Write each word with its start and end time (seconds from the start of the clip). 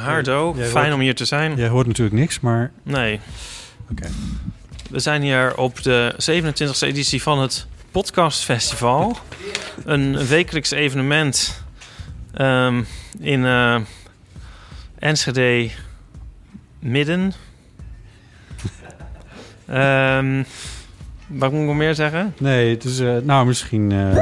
Hardo, 0.00 0.54
fijn 0.54 0.72
hoort- 0.84 0.92
om 0.94 1.00
hier 1.00 1.14
te 1.14 1.24
zijn. 1.24 1.56
Jij 1.56 1.68
hoort 1.68 1.86
natuurlijk 1.86 2.16
niks, 2.16 2.40
maar 2.40 2.70
Nee, 2.82 3.20
oké. 3.90 4.08
we 4.90 4.98
zijn 4.98 5.22
hier 5.22 5.56
op 5.56 5.82
de 5.82 6.14
27e 6.16 6.86
editie 6.86 7.22
van 7.22 7.38
het 7.40 7.66
Podcast 7.90 8.44
Festival. 8.44 9.16
Een 9.84 10.26
wekelijks 10.26 10.70
evenement 10.70 11.62
ehm, 12.34 12.82
in 13.20 13.44
eh, 13.44 13.76
Enschede 14.98 15.70
Midden. 16.78 17.32
Ehm 19.66 20.42
wat 21.26 21.50
moet 21.52 21.60
ik 21.60 21.66
nog 21.66 21.76
meer 21.76 21.94
zeggen? 21.94 22.34
Nee, 22.38 22.70
het 22.74 22.84
is... 22.84 23.00
eh, 23.00 23.16
nou, 23.22 23.46
misschien... 23.46 23.92
eh, 23.92 24.16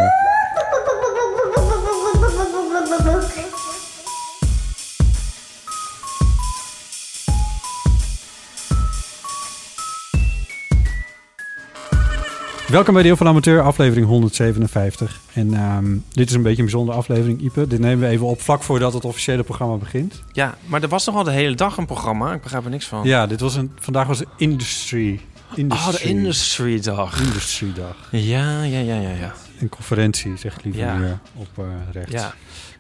Welkom 12.69 12.94
bij 12.94 13.02
Deel 13.02 13.16
van 13.16 13.27
Amateur, 13.27 13.62
aflevering 13.62 14.06
157. 14.06 15.20
En 15.33 15.55
ehm, 15.55 15.97
dit 16.12 16.28
is 16.28 16.34
een 16.34 16.42
beetje 16.42 16.58
een 16.58 16.64
bijzondere 16.64 16.98
aflevering, 16.98 17.41
Ipe. 17.41 17.66
Dit 17.66 17.78
nemen 17.78 17.98
we 17.98 18.12
even 18.12 18.27
op 18.27 18.41
vlak 18.41 18.62
voordat 18.62 18.92
het 18.92 19.05
officiële 19.05 19.42
programma 19.42 19.74
begint. 19.77 20.22
Ja, 20.33 20.55
maar 20.66 20.83
er 20.83 20.89
was 20.89 21.05
toch 21.05 21.14
al 21.14 21.24
de 21.24 21.30
hele 21.30 21.55
dag 21.55 21.77
een 21.77 21.86
programma? 21.86 22.33
Ik 22.33 22.42
begrijp 22.42 22.64
er 22.64 22.70
niks 22.70 22.86
van. 22.86 23.05
Ja, 23.05 23.27
dit 23.27 23.41
was 23.41 23.55
een, 23.56 23.70
vandaag 23.80 24.06
was 24.06 24.19
de 24.19 24.27
Industry... 24.36 25.20
Oh, 25.50 25.58
industry 25.58 25.92
de 25.92 26.08
Industry 26.08 26.80
Dag. 26.80 27.20
Industry 27.20 27.72
Dag. 27.72 28.08
Ja, 28.11 28.62
ja, 28.62 28.78
ja, 28.78 29.00
ja, 29.00 29.11
ja. 29.11 29.33
Een 29.61 29.69
conferentie, 29.69 30.36
zegt 30.36 30.64
liever 30.64 30.83
Ja. 30.83 30.96
hier 30.96 31.19
op 31.34 31.48
eh, 31.58 31.64
rechts. 31.92 32.12
ja. 32.12 32.34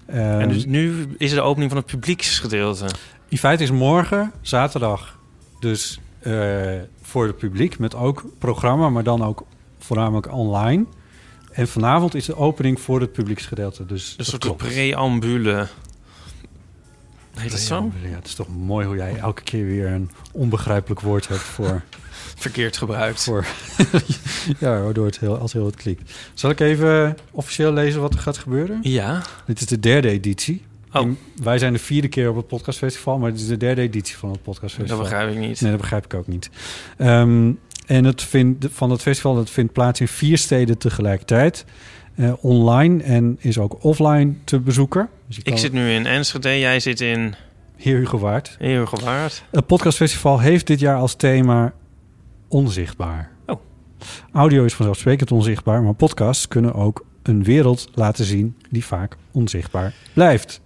Ehm, 0.06 0.40
En 0.40 0.48
dus 0.48 0.64
nu 0.66 1.14
is 1.18 1.30
er 1.30 1.36
de 1.36 1.42
opening 1.42 1.70
van 1.70 1.80
het 1.80 1.90
publieksgedeelte. 1.90 2.86
In 3.28 3.38
feite 3.38 3.62
is 3.62 3.70
morgen, 3.70 4.32
zaterdag, 4.40 5.18
dus 5.60 6.00
eh, 6.20 6.32
voor 7.02 7.26
het 7.26 7.36
publiek 7.36 7.78
met 7.78 7.94
ook 7.94 8.24
programma, 8.38 8.88
maar 8.88 9.02
dan 9.02 9.24
ook 9.24 9.44
voornamelijk 9.88 10.32
online. 10.32 10.84
En 11.52 11.68
vanavond 11.68 12.14
is 12.14 12.24
de 12.24 12.36
opening 12.36 12.80
voor 12.80 13.00
het 13.00 13.12
publieksgedeelte. 13.12 13.86
Dus 13.86 14.10
Een 14.10 14.16
dat 14.16 14.26
soort 14.26 14.56
preambule. 14.56 15.66
Heet 17.34 17.50
dat 17.50 17.60
zo? 17.60 17.92
Ja, 18.02 18.16
het 18.16 18.26
is 18.26 18.34
toch 18.34 18.48
mooi 18.48 18.86
hoe 18.86 18.96
jij 18.96 19.16
elke 19.16 19.42
keer 19.42 19.64
weer 19.66 19.86
een 19.86 20.10
onbegrijpelijk 20.32 21.00
woord 21.00 21.28
hebt 21.28 21.40
voor... 21.40 21.82
Verkeerd 22.36 22.76
gebruikt. 22.76 23.24
voor 23.24 23.46
ja, 24.60 24.82
waardoor 24.82 25.06
het 25.06 25.18
heel, 25.18 25.38
als 25.38 25.52
heel 25.52 25.62
wat 25.62 25.74
klikt. 25.76 26.12
Zal 26.34 26.50
ik 26.50 26.60
even 26.60 27.16
officieel 27.30 27.72
lezen 27.72 28.00
wat 28.00 28.14
er 28.14 28.20
gaat 28.20 28.38
gebeuren? 28.38 28.78
Ja. 28.82 29.22
Dit 29.46 29.60
is 29.60 29.66
de 29.66 29.80
derde 29.80 30.08
editie. 30.08 30.62
Oh. 30.92 31.02
En 31.02 31.18
wij 31.42 31.58
zijn 31.58 31.72
de 31.72 31.78
vierde 31.78 32.08
keer 32.08 32.28
op 32.28 32.36
het 32.36 32.46
podcastfestival, 32.46 33.18
maar 33.18 33.30
dit 33.30 33.40
is 33.40 33.46
de 33.46 33.56
derde 33.56 33.80
editie 33.80 34.16
van 34.16 34.28
het 34.28 34.38
Dat 34.38 34.46
podcastfestival. 34.46 35.02
begrijp 35.02 35.30
ik 35.30 35.38
niet. 35.38 35.60
Nee, 35.60 35.70
dat 35.70 35.80
begrijp 35.80 36.04
ik 36.04 36.14
ook 36.14 36.26
niet. 36.26 36.50
Ehm, 36.96 37.52
en 37.88 38.04
het 38.04 38.22
vindt, 38.22 38.66
van 38.70 38.90
het 38.90 39.02
festival 39.02 39.34
dat 39.34 39.50
vindt 39.50 39.72
plaats 39.72 40.00
in 40.00 40.08
vier 40.08 40.38
steden 40.38 40.78
tegelijkertijd. 40.78 41.64
Eh, 42.14 42.32
online 42.40 43.02
en 43.02 43.36
is 43.40 43.58
ook 43.58 43.84
offline 43.84 44.34
te 44.44 44.60
bezoeken. 44.60 45.08
Dus 45.26 45.38
Ik 45.42 45.58
zit 45.58 45.72
nu 45.72 45.90
in 45.90 46.06
Enschede, 46.06 46.58
jij 46.58 46.80
zit 46.80 47.00
in 47.00 47.34
Heer 47.76 47.98
Hugo 47.98 48.18
Waard. 48.18 48.56
Eeuwgewaard. 48.58 49.44
Het 49.50 49.66
podcastfestival 49.66 50.40
heeft 50.40 50.66
dit 50.66 50.80
jaar 50.80 50.96
als 50.96 51.14
thema 51.14 51.72
onzichtbaar. 52.48 53.30
Oh. 53.46 53.60
Audio 54.32 54.64
is 54.64 54.74
vanzelfsprekend 54.74 55.32
onzichtbaar, 55.32 55.82
maar 55.82 55.94
podcasts 55.94 56.48
kunnen 56.48 56.74
ook 56.74 57.06
een 57.22 57.44
wereld 57.44 57.88
laten 57.94 58.24
zien 58.24 58.56
die 58.70 58.84
vaak 58.84 59.16
onzichtbaar 59.32 59.94
blijft. 60.12 60.60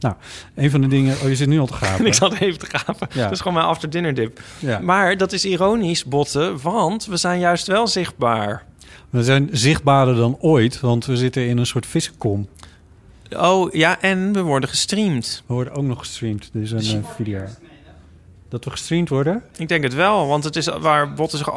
Nou, 0.00 0.14
een 0.54 0.70
van 0.70 0.80
de 0.80 0.86
dingen... 0.86 1.16
Oh, 1.22 1.28
je 1.28 1.36
zit 1.36 1.48
nu 1.48 1.58
al 1.60 1.66
te 1.66 1.74
gapen. 1.84 2.06
ik 2.06 2.14
zat 2.14 2.34
even 2.34 2.58
te 2.58 2.78
gapen. 2.78 3.08
Ja. 3.12 3.22
Dat 3.22 3.32
is 3.32 3.38
gewoon 3.38 3.54
mijn 3.54 3.66
after 3.66 3.90
dinner 3.90 4.14
dip. 4.14 4.40
Ja. 4.58 4.78
Maar 4.78 5.16
dat 5.16 5.32
is 5.32 5.44
ironisch, 5.44 6.04
Botten, 6.04 6.60
want 6.62 7.06
we 7.06 7.16
zijn 7.16 7.40
juist 7.40 7.66
wel 7.66 7.86
zichtbaar. 7.86 8.64
We 9.10 9.24
zijn 9.24 9.48
zichtbaarder 9.52 10.14
dan 10.16 10.36
ooit, 10.40 10.80
want 10.80 11.06
we 11.06 11.16
zitten 11.16 11.46
in 11.46 11.58
een 11.58 11.66
soort 11.66 11.86
vissenkom. 11.86 12.48
Oh, 13.36 13.72
ja, 13.72 14.00
en 14.00 14.32
we 14.32 14.42
worden 14.42 14.68
gestreamd. 14.68 15.42
We 15.46 15.54
worden 15.54 15.74
ook 15.74 15.84
nog 15.84 15.98
gestreamd. 15.98 16.50
Dit 16.52 16.62
is 16.62 16.70
een 16.70 17.04
eh, 17.04 17.10
video. 17.16 17.40
Dat 18.48 18.64
we 18.64 18.70
gestreamd 18.70 19.08
worden? 19.08 19.42
Ik 19.56 19.68
denk 19.68 19.82
het 19.82 19.94
wel, 19.94 20.26
want 20.26 20.44
het 20.44 20.56
is 20.56 20.66
waar 20.66 21.12
Botten 21.12 21.38
zich... 21.38 21.48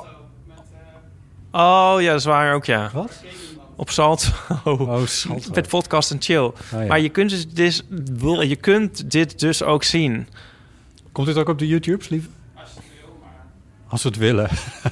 Oh, 1.52 1.96
ja, 2.00 2.10
dat 2.10 2.20
is 2.20 2.26
waar 2.26 2.54
ook, 2.54 2.66
ja. 2.66 2.90
Wat? 2.94 3.24
Op 3.76 3.90
Salto. 3.90 4.28
Oh, 4.64 5.06
Salto. 5.06 5.50
Met 5.54 5.68
podcast 5.68 6.12
en 6.12 6.18
chill. 6.22 6.38
Oh, 6.38 6.54
ja. 6.72 6.86
Maar 6.86 7.00
je 7.00 7.10
kunt, 7.10 7.30
dus, 7.30 7.48
dis- 7.50 7.84
je 8.48 8.58
kunt 8.62 9.12
dit 9.12 9.40
dus 9.40 9.64
ook 9.64 9.84
zien. 9.84 10.28
Komt 11.12 11.28
dit 11.28 11.38
ook 11.38 11.50
op 11.50 11.60
de 11.60 11.68
YouTubes, 11.68 12.10
lieve? 12.10 12.28
Als 13.88 14.04
we 14.04 14.10
het 14.10 14.18
willen. 14.18 14.50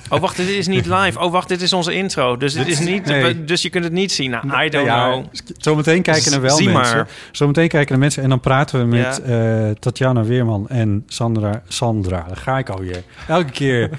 Oh, 0.09 0.19
wacht, 0.19 0.38
dit 0.38 0.47
is 0.47 0.68
niet 0.68 0.86
live. 0.86 1.19
Oh, 1.19 1.31
wacht, 1.31 1.47
dit 1.47 1.62
is 1.62 1.74
onze 1.74 1.94
intro. 1.94 2.38
Dus, 2.38 2.53
dit 2.53 2.66
Dit 2.66 2.80
is 2.80 2.86
niet, 2.86 3.06
nee. 3.06 3.44
dus 3.46 3.62
je 3.62 3.69
kunt 3.69 3.84
het 3.84 3.94
niet 3.94 4.12
zien. 4.12 4.30
Nou, 4.30 4.64
I 4.66 4.69
don't 4.69 4.86
Ja, 4.86 5.12
know. 5.12 5.25
Zometeen 5.58 6.02
kijken 6.02 6.31
er 6.34 6.42
wel 6.42 6.56
Zie 6.56 6.69
mensen. 6.69 6.96
maar. 6.98 7.08
Zometeen 7.31 7.68
kijken 7.68 7.94
er 7.94 8.00
mensen 8.00 8.24
en 8.24 8.30
dan 8.30 8.40
praten 8.40 8.80
we 8.80 8.86
met 8.86 9.22
Ja. 9.25 9.68
eh, 9.69 9.75
Tatjana 9.80 10.24
Weerman 10.24 10.69
en 10.69 11.03
Sandra. 11.08 11.62
Sandra, 11.68 12.25
daar 12.28 12.38
ga 12.38 12.58
ik 12.58 12.69
alweer. 12.69 13.03
Elke 13.28 13.52
keer. 13.52 13.90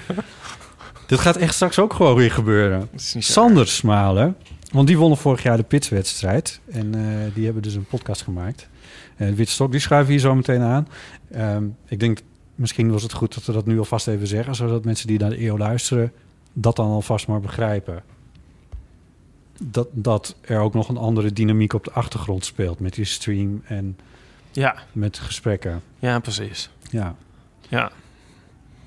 Dit 1.07 1.19
gaat 1.19 1.35
echt 1.37 1.53
straks 1.53 1.79
ook 1.79 1.93
gewoon 1.93 2.15
weer 2.15 2.31
gebeuren. 2.31 2.89
Sander 3.17 3.67
Smalen, 3.67 4.35
want 4.73 4.87
die 4.87 4.97
wonnen 4.97 5.17
vorig 5.17 5.43
jaar 5.43 5.57
de 5.57 5.63
pitswedstrijd. 5.63 6.59
En 6.71 6.95
eh, 6.95 7.33
die 7.33 7.45
hebben 7.45 7.63
dus 7.63 7.73
een 7.75 7.85
podcast 7.85 8.21
gemaakt. 8.21 8.69
En 9.15 9.35
Witstok, 9.35 9.71
die 9.71 9.79
schuiven 9.79 10.11
hier 10.11 10.21
zo 10.21 10.35
meteen 10.35 10.61
aan. 10.61 10.87
Ehm, 11.31 11.63
ik 11.87 11.99
denk, 11.99 12.19
misschien 12.55 12.91
was 12.91 13.03
het 13.03 13.13
goed 13.13 13.33
dat 13.33 13.45
we 13.45 13.51
dat 13.51 13.65
nu 13.65 13.77
alvast 13.77 14.07
even 14.07 14.27
zeggen... 14.27 14.55
zodat 14.55 14.85
mensen 14.85 15.07
die 15.07 15.19
naar 15.19 15.29
de 15.29 15.45
eeuw 15.45 15.57
luisteren... 15.57 16.11
dat 16.53 16.75
dan 16.75 16.87
alvast 16.87 17.27
maar 17.27 17.39
begrijpen. 17.39 18.03
Dat, 19.61 19.87
dat 19.91 20.35
er 20.41 20.59
ook 20.59 20.73
nog 20.73 20.89
een 20.89 20.97
andere 20.97 21.33
dynamiek 21.33 21.73
op 21.73 21.83
de 21.83 21.91
achtergrond 21.91 22.45
speelt... 22.45 22.79
met 22.79 22.93
die 22.93 23.05
stream 23.05 23.61
en 23.65 23.97
Ja, 24.51 24.75
met 24.91 25.19
gesprekken. 25.19 25.81
ja, 25.99 26.19
precies. 26.19 26.69
Ja. 26.89 27.15
Ja. 27.69 27.91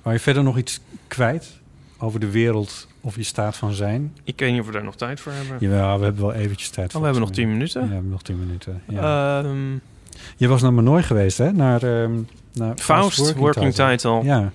Wou 0.02 0.14
je 0.14 0.22
verder 0.22 0.42
nog 0.42 0.58
iets 0.58 0.80
kwijt 1.06 1.60
over 1.98 2.20
de 2.20 2.30
wereld 2.30 2.86
of 3.00 3.16
je 3.16 3.22
staat 3.22 3.56
van 3.56 3.72
zijn? 3.72 4.14
Ik 4.24 4.40
weet 4.40 4.50
niet 4.52 4.60
of 4.60 4.66
we 4.66 4.72
daar 4.72 4.84
nog 4.84 4.96
tijd 4.96 5.20
voor 5.20 5.32
hebben. 5.32 5.68
Ja, 5.70 5.98
we 5.98 6.04
hebben 6.04 6.22
wel 6.22 6.32
eventjes 6.32 6.68
tijd 6.68 6.94
Oh, 6.94 6.98
we 6.98 7.04
hebben 7.04 7.22
nog 7.22 7.32
tien 7.32 7.48
minuten. 7.52 7.80
Ja, 7.82 7.86
we 7.88 7.92
hebben 7.94 8.10
nog 8.12 8.22
tien 8.22 8.38
minuten. 8.38 8.82
Ja. 8.88 9.38
Ehm, 9.42 9.72
je 10.36 10.48
was 10.48 10.62
naar 10.62 10.72
Manoy 10.72 11.02
geweest, 11.02 11.38
hè? 11.38 11.52
Naar, 11.52 11.82
ehm 11.82 12.12
naar 12.52 12.76
Faust, 12.76 13.34
working, 13.34 13.74
title. 13.74 14.22
Ja, 14.24 14.52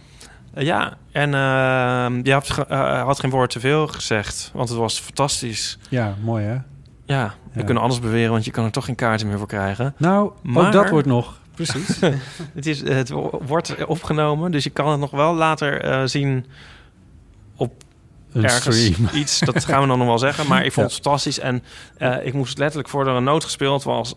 Eh, 0.53 0.65
ja, 0.65 0.97
en 1.11 1.33
ehm, 1.33 2.19
je 2.23 2.33
had, 2.33 2.65
eh, 2.69 3.03
had 3.03 3.19
geen 3.19 3.29
woord 3.29 3.49
te 3.49 3.59
veel 3.59 3.87
gezegd, 3.87 4.51
want 4.53 4.69
het 4.69 4.77
was 4.77 4.99
fantastisch. 4.99 5.77
ja, 5.89 6.15
mooi 6.23 6.43
hè? 6.45 6.57
Ja, 7.05 7.33
we 7.53 7.59
Ja. 7.59 7.65
kunnen 7.65 7.83
alles 7.83 7.99
beweren, 7.99 8.31
want 8.31 8.45
je 8.45 8.51
kan 8.51 8.65
er 8.65 8.71
toch 8.71 8.85
geen 8.85 8.95
kaarten 8.95 9.27
meer 9.27 9.37
voor 9.37 9.47
krijgen. 9.47 9.93
Nou, 9.97 10.31
Maar- 10.43 10.65
ook 10.65 10.71
dat 10.71 10.89
wordt 10.89 11.07
nog. 11.07 11.39
Precies. 11.55 11.99
Het, 12.55 12.65
is, 12.65 12.81
het 12.89 13.09
wo- 13.09 13.41
wordt 13.47 13.85
opgenomen, 13.85 14.51
dus 14.51 14.63
je 14.63 14.69
kan 14.69 14.89
het 14.91 14.99
nog 14.99 15.11
wel 15.11 15.33
later 15.35 15.81
eh, 15.81 16.01
zien 16.05 16.45
Een 18.31 18.43
ergens 18.43 18.77
stream. 18.87 19.09
iets. 19.21 19.39
Dat 19.39 19.65
gaan 19.65 19.81
we 19.81 19.87
dan 19.87 19.97
nog 19.97 20.07
wel 20.07 20.17
zeggen. 20.17 20.47
Maar 20.47 20.65
ik 20.65 20.71
vond 20.71 20.89
Ja. 20.89 20.95
het 20.95 21.03
fantastisch. 21.03 21.39
En 21.39 21.63
eh, 21.97 22.25
ik 22.25 22.33
moest 22.33 22.57
letterlijk 22.57 22.89
voordat 22.89 23.11
er 23.13 23.17
een 23.17 23.23
noot 23.25 23.43
gespeeld 23.43 23.83
was 23.83 24.15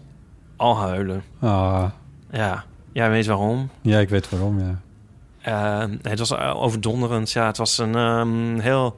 al 0.56 0.78
huilen. 0.78 1.22
Ah, 1.40 1.84
Ja, 2.30 2.64
jij 2.92 3.10
weet 3.10 3.26
waarom. 3.26 3.70
ja, 3.80 3.98
ik 3.98 4.08
weet 4.08 4.28
waarom, 4.30 4.58
ja. 4.60 4.80
Eh, 5.40 5.88
nee, 5.88 5.98
het 6.02 6.18
was 6.18 6.30
eh, 6.30 6.62
overdonderend. 6.62 7.32
Ja, 7.32 7.46
het 7.46 7.56
was 7.56 7.78
een 7.78 7.94
ehm, 7.94 8.58
heel 8.58 8.96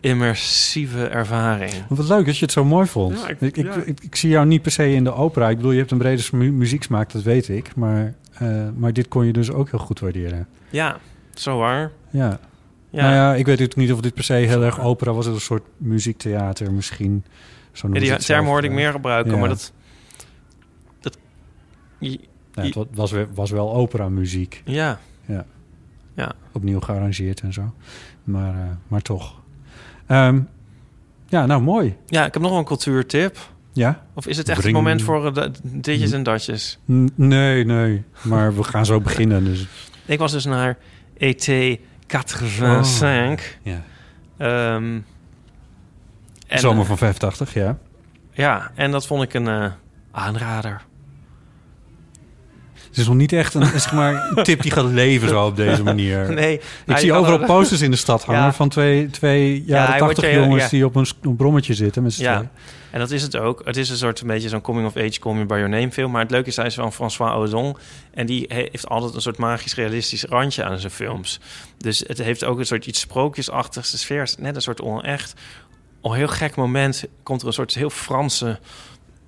immersieve 0.00 1.06
ervaring. 1.06 1.72
Wat 1.88 2.08
leuk 2.08 2.26
dat 2.26 2.36
je 2.38 2.44
het 2.44 2.52
zo 2.54 2.64
mooi 2.64 2.86
vond. 2.86 3.20
Ja, 3.20 3.28
ik- 3.28 3.40
ik, 3.40 3.56
ik, 3.56 3.64
ja. 3.74 3.74
ik, 3.84 4.00
ik 4.00 4.16
zie 4.16 4.30
jou 4.30 4.46
niet 4.46 4.62
per 4.62 4.70
se 4.72 4.92
in 4.92 5.04
de 5.04 5.14
opera. 5.14 5.48
Ik 5.48 5.56
bedoel, 5.56 5.70
je 5.72 5.78
hebt 5.78 5.90
een 5.90 5.98
brede 5.98 6.22
mu 6.32 6.52
muzieksmaak, 6.52 7.12
dat 7.12 7.22
weet 7.22 7.48
ik. 7.48 7.76
Maar, 7.76 8.14
eh, 8.32 8.48
maar 8.76 8.92
dit 8.92 9.08
kon 9.08 9.26
je 9.26 9.32
dus 9.32 9.50
ook 9.50 9.70
heel 9.70 9.78
goed 9.80 10.00
waarderen. 10.00 10.46
Ja, 10.70 10.96
zo 11.34 11.58
waar. 11.58 11.90
Ja. 12.10 12.38
Ja, 12.92 13.02
Nou 13.02 13.14
ja, 13.14 13.30
ik 13.30 13.46
weet 13.46 13.58
natuurlijk 13.58 13.76
niet 13.76 13.92
of 13.92 14.00
dit 14.00 14.14
per 14.14 14.24
se 14.24 14.32
heel 14.32 14.62
erg 14.62 14.80
opera 14.80 15.12
was. 15.12 15.24
Het 15.24 15.32
was 15.34 15.42
een 15.42 15.48
soort 15.48 15.66
muziektheater 15.76 16.72
misschien. 16.72 17.24
Zo 17.72 17.88
Ja, 17.92 18.00
die 18.00 18.12
het 18.12 18.26
term 18.26 18.46
hoorde 18.46 18.66
ik 18.66 18.72
eh. 18.72 18.78
meer 18.78 18.92
gebruiken, 18.92 19.32
Ja. 19.32 19.38
maar 19.38 19.48
dat... 19.48 19.72
dat 21.00 21.18
je- 21.98 22.20
Ja, 22.54 22.62
het 22.62 22.74
wa- 22.74 22.84
was, 22.94 23.10
wel- 23.10 23.26
was 23.34 23.50
wel 23.50 23.74
opera-muziek. 23.74 24.62
ja, 24.64 24.98
Opnieuw 26.54 26.80
gearrangeerd 26.80 27.40
en 27.40 27.52
zo. 27.52 27.74
Maar, 28.24 28.54
eh, 28.54 28.60
maar 28.88 29.00
toch. 29.02 29.40
Ehm, 30.06 30.40
ja, 31.28 31.46
nou 31.46 31.62
mooi. 31.62 31.96
ja, 32.06 32.24
ik 32.26 32.32
heb 32.32 32.42
nog 32.42 32.50
wel 32.50 32.60
een 32.60 32.66
cultuurtip. 32.66 33.38
Ja? 33.72 34.06
Of 34.14 34.26
is 34.26 34.36
het 34.36 34.48
echt 34.48 34.60
Bring- 34.60 34.74
het 34.76 34.84
moment 34.84 35.02
voor 35.02 35.34
de- 35.34 35.50
ditjes 35.62 36.12
en 36.12 36.22
datjes? 36.22 36.78
N- 36.92 37.08
nee, 37.14 37.64
nee. 37.64 38.02
Maar 38.22 38.54
we 38.56 38.62
gaan 38.62 38.86
zo 38.86 39.00
beginnen. 39.00 39.44
Dus, 39.44 39.66
Ik 40.06 40.18
was 40.18 40.32
dus 40.32 40.44
naar 40.44 40.78
ET 41.18 41.78
85. 42.12 43.58
ja. 43.62 43.80
Ehm, 44.38 45.00
en, 46.46 46.58
Zomer 46.58 46.84
van 46.84 46.98
85, 46.98 47.54
ja. 47.54 47.78
Ja, 48.32 48.70
en 48.74 48.90
dat 48.90 49.06
vond 49.06 49.22
ik 49.22 49.34
een 49.34 49.48
eh, 49.48 49.70
aanrader. 50.10 50.82
Het 52.92 53.00
is 53.00 53.06
nog 53.06 53.16
niet 53.16 53.32
echt 53.32 53.54
een, 53.54 53.66
zeg 53.66 53.92
maar, 53.92 54.32
tip 54.42 54.62
die 54.62 54.70
gaat 54.70 54.84
leven 54.84 55.28
zo 55.28 55.46
op 55.46 55.56
deze 55.56 55.82
manier. 55.82 56.32
Nee, 56.34 56.60
Ik 56.86 56.96
zie 56.96 57.12
overal 57.12 57.38
wel- 57.38 57.46
posters 57.48 57.80
in 57.80 57.90
de 57.90 57.96
stad 57.96 58.24
hangen 58.26 58.42
Ja. 58.42 58.52
van 58.52 58.68
twee, 58.68 59.10
twee 59.10 59.54
Ja, 59.54 59.62
jaren 59.66 59.90
hij 59.90 59.98
wordt 60.00 60.14
80 60.14 60.34
je- 60.34 60.40
jongens 60.40 60.62
ja. 60.62 60.68
die 60.68 60.84
op 60.84 60.94
een, 60.96 61.36
brommetje 61.36 61.74
zitten 61.74 62.02
met 62.02 62.12
z'n 62.12 62.22
Ja, 62.22 62.50
en 62.90 62.98
dat 62.98 63.10
is 63.10 63.22
het 63.22 63.36
ook. 63.36 63.60
Het 63.64 63.76
is 63.76 63.88
een 63.90 63.96
soort 63.96 64.20
een 64.20 64.26
beetje 64.26 64.48
zo'n 64.48 64.60
coming-of-age, 64.60 65.18
call 65.20 65.34
me 65.34 65.44
by 65.46 65.54
your 65.54 65.68
name 65.68 65.90
film. 65.92 66.10
Maar 66.10 66.22
het 66.22 66.30
leuke 66.30 66.48
is, 66.48 66.56
hij 66.56 66.66
is 66.66 66.74
van 66.74 66.92
François 66.92 67.34
Ozon. 67.34 67.76
En 68.14 68.26
die 68.26 68.44
he- 68.48 68.68
heeft 68.70 68.88
altijd 68.88 69.14
een 69.14 69.20
soort 69.20 69.38
magisch 69.38 69.74
realistisch 69.74 70.24
randje 70.24 70.64
aan 70.64 70.78
zijn 70.78 70.92
films. 70.92 71.40
Dus 71.78 72.04
het 72.06 72.18
heeft 72.18 72.44
ook 72.44 72.58
een 72.58 72.66
soort 72.66 72.86
iets 72.86 73.00
sprookjesachtigs. 73.00 73.90
De 73.90 73.96
sfeer 73.96 74.22
is 74.22 74.36
net 74.36 74.54
een 74.56 74.62
soort 74.62 74.80
onecht. 74.80 75.34
Op 76.00 76.10
een 76.10 76.16
heel 76.16 76.28
gek 76.28 76.56
moment 76.56 77.04
komt 77.22 77.40
er 77.40 77.46
een 77.46 77.52
soort 77.52 77.74
heel 77.74 77.90
Franse, 77.90 78.58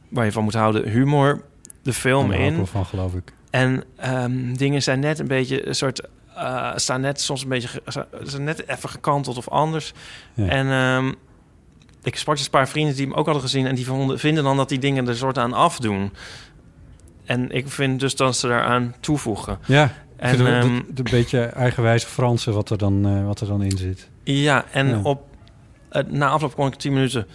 waar 0.08 0.24
je 0.24 0.32
van 0.32 0.44
moet 0.44 0.54
houden, 0.54 0.88
humor 0.88 1.42
de 1.82 1.92
film 1.92 2.28
Daar 2.28 2.38
in. 2.40 2.56
wel 2.56 2.66
van, 2.66 2.84
geloof 2.86 3.14
ik. 3.14 3.32
En 3.54 3.84
ehm, 3.96 4.54
dingen 4.54 4.82
zijn 4.82 5.00
net 5.00 5.18
een 5.18 5.26
beetje 5.26 5.68
een 5.68 5.74
soort. 5.74 6.00
eh, 6.36 6.72
staan 6.76 7.00
net 7.00 7.20
soms 7.20 7.42
een 7.42 7.48
beetje. 7.48 7.82
zijn 8.22 8.44
net 8.44 8.68
even 8.68 8.88
gekanteld 8.88 9.36
of 9.36 9.48
anders. 9.48 9.92
Ja. 10.34 10.46
En 10.46 10.70
ehm, 10.70 11.12
ik 12.02 12.16
sprak 12.16 12.36
dus 12.36 12.44
een 12.44 12.50
paar 12.50 12.68
vrienden 12.68 12.96
die 12.96 13.06
hem 13.06 13.14
ook 13.14 13.24
hadden 13.24 13.42
gezien. 13.42 13.66
En 13.66 13.74
die 13.74 13.86
vonden, 13.86 14.18
vinden 14.18 14.44
dan 14.44 14.56
dat 14.56 14.68
die 14.68 14.78
dingen 14.78 15.08
er 15.08 15.16
soort 15.16 15.38
aan 15.38 15.52
afdoen. 15.52 16.12
En 17.24 17.50
ik 17.50 17.68
vind 17.68 18.00
dus 18.00 18.16
dat 18.16 18.36
ze 18.36 18.48
daaraan 18.48 18.94
toevoegen. 19.00 19.58
Ja, 19.66 19.92
En, 20.16 20.46
ehm, 20.46 20.66
een, 20.66 20.86
beetje 21.10 21.40
eigenwijze 21.40 22.06
Franse 22.06 22.52
wat 22.52 22.70
er 22.70 22.78
dan, 22.78 23.06
eh, 23.06 23.26
wat 23.26 23.40
er 23.40 23.46
dan 23.46 23.62
in 23.62 23.76
zit. 23.78 24.08
Ja, 24.22 24.64
en 24.72 24.88
Ja. 24.88 25.00
op. 25.02 25.22
eh, 25.88 26.02
na 26.08 26.28
afloop 26.28 26.54
kon 26.54 26.66
ik 26.66 26.74
tien 26.74 26.92
minuten 26.92 27.26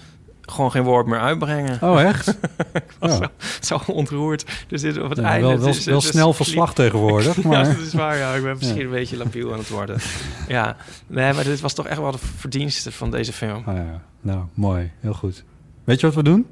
gewoon 0.52 0.72
geen 0.72 0.84
woord 0.84 1.06
meer 1.06 1.20
uitbrengen. 1.20 1.78
Oh, 1.82 2.02
echt? 2.02 2.26
was 3.00 3.12
Oh. 3.20 3.22
zo, 3.62 3.78
zo 3.86 3.92
ontroerd. 3.92 4.46
Dus 4.68 4.82
dit 4.82 4.98
op 5.02 5.10
het 5.10 5.18
Ja, 5.20 5.24
einde... 5.26 5.42
wel 5.42 5.52
het 5.52 5.60
wel, 5.60 5.70
is- 5.70 5.86
wel 5.86 5.96
het 5.96 6.04
is 6.04 6.10
snel 6.10 6.34
verslag 6.34 6.74
tegenwoordig, 6.74 7.42
maar... 7.44 7.68
Ja, 7.68 7.74
dat 7.74 7.82
is 7.86 7.94
waar. 7.94 8.18
Ja, 8.18 8.34
ik 8.34 8.44
ben 8.44 8.56
misschien 8.58 8.82
een 8.82 8.90
beetje 8.90 9.18
lapiel 9.18 9.52
aan 9.54 9.60
het 9.60 9.70
worden. 9.70 9.98
ja, 10.48 10.76
nee, 11.08 11.34
maar 11.34 11.44
dit 11.44 11.60
was 11.60 11.74
toch 11.74 11.88
echt 11.88 12.00
wel 12.00 12.12
de 12.12 12.18
verdienste 12.38 12.92
van 12.92 13.12
deze 13.12 13.34
film. 13.34 13.64
Ja. 13.66 14.02
Nou, 14.22 14.44
mooi. 14.54 14.92
Heel 15.00 15.14
goed. 15.14 15.44
Weet 15.84 16.00
je 16.00 16.06
wat 16.06 16.16
we 16.16 16.24
doen? 16.24 16.48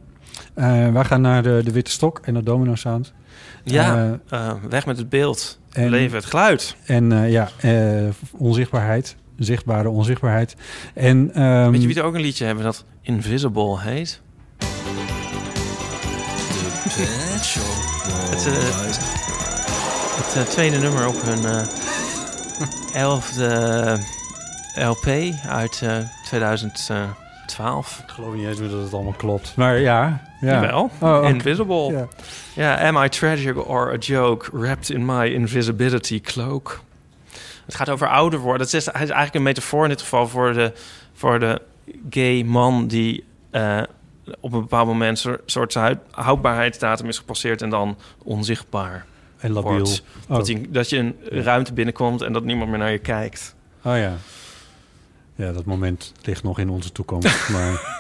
Eh, 0.54 0.92
wij 0.92 1.04
gaan 1.04 1.22
naar 1.22 1.44
de, 1.44 1.62
de 1.64 1.72
Witte 1.72 1.92
Stok 1.92 2.20
en 2.24 2.34
de 2.34 2.44
Domino 2.44 2.76
Sound. 2.76 3.14
Ja, 3.64 3.96
Eh, 4.30 4.40
eh, 4.50 4.54
weg 4.70 4.86
met 4.86 4.98
het 4.98 5.10
beeld, 5.10 5.60
en- 5.72 5.90
leven 5.90 6.18
het 6.18 6.26
geluid. 6.26 6.76
en 6.86 7.30
ja, 7.32 7.50
onzichtbaarheid. 8.38 9.16
Zichtbare 9.38 9.90
onzichtbaarheid. 9.90 10.56
En, 10.94 11.32
ehm, 11.34 11.72
Weet 11.72 11.82
je 11.82 11.88
wie 11.88 11.98
er 11.98 12.04
ook 12.04 12.16
een 12.16 12.22
liedje 12.22 12.46
hebben 12.46 12.64
dat 12.64 12.86
Invisible 13.02 13.80
heet? 13.82 14.22
Het, 18.30 18.46
eh, 18.46 18.54
het 20.26 20.36
eh, 20.36 20.42
tweede 20.44 20.78
nummer 20.78 21.08
op 21.08 21.22
hun 21.22 21.46
eh, 21.46 21.62
elfde 23.02 23.98
LP 24.76 25.08
uit 25.48 25.82
eh, 25.84 25.98
2012. 26.26 28.00
Ik 28.04 28.10
geloof 28.14 28.34
niet 28.34 28.46
eens 28.48 28.60
meer 28.60 28.70
dat 28.70 28.82
het 28.84 28.94
allemaal 28.94 29.14
klopt. 29.18 29.54
Maar 29.56 29.80
ja. 29.80 30.22
ja. 30.42 30.62
Jawel, 30.62 30.90
Oh. 31.00 31.30
Invisible. 31.30 31.92
Ja. 31.92 32.08
Ja, 32.54 32.88
am 32.88 33.04
I 33.04 33.10
tragic 33.10 33.68
or 33.68 33.92
a 33.94 33.98
joke 33.98 34.50
wrapped 34.58 34.90
in 34.90 35.06
my 35.06 35.26
invisibility 35.26 36.22
cloak? 36.22 36.80
Het 37.68 37.76
gaat 37.76 37.90
over 37.90 38.08
ouder 38.10 38.40
worden. 38.40 38.62
Het 38.66 38.76
is, 38.76 38.86
het 38.86 38.94
is 38.96 39.00
eigenlijk 39.02 39.34
een 39.36 39.44
metafoor 39.44 39.84
in 39.84 39.90
dit 39.90 40.02
geval 40.02 40.28
voor 40.28 40.54
de, 40.54 40.74
voor 41.14 41.40
de 41.40 41.62
gay 42.10 42.44
man 42.44 42.88
die 42.88 43.24
eh, 43.52 43.82
op 44.40 44.54
een 44.54 44.60
bepaald 44.60 44.88
moment 44.88 45.24
een 45.24 45.38
soort 45.46 45.74
houd- 45.74 45.98
houdbaarheidsdatum 46.12 47.08
is 47.08 47.18
gepasseerd 47.18 47.62
en 47.62 47.70
dan 47.70 47.98
onzichtbaar 48.24 49.06
En 49.38 49.52
labiel. 49.52 49.72
wordt. 49.72 50.04
Oh. 50.30 50.36
Dat, 50.38 50.48
je, 50.48 50.70
dat 50.72 50.90
je 50.90 50.98
een 50.98 51.16
ruimte 51.30 51.74
binnenkomt 51.74 52.22
en 52.22 52.34
dat 52.34 52.44
niemand 52.44 52.70
meer 52.70 52.80
naar 52.80 52.92
je 52.92 52.98
kijkt. 52.98 53.56
oh 53.84 53.98
ja. 53.98 54.14
Ja, 55.36 55.52
dat 55.52 55.66
moment 55.66 56.14
ligt 56.24 56.44
nog 56.44 56.60
in 56.60 56.70
onze 56.70 56.92
toekomst. 56.92 57.50
maar 57.54 57.96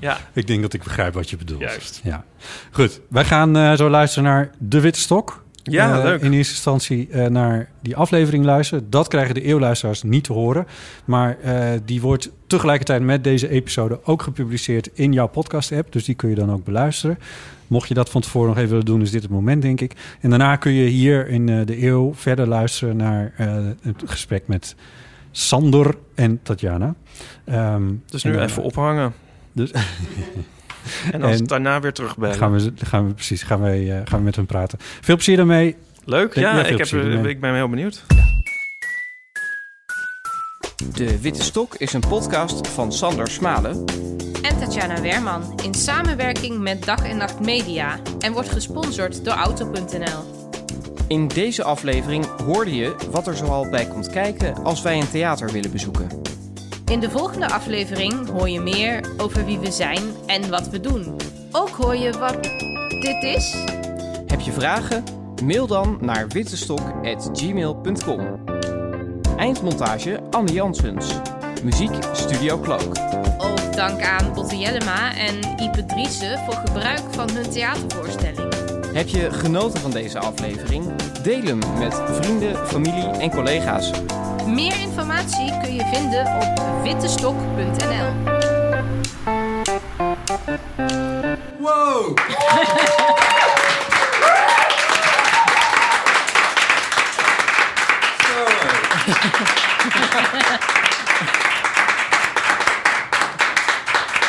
Ja, 0.00 0.18
ik 0.32 0.46
denk 0.46 0.62
dat 0.62 0.72
ik 0.72 0.82
begrijp 0.82 1.14
wat 1.14 1.30
je 1.30 1.36
bedoelt. 1.36 1.60
Juist. 1.60 2.00
Ja. 2.04 2.24
Goed, 2.70 3.00
wij 3.08 3.24
gaan 3.24 3.56
eh, 3.56 3.72
zo 3.74 3.88
luisteren 3.90 4.24
naar 4.30 4.50
De 4.58 4.80
Witte 4.80 5.00
Stok. 5.00 5.44
Ja, 5.72 5.98
Eh, 5.98 6.04
leuk. 6.04 6.20
In 6.20 6.32
eerste 6.32 6.52
instantie 6.52 7.08
eh, 7.10 7.26
naar 7.26 7.68
die 7.82 7.96
aflevering 7.96 8.44
luisteren. 8.44 8.90
Dat 8.90 9.08
krijgen 9.08 9.34
de 9.34 9.42
eeuwluisteraars 9.42 10.02
niet 10.02 10.24
te 10.24 10.32
horen. 10.32 10.66
Maar 11.04 11.38
eh, 11.40 11.68
die 11.84 12.00
wordt 12.00 12.30
tegelijkertijd 12.46 13.02
met 13.02 13.24
deze 13.24 13.48
episode 13.48 14.00
ook 14.04 14.22
gepubliceerd 14.22 14.90
in 14.92 15.12
jouw 15.12 15.26
podcast-app. 15.26 15.92
Dus 15.92 16.04
die 16.04 16.14
kun 16.14 16.28
je 16.28 16.34
dan 16.34 16.52
ook 16.52 16.64
beluisteren. 16.64 17.18
Mocht 17.66 17.88
je 17.88 17.94
dat 17.94 18.10
van 18.10 18.20
tevoren 18.20 18.48
nog 18.48 18.56
even 18.56 18.70
willen 18.70 18.84
doen, 18.84 19.02
is 19.02 19.10
dit 19.10 19.22
het 19.22 19.30
moment, 19.30 19.62
denk 19.62 19.80
ik. 19.80 19.92
En 20.20 20.30
daarna 20.30 20.56
kun 20.56 20.72
je 20.72 20.88
hier 20.88 21.28
in 21.28 21.46
de 21.46 21.82
eeuw 21.86 22.14
verder 22.14 22.48
luisteren 22.48 22.96
naar 22.96 23.32
het 23.82 24.02
gesprek 24.04 24.42
met 24.46 24.74
Sander 25.30 25.94
en 26.14 26.40
Tatjana. 26.42 26.94
Dus 28.06 28.22
nu 28.22 28.38
even 28.38 28.62
ophangen. 28.62 29.12
Dus 29.52 29.70
En 31.12 31.20
dan 31.20 31.30
En- 31.30 31.44
daarna 31.44 31.80
weer 31.80 31.92
terugbellen. 31.92 32.36
gaan 32.36 32.52
we, 32.52 32.72
gaan 32.84 33.06
we 33.06 33.12
precies 33.12 33.42
gaan 33.42 33.62
we, 33.62 33.70
eh, 33.70 34.00
gaan 34.04 34.18
we 34.18 34.24
met 34.24 34.36
hun 34.36 34.46
praten. 34.46 34.78
Veel 35.00 35.14
plezier 35.14 35.36
daarmee. 35.36 35.76
Leuk, 36.04 36.34
Ja, 36.34 36.64
ik, 36.64 36.78
heb, 36.78 36.92
eh, 37.02 37.24
ik 37.24 37.40
ben 37.40 37.54
heel 37.54 37.68
benieuwd. 37.68 38.04
De 40.94 41.20
Witte 41.20 41.42
Stok 41.42 41.74
is 41.74 41.92
een 41.92 42.00
podcast 42.08 42.68
van 42.68 42.92
Sander 42.92 43.28
Smalen 43.28 43.84
en 44.42 44.58
Tatjana 44.58 45.00
Werman 45.00 45.60
in 45.62 45.74
samenwerking 45.74 46.58
met 46.60 46.84
Dag 46.84 47.04
en 47.04 47.16
Nacht 47.16 47.40
Media 47.40 47.98
en 48.18 48.32
wordt 48.32 48.48
gesponsord 48.48 49.24
door 49.24 49.34
Auto.nl. 49.34 50.34
In 51.08 51.28
deze 51.28 51.62
aflevering 51.62 52.26
hoorde 52.26 52.74
je 52.74 52.94
wat 53.10 53.26
er 53.26 53.36
zoal 53.36 53.70
bij 53.70 53.86
komt 53.86 54.10
kijken 54.10 54.54
als 54.64 54.82
wij 54.82 54.98
een 55.00 55.10
theater 55.10 55.52
willen 55.52 55.70
bezoeken. 55.70 56.06
In 56.90 57.00
de 57.00 57.10
volgende 57.10 57.48
aflevering 57.48 58.28
hoor 58.28 58.48
je 58.48 58.60
meer 58.60 59.00
over 59.16 59.44
wie 59.44 59.58
we 59.58 59.70
zijn 59.70 60.02
en 60.26 60.50
wat 60.50 60.68
we 60.68 60.80
doen. 60.80 61.16
Ook 61.50 61.68
hoor 61.68 61.96
je 61.96 62.18
wat 62.18 62.42
dit 63.00 63.22
is. 63.22 63.56
Heb 64.26 64.40
je 64.40 64.52
vragen? 64.52 65.04
Mail 65.44 65.66
dan 65.66 65.98
naar 66.00 66.28
wittestok.gmail.com 66.28 68.44
Eindmontage 69.36 70.20
Anne 70.30 70.52
Jansens. 70.52 71.14
Muziek 71.62 71.94
Studio 72.12 72.60
Cloak. 72.60 72.98
Ook 73.38 73.74
dank 73.74 74.02
aan 74.02 74.32
Botte 74.34 74.58
Jellema 74.58 75.16
en 75.16 75.38
Ipe 75.60 75.86
Driessen 75.86 76.38
voor 76.38 76.54
gebruik 76.54 77.02
van 77.10 77.30
hun 77.30 77.50
theatervoorstelling. 77.50 78.54
Heb 78.92 79.08
je 79.08 79.30
genoten 79.30 79.80
van 79.80 79.90
deze 79.90 80.18
aflevering? 80.18 80.84
Deel 81.22 81.42
hem 81.42 81.58
met 81.78 81.94
vrienden, 81.94 82.66
familie 82.66 83.08
en 83.08 83.30
collega's. 83.30 83.90
Meer 84.46 84.80
informatie 84.80 85.58
kun 85.62 85.74
je 85.74 85.84
vinden 85.92 86.26
op 86.36 86.82
wittestok.nl. 86.82 88.14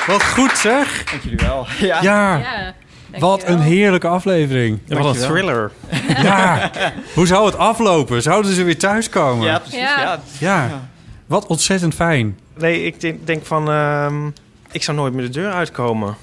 Wat 0.08 0.24
goed 0.24 0.58
zeg. 0.58 1.04
Dank 1.04 1.24
jullie 1.24 1.40
wel. 1.48 1.68
Ja. 1.80 2.02
Ja, 2.02 2.38
Ja, 2.38 2.74
wat 3.20 3.44
een 3.48 3.60
heerlijke 3.60 4.08
aflevering. 4.08 4.80
Wat 4.88 5.06
een 5.16 5.22
thriller. 5.22 5.72
Ja, 6.08 6.72
hoe 7.14 7.28
zou 7.28 7.46
het 7.46 7.56
aflopen? 7.58 8.22
Zouden 8.22 8.54
ze 8.54 8.64
weer 8.64 8.78
thuiskomen? 8.78 9.46
Ja, 9.46 9.60
precies. 9.60 9.80
Ja. 9.80 10.00
Ja. 10.02 10.20
Ja. 10.40 10.90
Wat 11.26 11.46
ontzettend 11.48 11.94
fijn. 11.94 12.38
Nee, 12.58 12.84
ik 12.84 13.00
denk, 13.02 13.28
denk 13.28 13.46
van... 13.46 13.70
ehm, 13.70 14.28
ik 14.72 14.84
zou 14.84 14.98
nooit 14.98 15.14
meer 15.14 15.26
de 15.26 15.30
deur 15.32 15.52
uitkomen. 15.52 16.16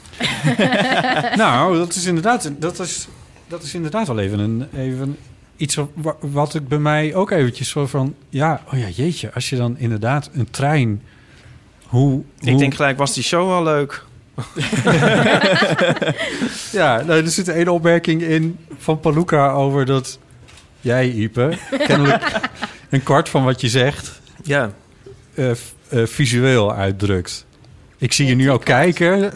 nou, 1.36 1.78
dat 1.78 1.94
is 1.94 2.04
inderdaad, 2.04 2.50
dat 2.58 2.78
is, 2.78 3.08
dat 3.48 3.62
is 3.62 3.74
inderdaad 3.74 4.06
wel 4.06 4.18
even, 4.18 4.38
een, 4.38 4.66
even 4.76 5.16
iets 5.56 5.74
wat, 5.94 6.16
wat 6.20 6.54
ik 6.54 6.68
bij 6.68 6.78
mij 6.78 7.14
ook 7.14 7.30
eventjes 7.30 7.68
zo 7.68 7.86
van... 7.86 8.14
Ja, 8.28 8.60
oh 8.72 8.78
ja, 8.78 8.86
jeetje, 8.88 9.30
als 9.34 9.50
je 9.50 9.56
dan 9.56 9.78
inderdaad 9.78 10.30
een 10.34 10.50
trein... 10.50 11.02
Hoe, 11.86 12.22
Ik 12.40 12.48
hoe- 12.48 12.58
denk 12.58 12.74
gelijk, 12.74 12.98
was 12.98 13.14
die 13.14 13.22
show 13.22 13.48
wel 13.48 13.62
leuk? 13.62 14.04
Ja, 16.72 17.02
nou, 17.02 17.22
er 17.24 17.28
zit 17.30 17.48
een 17.48 17.68
opmerking 17.68 18.22
in 18.22 18.58
van 18.78 19.00
Paluca 19.00 19.50
over 19.50 19.86
dat 19.86 20.18
jij, 20.80 21.08
Ipe, 21.08 21.52
kennelijk 21.86 22.40
een 22.90 23.02
kwart 23.02 23.28
van 23.28 23.44
wat 23.44 23.60
je 23.60 23.68
zegt 23.68 24.20
Ja. 24.42 24.70
eh, 25.34 25.50
eh, 25.50 25.56
visueel 26.06 26.74
uitdrukt. 26.74 27.46
Ik 27.98 28.12
zie 28.12 28.26
je 28.26 28.34
nu 28.34 28.50
ook 28.50 28.64
kijken. 28.64 29.30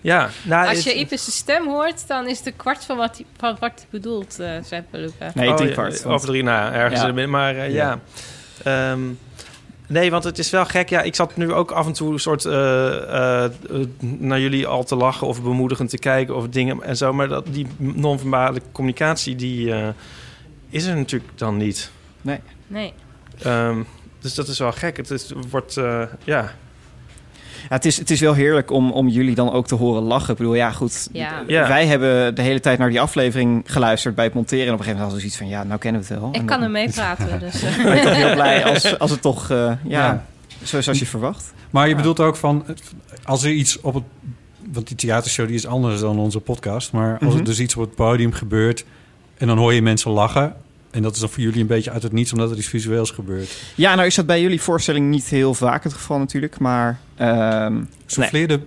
Ja, 0.00 0.30
nou, 0.42 0.68
Als 0.68 0.82
je 0.84 0.94
Ipes' 0.94 1.36
stem 1.36 1.68
hoort, 1.68 2.06
dan 2.08 2.28
is 2.28 2.38
het 2.38 2.46
een 2.46 2.56
kwart 2.56 2.84
van 2.84 2.96
wat 2.96 3.16
hij 3.16 3.26
van 3.36 3.56
wat 3.60 3.72
hij 3.76 3.86
bedoelt, 3.90 4.38
eh 4.40 4.50
zei 4.64 4.82
Peluca. 4.90 5.30
Nee, 5.34 5.48
Oh, 5.48 5.56
drie 5.56 5.72
kwart. 5.72 6.06
Over 6.06 6.26
drie, 6.28 6.42
nou, 6.42 6.72
ergens 6.72 7.00
Ja. 7.00 7.00
in 7.00 7.04
het 7.06 7.14
midden. 7.14 7.30
Maar 7.30 7.56
eh, 7.56 7.72
ja. 7.74 7.98
Ehm, 8.62 9.00
nee, 9.86 10.10
want 10.10 10.24
het 10.24 10.38
is 10.38 10.50
wel 10.50 10.64
gek. 10.64 10.88
Ja, 10.88 11.02
ik 11.02 11.14
zat 11.14 11.36
nu 11.36 11.52
ook 11.52 11.70
af 11.70 11.86
en 11.86 11.92
toe 11.92 12.12
een 12.12 12.18
soort 12.18 12.44
eh, 12.44 12.54
eh, 12.54 13.44
eh, 13.44 13.50
naar 13.98 14.40
jullie 14.40 14.66
al 14.66 14.84
te 14.84 14.96
lachen 14.96 15.26
of 15.26 15.42
bemoedigend 15.42 15.90
te 15.90 15.98
kijken 15.98 16.36
of 16.36 16.48
dingen 16.48 16.82
en 16.82 16.96
zo. 16.96 17.12
Maar 17.12 17.28
dat, 17.28 17.46
die 17.50 17.66
non-verbale 17.76 18.60
communicatie, 18.72 19.34
die 19.36 19.74
eh, 19.74 19.88
is 20.68 20.86
er 20.86 20.96
natuurlijk 20.96 21.38
dan 21.38 21.56
niet. 21.56 21.90
Nee. 22.22 22.92
Ehm, 23.42 23.82
dus 24.20 24.34
dat 24.34 24.48
is 24.48 24.58
wel 24.58 24.72
gek. 24.72 24.96
Het 24.96 25.10
is, 25.10 25.32
wordt, 25.50 25.76
eh, 25.76 26.02
ja. 26.24 26.54
Ja, 27.68 27.74
het, 27.76 27.84
is, 27.84 27.96
het 27.98 28.10
is 28.10 28.20
wel 28.20 28.34
heerlijk 28.34 28.70
om, 28.70 28.90
om 28.92 29.08
jullie 29.08 29.34
dan 29.34 29.52
ook 29.52 29.66
te 29.66 29.74
horen 29.74 30.02
lachen. 30.02 30.30
Ik 30.30 30.36
bedoel, 30.36 30.54
ja, 30.54 30.70
goed. 30.70 31.08
Ja. 31.12 31.42
Ja. 31.46 31.68
Wij 31.68 31.86
hebben 31.86 32.34
de 32.34 32.42
hele 32.42 32.60
tijd 32.60 32.78
naar 32.78 32.90
die 32.90 33.00
aflevering 33.00 33.62
geluisterd 33.66 34.14
bij 34.14 34.24
het 34.24 34.34
monteren. 34.34 34.66
En 34.66 34.72
op 34.72 34.78
een 34.78 34.84
gegeven 34.84 35.00
moment 35.04 35.12
hadden 35.22 35.32
we 35.32 35.38
zoiets 35.38 35.52
van, 35.52 35.62
ja, 35.62 35.68
nou 35.68 35.80
kennen 35.80 36.02
we 36.02 36.06
het 36.14 36.18
wel. 36.20 36.28
Ik 36.28 36.34
En 36.36 36.44
kan 36.44 36.56
dan 36.56 36.66
er 36.66 36.70
mee 36.72 36.90
praten, 36.90 37.40
dus... 37.40 37.62
eh, 37.62 37.84
ben 37.84 37.96
ik 37.96 38.02
toch 38.02 38.14
heel 38.14 38.32
blij 38.34 38.64
als, 38.64 38.98
als 38.98 39.10
het 39.10 39.20
toch, 39.22 39.50
eh, 39.50 39.56
ja, 39.56 39.76
Ja. 39.84 40.24
zo 40.62 40.78
is 40.78 40.88
als 40.88 40.98
je 40.98 41.06
verwacht. 41.06 41.52
Maar 41.70 41.84
je 41.84 41.90
Ja. 41.90 41.96
bedoelt 41.96 42.20
ook 42.20 42.36
van, 42.36 42.64
als 43.24 43.42
er 43.42 43.50
iets 43.50 43.80
op 43.80 43.94
het... 43.94 44.04
Want 44.72 44.86
die 44.88 44.96
theatershow 44.96 45.46
die 45.46 45.54
is 45.56 45.66
anders 45.66 46.00
dan 46.00 46.18
onze 46.18 46.40
podcast. 46.40 46.92
Maar 46.92 47.12
als 47.18 47.28
Mhm. 47.28 47.38
er 47.38 47.44
dus 47.44 47.60
iets 47.60 47.76
op 47.76 47.82
het 47.82 47.94
podium 47.94 48.32
gebeurt... 48.32 48.84
en 49.38 49.46
dan 49.46 49.58
hoor 49.58 49.74
je 49.74 49.82
mensen 49.82 50.10
lachen... 50.10 50.54
en 50.94 51.02
dat 51.02 51.14
is 51.14 51.20
dan 51.20 51.28
voor 51.28 51.42
jullie 51.42 51.60
een 51.60 51.66
beetje 51.66 51.90
uit 51.90 52.02
het 52.02 52.12
niets... 52.12 52.32
omdat 52.32 52.50
er 52.50 52.56
iets 52.56 52.66
visueels 52.66 53.10
gebeurt. 53.10 53.56
Ja, 53.74 53.94
nou 53.94 54.06
is 54.06 54.14
dat 54.14 54.26
bij 54.26 54.40
jullie 54.40 54.60
voorstelling 54.60 55.10
niet 55.10 55.24
heel 55.24 55.54
vaak 55.54 55.84
het 55.84 55.92
geval 55.92 56.18
natuurlijk. 56.18 56.58
Maar 56.58 56.98
ehm, 57.16 57.82
Souffleerde 58.06 58.60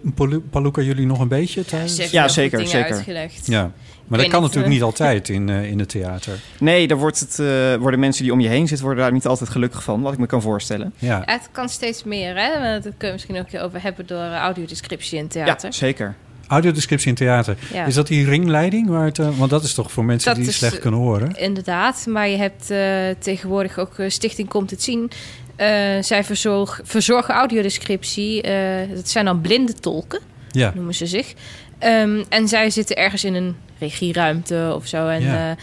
Paluca 0.49 0.81
jullie 0.81 1.05
nog 1.05 1.19
een 1.19 1.27
beetje 1.27 1.65
tijdens? 1.65 2.11
Ja, 2.11 2.27
zeker, 2.27 2.67
zeker. 2.67 2.93
uitgelegd. 2.93 3.47
Ja, 3.47 3.71
maar 4.07 4.19
dat 4.19 4.27
kan 4.27 4.41
natuurlijk 4.41 4.67
eh, 4.67 4.73
niet 4.73 4.83
altijd 4.83 5.29
in, 5.37 5.49
eh, 5.49 5.69
in 5.69 5.79
het 5.79 5.89
theater. 5.89 6.39
nee, 6.59 6.87
daar 6.87 6.97
wordt 6.97 7.19
het, 7.19 7.39
eh, 7.39 7.75
worden 7.75 7.99
mensen 7.99 8.23
die 8.23 8.33
om 8.33 8.39
je 8.39 8.47
heen 8.47 8.67
zitten... 8.67 8.85
worden 8.85 9.03
daar 9.03 9.13
niet 9.13 9.27
altijd 9.27 9.49
gelukkig 9.49 9.83
van, 9.83 10.01
wat 10.01 10.13
ik 10.13 10.19
me 10.19 10.25
kan 10.25 10.41
voorstellen. 10.41 10.93
Ja, 10.97 11.23
Ja, 11.25 11.33
Het 11.33 11.49
kan 11.51 11.69
steeds 11.69 12.03
meer, 12.03 12.35
hè? 12.35 12.51
Daar 12.59 12.81
kunnen 12.81 12.97
we 12.99 13.11
misschien 13.11 13.39
ook 13.39 13.63
over 13.63 13.81
hebben 13.81 14.07
door 14.07 14.33
audiodescriptie 14.33 15.19
in 15.19 15.27
theater. 15.27 15.69
Ja, 15.69 15.71
zeker. 15.71 16.15
Audiodescriptie 16.47 17.09
in 17.09 17.15
theater. 17.15 17.57
Ja. 17.73 17.85
Is 17.85 17.93
dat 17.93 18.07
die 18.07 18.25
ringleiding? 18.25 18.87
Waar 18.89 19.05
het, 19.05 19.19
eh, 19.19 19.37
want 19.37 19.49
dat 19.49 19.63
is 19.63 19.73
toch 19.73 19.91
voor 19.91 20.05
mensen 20.05 20.29
Dat 20.29 20.39
die 20.39 20.47
is, 20.49 20.57
slecht 20.57 20.75
eh, 20.75 20.81
kunnen 20.81 20.99
horen? 20.99 21.31
Inderdaad, 21.35 22.05
maar 22.09 22.27
je 22.27 22.37
hebt 22.37 22.71
eh, 22.71 22.89
tegenwoordig 23.19 23.77
ook 23.77 23.99
eh, 23.99 24.09
Stichting 24.09 24.49
Komt 24.49 24.69
Het 24.71 24.83
Zien. 24.83 25.11
Eh, 25.55 25.67
zij 26.01 26.23
verzorg, 26.23 26.79
verzorgen 26.83 27.33
audiodescriptie. 27.33 28.41
Eh, 28.41 28.95
dat 28.95 29.09
zijn 29.09 29.25
dan 29.25 29.41
blinde 29.41 29.73
tolken, 29.73 30.19
Ja, 30.51 30.71
noemen 30.75 30.95
ze 30.95 31.05
zich. 31.05 31.33
Ehm, 31.79 32.23
en 32.29 32.47
zij 32.47 32.69
zitten 32.69 32.95
ergens 32.95 33.23
in 33.23 33.33
een 33.33 33.55
regieruimte 33.79 34.71
of 34.75 34.87
zo. 34.87 35.07
En 35.07 35.21
Ja. 35.21 35.49
eh, 35.49 35.55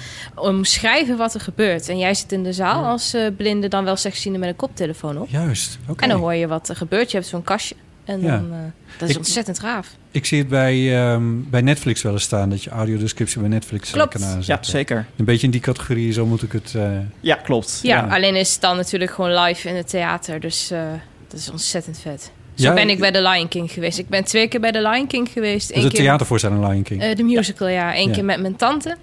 omschrijven 0.45 1.17
wat 1.17 1.35
er 1.35 1.41
gebeurt. 1.41 1.89
En 1.89 1.99
jij 1.99 2.15
zit 2.15 2.33
in 2.33 2.43
de 2.43 2.53
zaal 2.53 2.85
als 2.85 3.15
eh, 3.15 3.27
blinde, 3.37 3.69
dan 3.69 3.85
wel 3.85 3.97
slechtziende 3.97 4.39
met 4.39 4.49
een 4.49 4.57
koptelefoon 4.57 5.19
op. 5.19 5.29
juist. 5.29 5.79
Oké. 5.89 6.03
En 6.03 6.09
dan 6.09 6.19
hoor 6.21 6.35
je 6.35 6.47
wat 6.47 6.69
er 6.69 6.77
gebeurt. 6.77 7.11
Je 7.11 7.17
hebt 7.17 7.29
zo'n 7.29 7.43
kastje. 7.43 7.75
En 8.05 8.21
Ja. 8.21 8.37
dan, 8.37 8.53
eh, 8.53 8.59
dat 8.99 9.09
is 9.09 9.15
Ik- 9.15 9.21
ontzettend 9.21 9.59
gaaf. 9.59 9.89
Ik 10.11 10.27
zie 10.27 10.39
het 10.39 10.49
bij, 10.49 11.03
ehm, 11.05 11.23
bij 11.51 11.61
Netflix 11.61 12.03
wel 12.03 12.13
eens 12.13 12.23
staan... 12.23 12.51
dat 12.51 12.63
je 12.63 12.71
audiodescriptie 12.71 13.41
bij 13.41 13.49
Netflix 13.49 13.91
Klopt. 13.91 14.19
kan 14.19 14.43
Ja, 14.43 14.59
zeker. 14.61 15.07
Een 15.17 15.25
beetje 15.25 15.45
in 15.47 15.51
die 15.53 15.61
categorie, 15.61 16.13
zo 16.13 16.27
moet 16.27 16.43
ik 16.43 16.53
het... 16.53 16.75
eh, 16.75 16.91
Ja, 17.21 17.35
klopt. 17.35 17.81
Ja, 17.83 17.97
Ja. 18.07 18.15
alleen 18.15 18.37
is 18.37 18.53
het 18.53 18.61
dan 18.61 18.77
natuurlijk 18.77 19.11
gewoon 19.13 19.35
live 19.41 19.69
in 19.69 19.75
het 19.75 19.89
theater. 19.89 20.41
Dus 20.41 20.71
eh, 20.71 20.83
dat 21.29 21.41
is 21.41 21.51
ontzettend 21.51 21.99
vet. 21.99 22.31
Zo 22.55 22.69
Ja, 22.69 22.75
ben 22.75 22.89
ik 22.89 22.99
bij 22.99 23.13
The 23.13 23.23
Lion 23.23 23.49
King 23.49 23.71
geweest. 23.73 23.99
Ik 23.99 24.09
ben 24.09 24.25
twee 24.25 24.49
keer 24.49 24.61
bij 24.61 24.73
The 24.73 24.81
Lion 24.89 25.07
King 25.07 25.29
geweest. 25.29 25.71
is 25.71 25.83
een 25.85 25.91
keer 25.91 25.99
theatervoorstelling 26.01 26.69
Lion 26.69 26.83
King. 26.83 27.03
eh, 27.03 27.17
de 27.17 27.23
musical, 27.23 27.69
ja. 27.69 27.97
Eén 27.97 28.09
Ja. 28.09 28.15
keer 28.15 28.25
met 28.25 28.41
mijn 28.41 28.57
tante. 28.57 28.97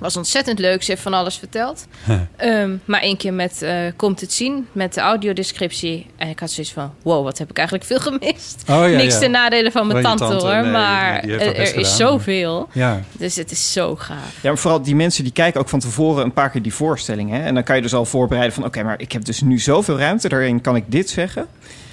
Was 0.00 0.16
ontzettend 0.16 0.58
leuk. 0.58 0.82
Ze 0.82 0.90
heeft 0.90 1.02
van 1.02 1.14
alles 1.14 1.36
verteld. 1.36 1.86
Ehm, 2.36 2.76
maar 2.84 3.00
één 3.00 3.16
keer 3.16 3.32
met 3.32 3.62
eh, 3.62 3.76
Komt 3.96 4.20
het 4.20 4.32
zien, 4.32 4.66
met 4.72 4.94
de 4.94 5.00
audiodescriptie. 5.00 6.06
En 6.16 6.28
ik 6.28 6.38
had 6.40 6.50
zoiets 6.50 6.72
van, 6.72 6.92
wow, 7.02 7.24
wat 7.24 7.38
heb 7.38 7.50
ik 7.50 7.56
eigenlijk 7.56 7.86
veel 7.86 7.98
gemist. 8.00 8.62
oh 8.70 8.88
ja, 8.90 8.96
Niks 8.96 9.14
ja. 9.14 9.20
ten 9.20 9.30
nadele 9.30 9.70
van 9.70 9.86
mijn 9.86 10.02
tante, 10.02 10.24
tante, 10.26 10.46
hoor. 10.46 10.62
nee, 10.62 10.70
maar 10.70 11.24
er, 11.24 11.56
er 11.56 11.76
is 11.76 11.96
zoveel. 11.96 12.68
Ja, 12.72 13.00
Dus 13.12 13.36
het 13.36 13.50
is 13.50 13.72
zo 13.72 13.96
gaaf. 13.96 14.34
Ja, 14.42 14.48
maar 14.48 14.58
vooral 14.58 14.82
die 14.82 14.94
mensen 14.96 15.24
die 15.24 15.32
kijken 15.32 15.60
ook 15.60 15.68
van 15.68 15.78
tevoren 15.80 16.24
een 16.24 16.32
paar 16.32 16.50
keer 16.50 16.62
die 16.62 16.74
voorstelling. 16.74 17.30
Hè? 17.30 17.38
En 17.38 17.54
dan 17.54 17.62
kan 17.62 17.76
je 17.76 17.82
dus 17.82 17.94
al 17.94 18.04
voorbereiden 18.04 18.54
van... 18.54 18.64
oké, 18.64 18.82
maar 18.82 19.00
ik 19.00 19.12
heb 19.12 19.24
dus 19.24 19.40
nu 19.40 19.58
zoveel 19.58 19.98
ruimte, 19.98 20.28
daarin 20.28 20.60
kan 20.60 20.76
ik 20.76 20.84
dit 20.86 21.10
zeggen. 21.10 21.46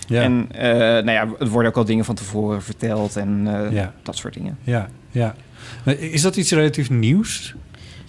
ja, 0.07 0.21
En 0.21 0.47
eh, 0.51 0.69
nou 0.79 1.11
ja, 1.11 1.27
er 1.39 1.47
worden 1.47 1.71
ook 1.71 1.77
al 1.77 1.85
dingen 1.85 2.05
van 2.05 2.15
tevoren 2.15 2.61
verteld 2.63 3.15
en 3.15 3.41
eh, 3.65 3.71
Ja. 3.71 3.93
dat 4.03 4.17
soort 4.17 4.33
dingen. 4.33 4.57
ja, 4.63 4.89
ja. 5.11 5.35
Maar 5.85 5.93
Is 5.99 6.21
dat 6.21 6.35
iets 6.35 6.51
relatief 6.51 6.89
nieuws? 6.89 7.53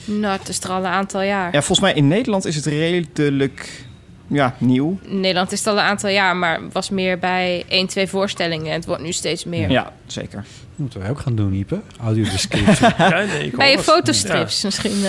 Nou, 0.05 0.39
het 0.39 0.49
is 0.49 0.61
er 0.61 0.71
al 0.71 0.79
een 0.79 0.85
aantal 0.87 1.23
jaar. 1.23 1.45
Ja, 1.53 1.59
volgens 1.63 1.81
mij 1.81 1.93
in 1.95 2.09
Nederland 2.09 2.45
is 2.45 2.57
het 2.57 2.67
redelijk 2.67 3.85
ja, 4.27 4.55
nieuw. 4.59 4.99
In 5.03 5.21
Nederland 5.21 5.53
is 5.53 5.59
het 5.59 5.69
al 5.69 5.75
een 5.75 5.85
aantal 5.85 6.11
jaar, 6.11 6.37
maar 6.37 6.61
was 6.73 6.91
meer 6.91 7.19
bij 7.19 7.65
één, 7.69 7.87
twee 7.87 8.07
voorstellingen. 8.07 8.67
En 8.67 8.73
het 8.73 8.85
wordt 8.87 9.03
nu 9.03 9.13
steeds 9.13 9.45
meer. 9.45 9.71
Ja, 9.71 9.93
zeker. 10.07 10.37
Dat 10.37 10.45
moeten 10.79 11.01
wij 11.01 11.11
ook 11.11 11.21
gaan 11.21 11.35
doen, 11.37 11.53
Ipe. 11.53 11.81
Audiodescriptie. 12.03 12.87
Ja, 12.99 13.25
nee, 13.25 13.51
Bij 13.57 13.71
je 13.71 13.79
fotostrips 13.79 14.63
misschien. 14.65 15.05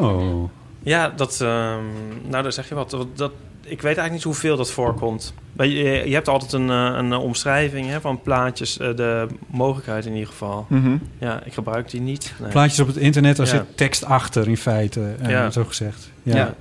oh. 0.00 0.50
Ja, 0.82 1.08
dat, 1.16 1.40
ehm, 1.40 1.82
nou, 2.28 2.42
daar 2.42 2.52
zeg 2.52 2.68
je 2.68 2.74
wat. 2.74 2.90
Dat, 2.90 3.16
dat- 3.16 3.32
ik 3.64 3.82
weet 3.82 3.84
eigenlijk 3.84 4.12
niet 4.12 4.22
hoeveel 4.22 4.56
dat 4.56 4.70
voorkomt. 4.70 5.34
Maar 5.52 5.66
je, 5.66 6.08
je 6.08 6.14
hebt 6.14 6.28
altijd 6.28 6.52
een, 6.52 6.70
eh, 6.70 6.90
een 6.96 7.12
omschrijving 7.14 7.86
hè, 7.88 8.00
van 8.00 8.20
plaatjes, 8.22 8.78
eh, 8.78 8.96
de 8.96 9.26
mogelijkheid 9.46 10.06
in 10.06 10.12
ieder 10.12 10.28
geval. 10.28 10.66
Mhm. 10.68 10.96
Ja, 11.18 11.42
ik 11.44 11.52
gebruik 11.52 11.90
die 11.90 12.00
niet. 12.00 12.34
Nee. 12.40 12.50
Plaatjes 12.50 12.80
op 12.80 12.86
het 12.86 12.96
internet, 12.96 13.36
daar 13.36 13.46
Ja. 13.46 13.52
zit 13.52 13.76
tekst 13.76 14.04
achter 14.04 14.48
in 14.48 14.56
feite. 14.56 15.14
eh, 15.22 15.30
Ja. 15.30 15.50
Zo 15.50 15.64
gezegd. 15.64 16.10
Ja. 16.22 16.36
Ja. 16.36 16.54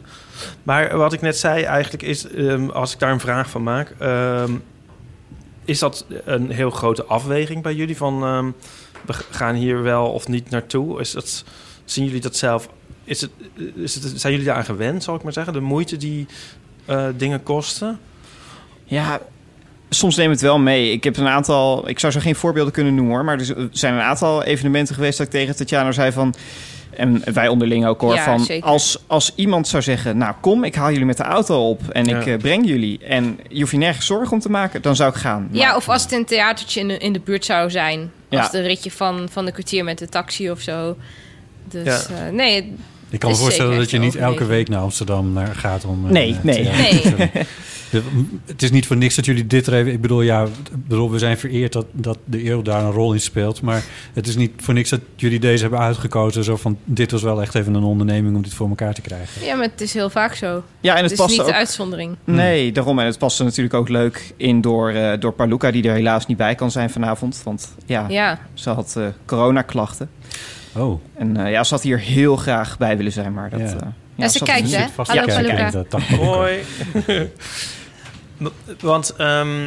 Maar 0.63 0.97
wat 0.97 1.13
ik 1.13 1.21
net 1.21 1.37
zei 1.37 1.63
eigenlijk 1.63 2.03
is, 2.03 2.27
ehm, 2.27 2.69
als 2.69 2.93
ik 2.93 2.99
daar 2.99 3.11
een 3.11 3.19
vraag 3.19 3.49
van 3.49 3.63
maak, 3.63 3.95
ehm, 3.99 4.51
is 5.65 5.79
dat 5.79 6.05
een 6.25 6.51
heel 6.51 6.69
grote 6.71 7.03
afweging 7.03 7.63
bij 7.63 7.73
jullie 7.75 7.97
van 7.97 8.23
ehm, 8.23 8.51
we 9.05 9.13
gaan 9.31 9.55
hier 9.55 9.81
wel 9.83 10.11
of 10.11 10.27
niet 10.27 10.49
naartoe? 10.49 10.99
Is 10.99 11.11
dat, 11.11 11.43
zien 11.85 12.05
jullie 12.05 12.21
dat 12.21 12.35
zelf? 12.35 12.69
Is 13.03 13.21
het, 13.21 13.29
is 13.75 13.95
het, 13.95 14.03
zijn 14.15 14.31
jullie 14.33 14.47
daaraan 14.47 14.65
gewend, 14.65 15.03
zal 15.03 15.15
ik 15.15 15.23
maar 15.23 15.33
zeggen? 15.33 15.53
De 15.53 15.59
moeite 15.59 15.97
die 15.97 16.27
eh, 16.85 17.05
dingen 17.17 17.43
kosten? 17.43 17.99
Ja, 18.83 19.19
soms 19.89 20.15
neem 20.15 20.29
het 20.29 20.41
wel 20.41 20.59
mee. 20.59 20.91
Ik 20.91 21.03
heb 21.03 21.17
een 21.17 21.27
aantal, 21.27 21.89
ik 21.89 21.99
zou 21.99 22.13
zo 22.13 22.19
geen 22.19 22.35
voorbeelden 22.35 22.73
kunnen 22.73 22.95
noemen 22.95 23.13
hoor, 23.13 23.25
maar 23.25 23.39
er 23.39 23.67
zijn 23.71 23.93
een 23.93 24.01
aantal 24.01 24.43
evenementen 24.43 24.95
geweest 24.95 25.17
dat 25.17 25.27
ik 25.27 25.33
tegen 25.33 25.55
Tatjana 25.55 25.91
zei 25.91 26.11
van, 26.11 26.33
en 26.89 27.21
wij 27.33 27.47
onderling 27.47 27.85
ook 27.85 28.01
hoor, 28.01 28.13
Ja, 28.13 28.23
van 28.23 28.39
zeker. 28.39 28.69
als, 28.69 28.97
als 29.07 29.31
iemand 29.35 29.67
zou 29.67 29.83
zeggen, 29.83 30.17
nou 30.17 30.33
kom, 30.41 30.63
ik 30.63 30.75
haal 30.75 30.89
jullie 30.91 31.05
met 31.05 31.17
de 31.17 31.23
auto 31.23 31.69
op 31.69 31.81
en 31.89 32.05
Ja. 32.05 32.19
ik 32.19 32.27
eh, 32.27 32.37
breng 32.37 32.67
jullie 32.67 32.99
en 33.05 33.39
je 33.49 33.59
hoeft 33.59 33.71
je 33.71 33.77
nergens 33.77 34.05
zorgen 34.05 34.31
om 34.33 34.39
te 34.39 34.49
maken, 34.49 34.81
dan 34.81 34.95
zou 34.95 35.09
ik 35.09 35.15
gaan. 35.15 35.47
Ja, 35.51 35.75
of 35.75 35.89
als 35.89 36.03
het 36.03 36.11
een 36.11 36.25
theatertje 36.25 36.79
in 36.79 36.87
de, 36.87 36.97
in 36.97 37.13
de 37.13 37.19
buurt 37.19 37.45
zou 37.45 37.69
zijn. 37.69 38.11
Ja. 38.29 38.37
Als 38.37 38.45
het 38.47 38.55
een 38.55 38.67
ritje 38.67 38.91
van, 38.91 39.27
van 39.31 39.45
de 39.45 39.51
kwartier 39.51 39.83
met 39.83 39.97
de 39.97 40.09
taxi 40.09 40.51
of 40.51 40.59
zo. 40.59 40.97
Dus 41.69 42.07
Ja. 42.07 42.15
eh, 42.25 42.31
nee, 42.31 42.75
Ik 43.13 43.19
kan 43.19 43.29
me 43.31 43.35
voorstellen 43.35 43.77
dat 43.77 43.89
je 43.89 43.97
niet 43.99 44.15
elke 44.15 44.45
week 44.45 44.69
naar 44.69 44.79
Amsterdam 44.79 45.33
naar 45.33 45.55
gaat 45.55 45.85
om... 45.85 46.05
eh, 46.05 46.11
Nee, 46.11 46.35
nee. 46.41 46.63
Nee. 46.63 47.01
Het 48.45 48.61
is 48.61 48.71
niet 48.71 48.87
voor 48.87 48.97
niks 48.97 49.15
dat 49.15 49.25
jullie 49.25 49.47
dit 49.47 49.67
er 49.67 49.73
even... 49.73 49.91
Ik 49.91 50.01
bedoel, 50.01 50.21
ja, 50.21 50.47
bedoel, 50.75 51.11
we 51.11 51.17
zijn 51.19 51.37
vereerd 51.37 51.73
dat, 51.73 51.85
dat 51.91 52.17
de 52.25 52.49
eeuw 52.49 52.61
daar 52.61 52.83
een 52.83 52.91
rol 52.91 53.13
in 53.13 53.19
speelt. 53.21 53.61
Maar 53.61 53.83
het 54.13 54.27
is 54.27 54.35
niet 54.35 54.51
voor 54.57 54.73
niks 54.73 54.89
dat 54.89 54.99
jullie 55.15 55.39
deze 55.39 55.61
hebben 55.61 55.79
uitgekozen. 55.79 56.43
Zo 56.43 56.55
van, 56.55 56.77
dit 56.83 57.11
was 57.11 57.21
wel 57.21 57.41
echt 57.41 57.55
even 57.55 57.73
een 57.73 57.83
onderneming 57.83 58.35
om 58.35 58.41
dit 58.41 58.53
voor 58.53 58.69
elkaar 58.69 58.93
te 58.93 59.01
krijgen. 59.01 59.45
Ja, 59.45 59.55
maar 59.55 59.67
het 59.67 59.81
is 59.81 59.93
heel 59.93 60.09
vaak 60.09 60.35
zo. 60.35 60.63
Ja, 60.79 60.95
en 60.95 61.01
het, 61.03 61.11
Het 61.11 61.19
is 61.19 61.25
niet 61.27 61.39
ook... 61.39 61.45
de 61.47 61.53
uitzondering. 61.53 62.15
Nee, 62.23 62.71
daarom. 62.71 62.99
En 62.99 63.05
het 63.05 63.17
past 63.17 63.39
er 63.39 63.45
natuurlijk 63.45 63.75
ook 63.75 63.89
leuk 63.89 64.33
in 64.37 64.61
door, 64.61 64.89
eh 64.89 65.19
door 65.19 65.33
Paluca... 65.33 65.71
die 65.71 65.83
er 65.87 65.93
helaas 65.93 66.25
niet 66.25 66.37
bij 66.37 66.55
kan 66.55 66.71
zijn 66.71 66.89
vanavond. 66.89 67.41
Want 67.43 67.73
ja, 67.85 68.05
Ja, 68.09 68.39
ze 68.53 68.69
had 68.69 68.93
eh 68.97 69.05
coronaklachten. 69.25 70.09
Oh, 70.75 71.01
En 71.15 71.37
eh, 71.45 71.51
ja, 71.51 71.63
ze 71.63 71.73
had 71.73 71.83
hier 71.83 71.99
heel 71.99 72.35
graag 72.35 72.77
bij 72.77 72.97
willen 72.97 73.11
zijn, 73.11 73.33
maar 73.33 73.49
dat... 73.49 73.59
Ja. 73.59 73.65
eh, 73.65 73.87
Ja, 74.15 74.27
ze 74.27 74.43
kijkt, 74.43 74.67
hè? 74.75 74.85
Hallo, 75.07 75.21
Paluca. 75.35 75.71
Hoi. 76.15 76.59
Want 78.79 79.15
ehm, 79.17 79.63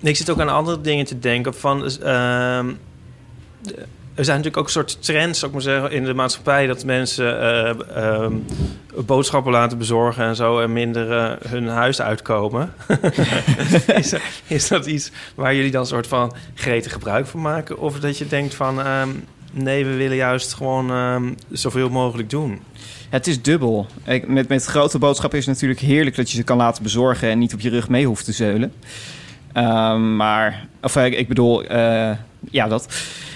ik 0.00 0.16
zit 0.16 0.30
ook 0.30 0.40
aan 0.40 0.48
andere 0.48 0.80
dingen 0.80 1.04
te 1.04 1.18
denken. 1.18 1.54
Van, 1.54 1.84
ehm, 1.84 2.66
de- 3.62 3.86
er 4.14 4.24
zijn 4.24 4.36
natuurlijk 4.36 4.62
ook 4.62 4.70
soort 4.70 5.02
trends, 5.02 5.38
zou 5.38 5.50
ik 5.52 5.56
maar 5.56 5.66
zeggen, 5.72 5.90
in 5.92 6.04
de 6.04 6.14
maatschappij 6.14 6.66
dat 6.66 6.84
mensen 6.84 7.40
eh, 7.40 7.96
ehm, 7.96 8.32
boodschappen 9.06 9.52
laten 9.52 9.78
bezorgen 9.78 10.24
en 10.24 10.36
zo 10.36 10.60
en 10.60 10.72
minder 10.72 11.38
hun 11.48 11.68
huis 11.68 12.00
uitkomen. 12.00 12.72
is, 13.96 14.10
dat, 14.10 14.20
is 14.46 14.68
dat 14.68 14.86
iets 14.86 15.10
waar 15.34 15.54
jullie 15.54 15.70
dan 15.70 15.86
soort 15.86 16.06
van 16.06 16.34
gretig 16.54 16.92
gebruik 16.92 17.26
van 17.26 17.40
maken? 17.40 17.78
Of 17.78 18.00
dat 18.00 18.18
je 18.18 18.26
denkt 18.26 18.54
van 18.54 18.80
ehm, 18.82 19.08
nee, 19.52 19.84
we 19.84 19.94
willen 19.96 20.16
juist 20.16 20.54
gewoon 20.54 20.90
ehm, 20.90 21.32
zoveel 21.50 21.88
mogelijk 21.90 22.30
doen? 22.30 22.60
Het 23.08 23.26
is 23.26 23.42
dubbel. 23.42 23.86
Ik- 24.04 24.28
Met, 24.28 24.48
met 24.48 24.64
grote 24.64 24.98
boodschappen 24.98 25.38
is 25.38 25.46
het 25.46 25.54
natuurlijk 25.54 25.80
heerlijk 25.80 26.16
dat 26.16 26.30
je 26.30 26.36
ze 26.36 26.42
kan 26.42 26.56
laten 26.56 26.82
bezorgen 26.82 27.28
en 27.28 27.38
niet 27.38 27.54
op 27.54 27.60
je 27.60 27.70
rug 27.70 27.88
mee 27.88 28.06
hoeft 28.06 28.24
te 28.24 28.32
zeulen. 28.32 28.72
Ehm, 29.52 30.16
maar, 30.16 30.66
of 30.82 30.96
eh, 30.96 31.04
ik 31.18 31.28
bedoel, 31.28 31.64
eh, 31.64 32.10
ja, 32.50 32.68
dat. 32.68 32.86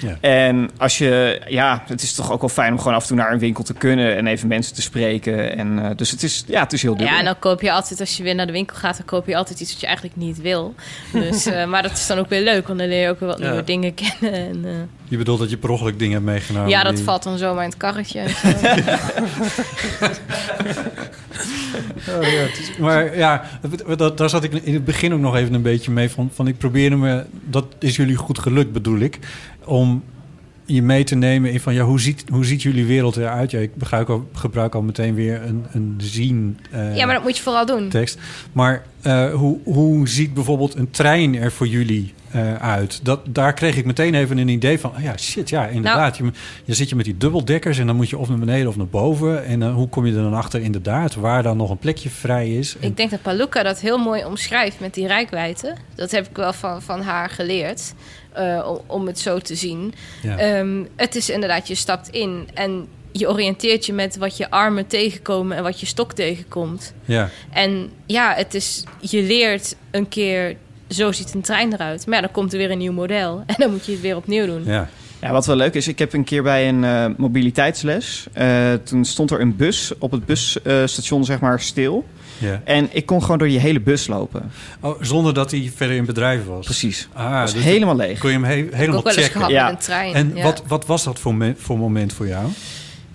Ja. 0.01 0.17
En 0.21 0.71
als 0.79 0.99
je, 0.99 1.41
ja, 1.49 1.83
het 1.87 2.03
is 2.03 2.15
toch 2.15 2.33
ook 2.33 2.41
wel 2.41 2.49
fijn 2.49 2.73
om 2.73 2.79
gewoon 2.79 2.95
af 2.95 3.03
en 3.03 3.09
toe 3.09 3.17
naar 3.17 3.33
een 3.33 3.39
winkel 3.39 3.65
te 3.65 3.75
kunnen 3.75 4.17
en 4.17 4.27
even 4.27 4.49
mensen 4.49 4.75
te 4.75 4.83
spreken. 4.83 5.57
En, 5.57 5.79
eh, 5.85 5.91
dus 5.97 6.11
het 6.11 6.23
is, 6.23 6.45
ja, 6.47 6.61
het 6.63 6.73
is 6.73 6.83
heel 6.83 6.97
dubbel. 6.97 7.13
ja, 7.15 7.19
en 7.19 7.25
dan 7.25 7.39
koop 7.39 7.61
je 7.61 7.73
altijd, 7.73 8.01
als 8.01 8.17
je 8.17 8.23
weer 8.23 8.35
naar 8.35 8.47
de 8.47 8.53
winkel 8.53 8.77
gaat, 8.77 8.97
dan 8.97 9.07
koop 9.07 9.27
je 9.27 9.37
altijd 9.37 9.61
iets 9.61 9.71
wat 9.73 9.81
je 9.81 9.87
eigenlijk 9.87 10.17
niet 10.17 10.41
wil. 10.41 10.75
Dus, 11.13 11.47
eh, 11.57 11.67
maar 11.67 11.83
dat 11.83 11.93
is 11.93 12.07
dan 12.07 12.19
ook 12.19 12.29
weer 12.29 12.43
leuk, 12.43 12.67
want 12.67 12.79
dan 12.79 12.89
leer 12.89 13.03
je 13.03 13.09
ook 13.09 13.21
weer 13.21 13.29
wat 13.29 13.39
Ja. 13.39 13.45
nieuwe 13.49 13.65
dingen 13.65 13.95
kennen. 13.95 14.33
En, 14.49 14.65
eh, 14.65 14.71
Je 15.09 15.17
bedoelt 15.17 15.39
dat 15.39 15.51
je 15.51 15.57
per 15.57 15.71
ongeluk 15.71 15.99
dingen 15.99 16.15
hebt 16.15 16.25
meegenomen? 16.27 16.69
ja, 16.69 16.83
dat 16.83 16.95
die- 16.97 17.05
valt 17.05 17.23
dan 17.23 17.39
zomaar 17.39 17.63
in 17.65 17.69
het 17.71 17.79
karretje. 17.79 18.23
Oh, 22.09 22.23
ja, 22.23 22.43
is- 22.59 22.79
maar 22.79 23.17
ja, 23.17 23.45
dat, 23.97 24.19
daar 24.19 24.31
zat 24.31 24.45
ik 24.45 24.53
in 24.53 24.75
het 24.75 24.85
begin 24.85 25.13
ook 25.13 25.21
nog 25.21 25.37
even 25.37 25.55
een 25.55 25.63
beetje 25.63 25.91
mee 25.91 26.11
van. 26.11 26.31
van 26.35 26.47
ik 26.49 26.59
probeerde 26.59 26.97
me, 26.97 27.25
dat 27.45 27.67
is 27.79 27.97
jullie 27.97 28.17
goed 28.17 28.39
gelukt 28.39 28.73
bedoel 28.73 28.99
ik, 28.99 29.19
om 29.65 30.03
je 30.65 30.83
mee 30.83 31.05
te 31.05 31.15
nemen 31.15 31.53
in 31.53 31.61
van 31.61 31.75
ja, 31.75 31.85
hoe 31.85 32.01
ziet, 32.01 32.25
hoe 32.29 32.45
ziet 32.45 32.63
jullie 32.63 32.87
wereld 32.87 33.17
eruit? 33.17 33.51
Ja, 33.51 33.59
ik 33.59 33.71
gebruik 33.79 34.09
al, 34.09 34.29
gebruik 34.33 34.75
al 34.75 34.83
meteen 34.83 35.15
weer 35.15 35.43
een, 35.43 35.65
een 35.73 35.95
zien 35.99 36.59
eh, 36.71 36.97
ja, 36.97 37.07
maar 37.07 37.15
dat 37.15 37.25
moet 37.25 37.37
je 37.37 37.43
vooral 37.43 37.67
doen. 37.67 37.89
tekst. 37.89 38.19
Maar 38.53 38.85
eh, 39.03 39.33
hoe, 39.35 39.59
hoe 39.65 40.09
ziet 40.09 40.35
bijvoorbeeld 40.35 40.75
een 40.75 40.91
trein 40.91 41.37
er 41.37 41.53
voor 41.53 41.67
jullie 41.67 42.15
eh, 42.37 42.55
uit? 42.55 43.01
Dat, 43.05 43.21
daar 43.29 43.53
kreeg 43.53 43.77
ik 43.77 43.85
meteen 43.85 44.15
even 44.15 44.39
een 44.39 44.49
idee 44.49 44.79
van. 44.81 44.91
oh 44.97 45.03
ja, 45.03 45.17
shit, 45.17 45.49
ja, 45.49 45.67
inderdaad. 45.67 46.19
Nou- 46.19 46.33
je, 46.33 46.39
je 46.65 46.75
zit 46.75 46.89
je 46.89 46.97
met 46.97 47.05
die 47.05 47.17
dubbeldekkers 47.17 47.79
en 47.79 47.87
dan 47.87 47.97
moet 47.97 48.11
je 48.11 48.19
of 48.19 48.29
naar 48.29 48.39
beneden 48.39 48.69
of 48.69 48.77
naar 48.77 48.87
boven. 48.89 49.45
En 49.45 49.63
eh, 49.63 49.75
hoe 49.75 49.89
kom 49.89 50.07
je 50.07 50.15
er 50.17 50.23
dan 50.23 50.35
achter 50.35 50.61
inderdaad 50.61 51.15
waar 51.15 51.43
dan 51.43 51.57
nog 51.57 51.71
een 51.71 51.79
plekje 51.79 52.11
vrij 52.11 52.51
is? 52.55 52.77
En- 52.81 52.89
Ik 52.89 52.97
denk 52.97 53.11
dat 53.11 53.23
Paluca 53.23 53.63
dat 53.63 53.81
heel 53.81 53.99
mooi 53.99 54.25
omschrijft 54.25 54.81
met 54.81 54.95
die 54.95 55.07
rijkwijde. 55.07 55.75
Dat 55.95 56.11
heb 56.11 56.29
ik 56.29 56.37
wel 56.37 56.53
van, 56.53 56.83
van 56.83 57.01
haar 57.03 57.31
geleerd, 57.31 57.95
eh, 58.33 58.71
om, 58.87 59.07
het 59.07 59.19
zo 59.19 59.39
te 59.39 59.55
zien. 59.55 59.95
ja. 60.23 60.39
Ehm, 60.39 60.83
het 60.97 61.15
is 61.15 61.31
inderdaad, 61.31 61.69
je 61.69 61.75
stapt 61.75 62.09
in 62.09 62.49
en 62.55 62.87
je 63.13 63.29
oriënteert 63.31 63.87
je 63.87 63.93
met 63.93 64.17
wat 64.17 64.37
je 64.37 64.51
armen 64.51 64.87
tegenkomen 64.87 65.57
en 65.57 65.63
wat 65.63 65.81
je 65.81 65.87
stok 65.87 66.13
tegenkomt. 66.13 66.95
ja. 67.05 67.29
En 67.53 67.91
ja, 68.07 68.35
het 68.35 68.55
is, 68.55 68.85
je 69.01 69.23
leert 69.23 69.77
een 69.91 70.09
keer, 70.09 70.57
zo 70.89 71.13
ziet 71.13 71.35
een 71.35 71.41
trein 71.41 71.73
eruit. 71.73 72.07
Maar 72.07 72.15
ja, 72.15 72.21
dan 72.21 72.31
komt 72.31 72.53
er 72.53 72.59
weer 72.59 72.71
een 72.71 72.79
nieuw 72.79 72.93
model 72.93 73.43
en 73.47 73.55
dan 73.59 73.71
moet 73.71 73.87
je 73.87 73.93
het 73.93 74.01
weer 74.01 74.17
opnieuw 74.17 74.47
doen. 74.47 74.63
Ja. 74.65 74.89
Ja, 75.21 75.33
wat 75.33 75.47
wel 75.47 75.57
leuk 75.57 75.75
is, 75.75 75.89
ik 75.89 75.99
heb 75.99 76.13
een 76.13 76.25
keer 76.25 76.43
bij 76.43 76.69
een 76.69 76.85
eh, 76.85 77.07
mobiliteitsles. 77.17 78.27
eh, 78.33 78.73
toen 78.85 79.05
stond 79.05 79.31
er 79.31 79.41
een 79.41 79.57
bus 79.57 79.93
op 79.99 80.11
het 80.11 80.27
busstation, 80.27 81.25
zeg 81.25 81.41
maar, 81.41 81.61
stil. 81.61 82.05
ja. 82.39 82.61
En 82.65 82.89
ik 82.93 83.07
kon 83.07 83.23
gewoon 83.23 83.39
door 83.39 83.49
die 83.49 83.59
hele 83.59 83.81
bus 83.81 84.07
lopen. 84.07 84.51
Oh, 84.81 85.03
zonder 85.03 85.35
dat 85.35 85.51
hij 85.51 85.73
verder 85.77 85.97
in 85.97 86.05
bedrijf 86.05 86.45
was. 86.47 86.65
Precies. 86.65 87.09
Ah, 87.13 87.41
was 87.41 87.53
dus 87.53 87.63
helemaal 87.63 87.97
leeg. 87.97 88.19
kon 88.19 88.31
je 88.31 88.35
hem 88.37 88.45
he- 88.45 88.55
Ik 88.55 88.65
heb 88.65 88.75
helemaal 88.75 89.01
checken. 89.03 89.31
gehad 89.31 89.51
Ja. 89.51 89.65
met 89.65 89.73
een 89.73 89.79
trein. 89.79 90.15
En 90.15 90.33
ja. 90.35 90.43
wat, 90.43 90.63
wat 90.67 90.87
was 90.87 91.05
dat 91.05 91.19
voor, 91.19 91.55
voor 91.57 91.79
moment 91.79 92.13
voor 92.13 92.27
jou? 92.27 92.47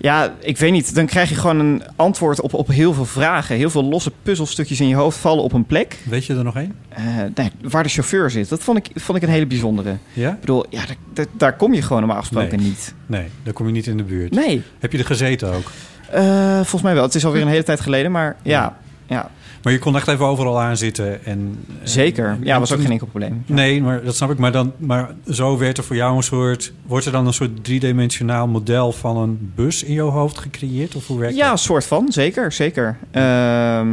Ja, 0.02 0.32
ik 0.38 0.58
weet 0.58 0.72
niet. 0.72 0.94
Dan 0.94 1.06
krijg 1.06 1.28
je 1.28 1.34
gewoon 1.34 1.58
een 1.58 1.82
antwoord 1.96 2.40
op, 2.40 2.54
op 2.54 2.68
heel 2.68 2.92
veel 2.94 3.04
vragen. 3.04 3.56
Heel 3.56 3.70
veel 3.70 3.84
losse 3.84 4.12
puzzelstukjes 4.22 4.80
in 4.80 4.88
je 4.88 4.94
hoofd 4.94 5.18
vallen 5.18 5.44
op 5.44 5.52
een 5.52 5.64
plek. 5.64 5.98
Weet 6.04 6.24
je 6.24 6.34
er 6.34 6.44
nog 6.44 6.56
één? 6.56 6.74
Eh, 6.88 7.04
nee, 7.34 7.50
waar 7.62 7.82
de 7.82 7.88
chauffeur 7.88 8.30
zit. 8.30 8.48
Dat 8.48 8.62
vond 8.62 8.78
ik, 8.78 8.86
vond 8.94 9.18
ik 9.18 9.24
een 9.24 9.28
hele 9.34 9.46
bijzondere. 9.46 9.96
Ja? 10.12 10.30
Ik 10.32 10.40
bedoel, 10.40 10.64
ja, 10.70 10.82
daar, 11.12 11.26
daar, 11.32 11.56
kom 11.56 11.74
je 11.74 11.82
gewoon 11.82 11.98
normaal 11.98 12.20
gesproken 12.20 12.58
Nee. 12.58 12.66
niet. 12.66 12.94
Nee, 13.06 13.26
daar 13.42 13.52
kom 13.52 13.66
je 13.66 13.72
niet 13.72 13.86
in 13.86 13.96
de 13.96 14.02
buurt. 14.02 14.34
Nee, 14.34 14.62
Heb 14.78 14.92
je 14.92 14.98
er 14.98 15.04
gezeten 15.04 15.52
ook? 15.54 15.70
eh, 16.10 16.54
volgens 16.54 16.82
mij 16.82 16.94
wel. 16.94 17.02
Het 17.02 17.14
is 17.14 17.24
alweer 17.24 17.42
een 17.42 17.48
hele 17.48 17.62
tijd 17.62 17.80
geleden, 17.80 18.10
maar 18.10 18.36
ja. 18.42 18.76
ja. 19.06 19.30
Maar 19.62 19.72
je 19.72 19.78
kon 19.78 19.96
echt 19.96 20.08
even 20.08 20.24
overal 20.26 20.60
aan 20.60 20.76
zitten. 20.76 21.24
En, 21.24 21.64
eh, 21.68 21.74
Zeker. 21.82 22.26
en 22.26 22.40
Ja, 22.42 22.58
was 22.58 22.72
ook 22.72 22.80
geen 22.80 22.90
enkel 22.90 23.06
probleem. 23.06 23.42
Nee, 23.46 23.82
maar 23.82 24.04
dat 24.04 24.16
snap 24.16 24.30
ik. 24.30 24.38
Maar, 24.38 24.52
dan, 24.52 24.72
maar 24.78 25.14
zo 25.30 25.58
werd 25.58 25.78
er 25.78 25.84
voor 25.84 25.96
jou 25.96 26.16
een 26.16 26.22
soort... 26.22 26.72
Wordt 26.86 27.06
er 27.06 27.12
dan 27.12 27.26
een 27.26 27.32
soort 27.32 27.64
driedimensionaal 27.64 28.46
model 28.48 28.92
van 28.92 29.16
een 29.16 29.52
bus 29.54 29.82
in 29.82 29.92
jouw 29.92 30.08
hoofd 30.08 30.38
gecreëerd? 30.38 30.94
Of 30.94 31.06
hoe 31.06 31.18
werkt 31.18 31.36
Ja, 31.36 31.44
een 31.44 31.50
dat? 31.50 31.60
soort 31.60 31.84
van. 31.84 32.06
Zeker, 32.12 32.52
zeker. 32.52 32.96
Ehm, 33.10 33.88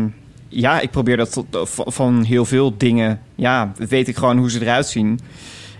ja, 0.48 0.80
ik 0.80 0.90
probeer 0.92 1.18
dat 1.18 1.32
tot- 1.32 1.70
van 1.94 2.24
heel 2.24 2.46
veel 2.46 2.78
dingen. 2.78 3.20
Ja, 3.36 3.72
weet 3.90 4.08
ik 4.08 4.18
gewoon 4.18 4.38
hoe 4.38 4.52
ze 4.52 4.62
eruit 4.62 4.88
zien. 4.88 5.20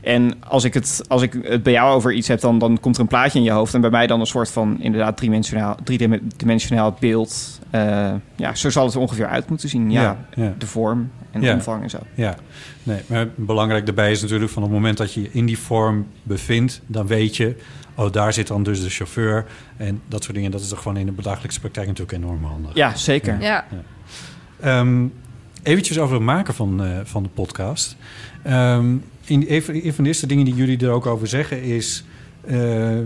En 0.04 0.44
als 0.48 0.64
ik 0.64 0.74
het, 0.74 1.02
als 1.08 1.22
ik 1.22 1.34
het 1.42 1.64
bij 1.64 1.74
jou 1.74 1.94
over 1.96 2.14
iets 2.14 2.28
heb, 2.28 2.40
dan, 2.40 2.58
dan 2.60 2.80
komt 2.80 2.96
er 2.96 3.02
een 3.02 3.08
plaatje 3.08 3.38
in 3.40 3.46
je 3.46 3.52
hoofd. 3.52 3.74
En 3.74 3.82
bij 3.82 3.90
mij 3.90 4.08
dan 4.08 4.20
een 4.20 4.26
soort 4.26 4.52
van 4.52 4.78
inderdaad 4.82 5.18
driedimensionaal, 5.18 5.78
driedimensionaal 5.84 6.98
beeld. 7.00 7.60
Eh, 7.70 8.12
ja, 8.36 8.56
zo 8.56 8.70
zal 8.70 8.86
het 8.86 8.94
er 8.94 9.00
ongeveer 9.00 9.28
uit 9.28 9.50
moeten 9.50 9.70
zien. 9.70 9.92
Ja, 9.92 10.02
Ja, 10.02 10.18
ja. 10.44 10.54
de 10.58 10.68
vorm 10.68 11.12
en 11.32 11.40
de 11.40 11.46
Ja. 11.48 11.54
omvang 11.54 11.84
en 11.84 11.90
zo. 11.90 11.98
Ja, 12.14 12.36
nee, 12.84 13.00
maar 13.08 13.28
belangrijk 13.36 13.86
daarbij 13.86 14.12
is 14.12 14.22
natuurlijk 14.22 14.52
van 14.52 14.64
het 14.64 14.72
moment 14.72 14.98
dat 14.98 15.14
je 15.14 15.22
je 15.22 15.30
in 15.32 15.46
die 15.46 15.60
vorm 15.60 16.08
bevindt, 16.24 16.82
dan 16.86 17.08
weet 17.08 17.38
je, 17.38 17.56
oh, 17.96 18.12
daar 18.12 18.34
zit 18.34 18.48
dan 18.48 18.64
dus 18.64 18.84
de 18.84 18.90
chauffeur 18.90 19.46
en 19.78 20.02
dat 20.08 20.24
soort 20.24 20.36
dingen. 20.36 20.52
Dat 20.52 20.62
is 20.62 20.68
toch 20.68 20.82
gewoon 20.82 20.98
in 20.98 21.06
de 21.06 21.22
dagelijkse 21.22 21.60
praktijk 21.60 21.88
natuurlijk 21.88 22.24
enorm 22.24 22.44
handig. 22.44 22.74
Ja, 22.76 22.96
zeker. 22.96 23.42
Ja, 23.42 23.66
Ehm, 24.60 25.06
eventjes 25.70 26.00
over 26.00 26.16
het 26.16 26.24
maken 26.24 26.54
van, 26.54 26.84
eh, 26.84 27.00
van 27.04 27.24
de 27.24 27.30
podcast. 27.30 27.96
Ehm, 28.44 28.96
in, 29.26 29.46
een, 29.48 29.86
een 29.86 29.94
van 29.94 30.04
de 30.04 30.10
eerste 30.10 30.28
dingen 30.28 30.46
die 30.46 30.56
jullie 30.56 30.78
er 30.78 30.92
ook 30.92 31.06
over 31.06 31.28
zeggen 31.28 31.62
is... 31.62 32.04
eh, 32.46 32.98
eh, 32.98 33.06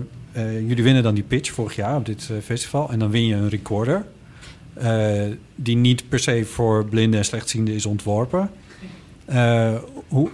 jullie 0.68 0.84
winnen 0.84 1.04
dan 1.04 1.16
die 1.16 1.24
pitch 1.24 1.52
vorig 1.52 1.76
jaar 1.76 1.96
op 1.96 2.06
dit 2.06 2.30
festival... 2.44 2.90
en 2.92 3.00
dan 3.00 3.10
win 3.10 3.26
je 3.26 3.36
een 3.36 3.50
recorder... 3.50 4.06
die 5.56 5.76
niet 5.76 6.10
per 6.10 6.20
se 6.20 6.46
voor 6.46 6.86
blinden 6.86 7.20
en 7.20 7.26
slechtzienden 7.26 7.74
is 7.74 7.86
ontworpen. 7.86 8.50
Hoe, 10.08 10.30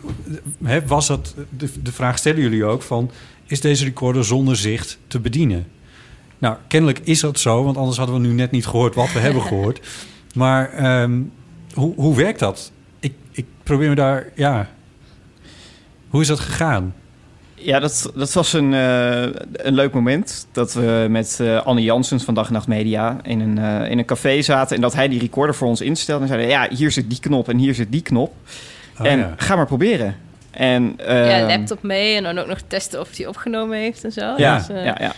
was 0.86 1.08
dat, 1.08 1.36
de, 1.58 1.70
de 1.84 1.92
vraag 1.92 2.18
stellen 2.18 2.42
jullie 2.42 2.65
ook 2.65 2.82
van... 2.82 3.12
is 3.46 3.62
deze 3.62 3.84
recorder 3.84 4.26
zonder 4.26 4.56
zicht 4.56 4.98
te 5.08 5.20
bedienen? 5.20 5.68
Nou, 6.38 6.58
kennelijk 6.68 7.00
is 7.04 7.20
dat 7.20 7.39
zo, 7.39 7.63
want 7.63 7.78
anders 7.78 7.98
hadden 7.98 8.22
we 8.22 8.28
nu 8.28 8.34
net 8.34 8.52
niet 8.52 8.65
gehoord 8.65 8.96
wat 8.96 9.13
we 9.13 9.20
hebben 9.20 9.42
gehoord. 9.42 9.80
Maar 10.34 10.74
ehm, 10.74 11.22
hoe, 11.80 11.94
hoe 11.96 12.15
werkt 12.15 12.39
dat? 12.39 12.72
Ik, 13.00 13.13
ik 13.32 13.46
probeer 13.63 13.89
me 13.89 13.96
daar, 13.96 14.28
ja. 14.36 14.68
Hoe 16.10 16.22
is 16.22 16.28
dat 16.28 16.39
gegaan? 16.39 16.96
Ja, 17.56 17.80
dat, 17.80 18.12
dat 18.15 18.34
was 18.34 18.54
een, 18.54 18.74
eh, 18.74 19.22
een 19.52 19.74
leuk 19.74 19.94
moment. 19.94 20.48
Dat 20.52 20.74
we 20.74 21.06
met 21.10 21.39
eh, 21.42 21.65
Anne 21.65 21.84
Janssens 21.84 22.24
van 22.24 22.34
Dag 22.34 22.48
en 22.48 22.54
Nacht 22.54 22.68
Media 22.68 23.18
in 23.24 23.39
een, 23.39 23.58
eh, 23.58 23.92
in 23.92 23.98
een 23.98 24.06
café 24.06 24.42
zaten. 24.42 24.76
En 24.76 24.82
dat 24.82 24.94
hij 24.94 25.08
die 25.08 25.20
recorder 25.20 25.56
voor 25.56 25.68
ons 25.68 25.82
instelde. 25.82 26.22
En 26.22 26.28
zeiden, 26.28 26.50
ja, 26.50 26.68
hier 26.70 26.92
zit 26.92 27.10
die 27.10 27.20
knop 27.20 27.50
en 27.50 27.58
hier 27.58 27.74
zit 27.74 27.92
die 27.92 28.02
knop. 28.02 28.34
Oh, 29.00 29.06
en 29.06 29.20
ja. 29.20 29.34
ga 29.38 29.56
maar 29.56 29.65
proberen. 29.65 30.15
En, 30.52 30.94
ja, 30.98 31.04
ehm, 31.04 31.48
laptop 31.48 31.84
mee 31.84 32.15
en 32.15 32.24
dan 32.24 32.38
ook 32.38 32.48
nog 32.48 32.60
testen 32.68 33.00
of 33.00 33.18
hij 33.18 33.28
opgenomen 33.28 33.78
heeft 33.78 34.04
en 34.04 34.12
zo. 34.12 34.34
Ja, 34.38 34.58
Dus, 34.58 34.70
eh, 34.70 34.86
ja, 34.86 34.98
ja. 35.00 35.13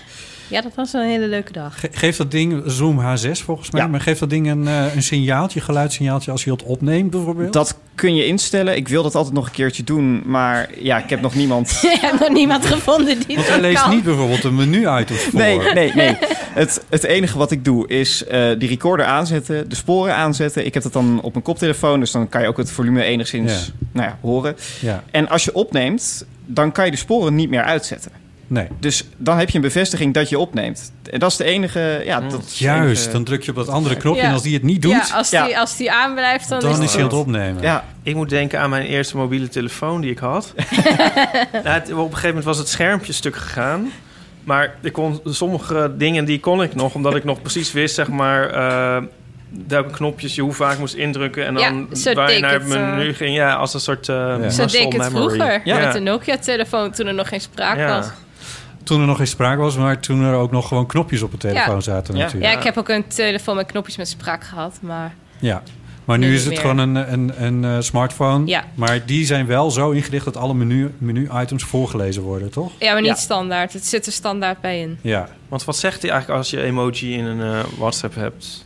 Ja, 0.52 0.62
dat 0.62 0.76
was 0.76 0.94
een 0.94 1.02
hele 1.08 1.28
leuke 1.28 1.52
dag. 1.52 1.80
Ge- 1.80 1.90
geeft 1.92 2.18
dat 2.18 2.32
ding, 2.32 2.62
Zoom 2.66 3.00
H6 3.00 3.32
volgens 3.44 3.72
mij, 3.72 3.82
Ja. 3.82 3.88
maar 3.88 4.02
geeft 4.02 4.20
dat 4.20 4.30
ding 4.30 4.50
een, 4.50 4.68
eh, 4.68 4.96
een 4.96 5.04
signaaltje, 5.04 5.62
geluidssignaaltje 5.62 6.32
als 6.32 6.44
je 6.44 6.52
het 6.52 6.64
opneemt 6.64 7.10
bijvoorbeeld? 7.10 7.54
Dat 7.54 7.78
kun 7.96 8.16
je 8.16 8.26
instellen. 8.26 8.76
Ik 8.76 8.88
wil 8.88 9.04
dat 9.04 9.16
altijd 9.16 9.36
nog 9.36 9.46
een 9.46 9.52
keertje 9.52 9.84
doen, 9.84 10.22
maar 10.26 10.70
ja, 10.80 10.98
ik 11.04 11.10
heb 11.10 11.22
nog 11.22 11.36
niemand. 11.36 11.70
Je 11.82 11.98
hebt 12.02 12.20
nog 12.20 12.30
niemand 12.30 12.66
gevonden 12.66 13.18
die 13.28 13.36
Want 13.36 13.38
dat 13.48 13.48
hij 13.48 13.62
leest 13.62 13.82
kan. 13.82 13.90
niet 13.96 14.04
bijvoorbeeld 14.04 14.44
een 14.44 14.56
menu-items 14.56 15.20
voor. 15.22 15.40
Nee, 15.40 15.60
nee, 15.74 15.92
nee. 15.96 16.18
Het, 16.54 16.84
het 16.90 17.04
enige 17.04 17.38
wat 17.38 17.52
ik 17.52 17.66
doe 17.66 17.88
is 17.88 18.26
eh, 18.26 18.50
die 18.58 18.70
recorder 18.70 19.06
aanzetten, 19.06 19.70
de 19.70 19.76
sporen 19.76 20.16
aanzetten. 20.16 20.66
Ik 20.66 20.74
heb 20.74 20.84
dat 20.84 20.94
dan 20.94 21.22
op 21.22 21.32
mijn 21.32 21.44
koptelefoon, 21.44 22.00
dus 22.00 22.12
dan 22.12 22.30
kan 22.30 22.42
je 22.42 22.48
ook 22.48 22.58
het 22.58 22.72
volume 22.72 23.04
enigszins 23.04 23.52
Ja. 23.52 23.72
nou 23.92 24.08
ja, 24.08 24.18
horen. 24.22 24.56
Ja, 24.82 25.04
En 25.12 25.30
als 25.30 25.44
je 25.44 25.54
opneemt, 25.56 26.26
dan 26.46 26.72
kan 26.72 26.86
je 26.86 26.92
de 26.92 26.98
sporen 26.98 27.36
niet 27.36 27.50
meer 27.50 27.64
uitzetten. 27.64 28.12
Nee. 28.52 28.68
Dus 28.80 29.04
dan 29.18 29.38
heb 29.38 29.50
je 29.50 29.56
een 29.56 29.62
bevestiging 29.62 30.14
dat 30.14 30.30
je 30.30 30.40
opneemt. 30.40 30.92
En 31.12 31.20
dat 31.20 31.32
is 31.32 31.38
de 31.38 31.44
enige... 31.44 32.02
Ja, 32.06 32.20
dat 32.22 32.44
is 32.46 32.58
de 32.58 32.64
Juist, 32.64 33.00
enige- 33.02 33.12
dan 33.12 33.24
druk 33.24 33.44
je 33.44 33.50
op 33.52 33.58
dat 33.58 33.68
andere 33.68 33.96
knopje 33.96 34.22
Ja. 34.22 34.28
en 34.28 34.34
als 34.34 34.42
die 34.44 34.54
het 34.54 34.64
niet 34.64 34.82
doet, 34.82 34.92
Ja, 34.92 35.16
als 35.16 35.30
die, 35.30 35.40
Ja. 35.40 35.60
als 35.60 35.78
die 35.78 35.92
aanblijft, 35.92 36.50
dan, 36.50 36.60
dan 36.60 36.72
is 36.72 36.78
het 36.78 36.86
hij 36.92 36.98
aan 36.98 37.04
het 37.06 37.14
goed. 37.14 37.22
opnemen. 37.26 37.62
Ja, 37.62 37.86
Ik 38.04 38.16
moet 38.16 38.30
denken 38.30 38.60
aan 38.60 38.70
mijn 38.70 38.86
eerste 38.86 39.18
mobiele 39.18 39.48
telefoon 39.48 40.02
die 40.02 40.12
ik 40.12 40.18
had. 40.20 40.54
nou, 41.54 41.68
het- 41.68 41.92
op 41.94 41.98
een 41.98 42.04
gegeven 42.08 42.28
moment 42.28 42.44
was 42.46 42.58
het 42.58 42.68
schermpje 42.70 43.14
stuk 43.14 43.36
gegaan. 43.36 43.92
Maar 44.44 44.76
ik 44.82 44.94
kon, 44.94 45.20
sommige 45.26 45.92
dingen 45.98 46.26
die 46.26 46.40
kon 46.40 46.64
ik 46.64 46.76
nog, 46.76 46.94
omdat 46.96 47.16
ik 47.16 47.24
nog 47.24 47.42
precies 47.42 47.72
wist, 47.72 47.96
zeg 47.96 48.08
maar, 48.08 48.50
eh, 48.50 49.04
welke 49.68 49.92
knopjes 49.92 50.36
je 50.36 50.42
hoe 50.42 50.54
vaak 50.54 50.78
moest 50.78 50.94
indrukken. 50.94 51.46
En 51.46 51.58
Ja, 51.58 51.70
dan 51.70 51.88
zo 51.94 52.14
waar 52.14 52.32
je 52.34 52.40
naar 52.40 52.54
het 52.54 52.68
menu 52.68 53.14
ging. 53.14 53.36
Ja, 53.36 53.54
als 53.54 53.74
een 53.74 53.80
soort 53.80 54.08
uh, 54.08 54.16
Ja. 54.42 54.50
Zo 54.50 54.66
deed 54.66 54.74
ik 54.82 54.94
het 54.94 55.06
vroeger 55.06 55.62
Ja. 55.64 55.80
met 55.80 55.94
de 55.94 56.00
Nokia-telefoon 56.00 56.92
toen 56.92 57.08
er 57.08 57.14
nog 57.14 57.28
geen 57.28 57.42
sprake 57.42 57.80
Ja. 57.80 57.96
was. 57.98 58.08
Toen 58.84 59.00
er 59.02 59.08
nog 59.08 59.18
geen 59.18 59.28
sprake 59.28 59.62
was, 59.62 59.78
maar 59.78 60.00
toen 60.00 60.24
er 60.24 60.34
ook 60.36 60.52
nog 60.52 60.68
gewoon 60.68 60.86
knopjes 60.86 61.22
op 61.22 61.32
de 61.32 61.38
telefoon 61.38 61.76
Ja. 61.76 61.82
zaten 61.82 62.16
Ja. 62.16 62.24
natuurlijk. 62.24 62.52
Ja, 62.54 62.58
ik 62.60 62.64
heb 62.66 62.78
ook 62.78 62.90
een 62.90 63.08
telefoon 63.08 63.56
met 63.56 63.66
knopjes 63.66 63.98
met 63.98 64.08
spraak 64.08 64.44
gehad, 64.44 64.78
maar 64.82 65.14
Ja. 65.40 65.62
Maar 66.06 66.18
nu 66.18 66.28
Nu 66.28 66.34
is 66.34 66.40
het 66.42 66.50
meer. 66.50 66.60
gewoon 66.62 66.78
een, 66.78 66.96
een, 67.14 67.32
een 67.44 67.66
eh, 67.66 67.76
smartphone. 67.80 68.46
Ja. 68.48 68.64
Maar 68.76 69.06
die 69.06 69.26
zijn 69.26 69.46
wel 69.46 69.72
zo 69.72 69.90
ingericht 69.92 70.26
dat 70.26 70.38
alle 70.38 70.54
menu- 70.54 70.94
menu-items 70.98 71.64
voorgelezen 71.64 72.22
worden, 72.22 72.50
toch? 72.52 72.72
ja, 72.80 72.92
maar 72.92 73.02
niet 73.02 73.10
Ja. 73.10 73.16
standaard. 73.16 73.74
Het 73.74 73.86
zit 73.86 74.06
er 74.06 74.12
standaard 74.12 74.62
bij 74.62 74.80
in. 74.80 75.00
Ja. 75.02 75.28
Want 75.50 75.64
wat 75.66 75.78
zegt 75.78 76.02
hij 76.02 76.12
eigenlijk 76.12 76.40
als 76.40 76.50
je 76.50 76.62
emoji 76.64 77.14
in 77.18 77.26
een 77.26 77.42
eh, 77.42 77.60
WhatsApp 77.78 78.16
hebt? 78.16 78.66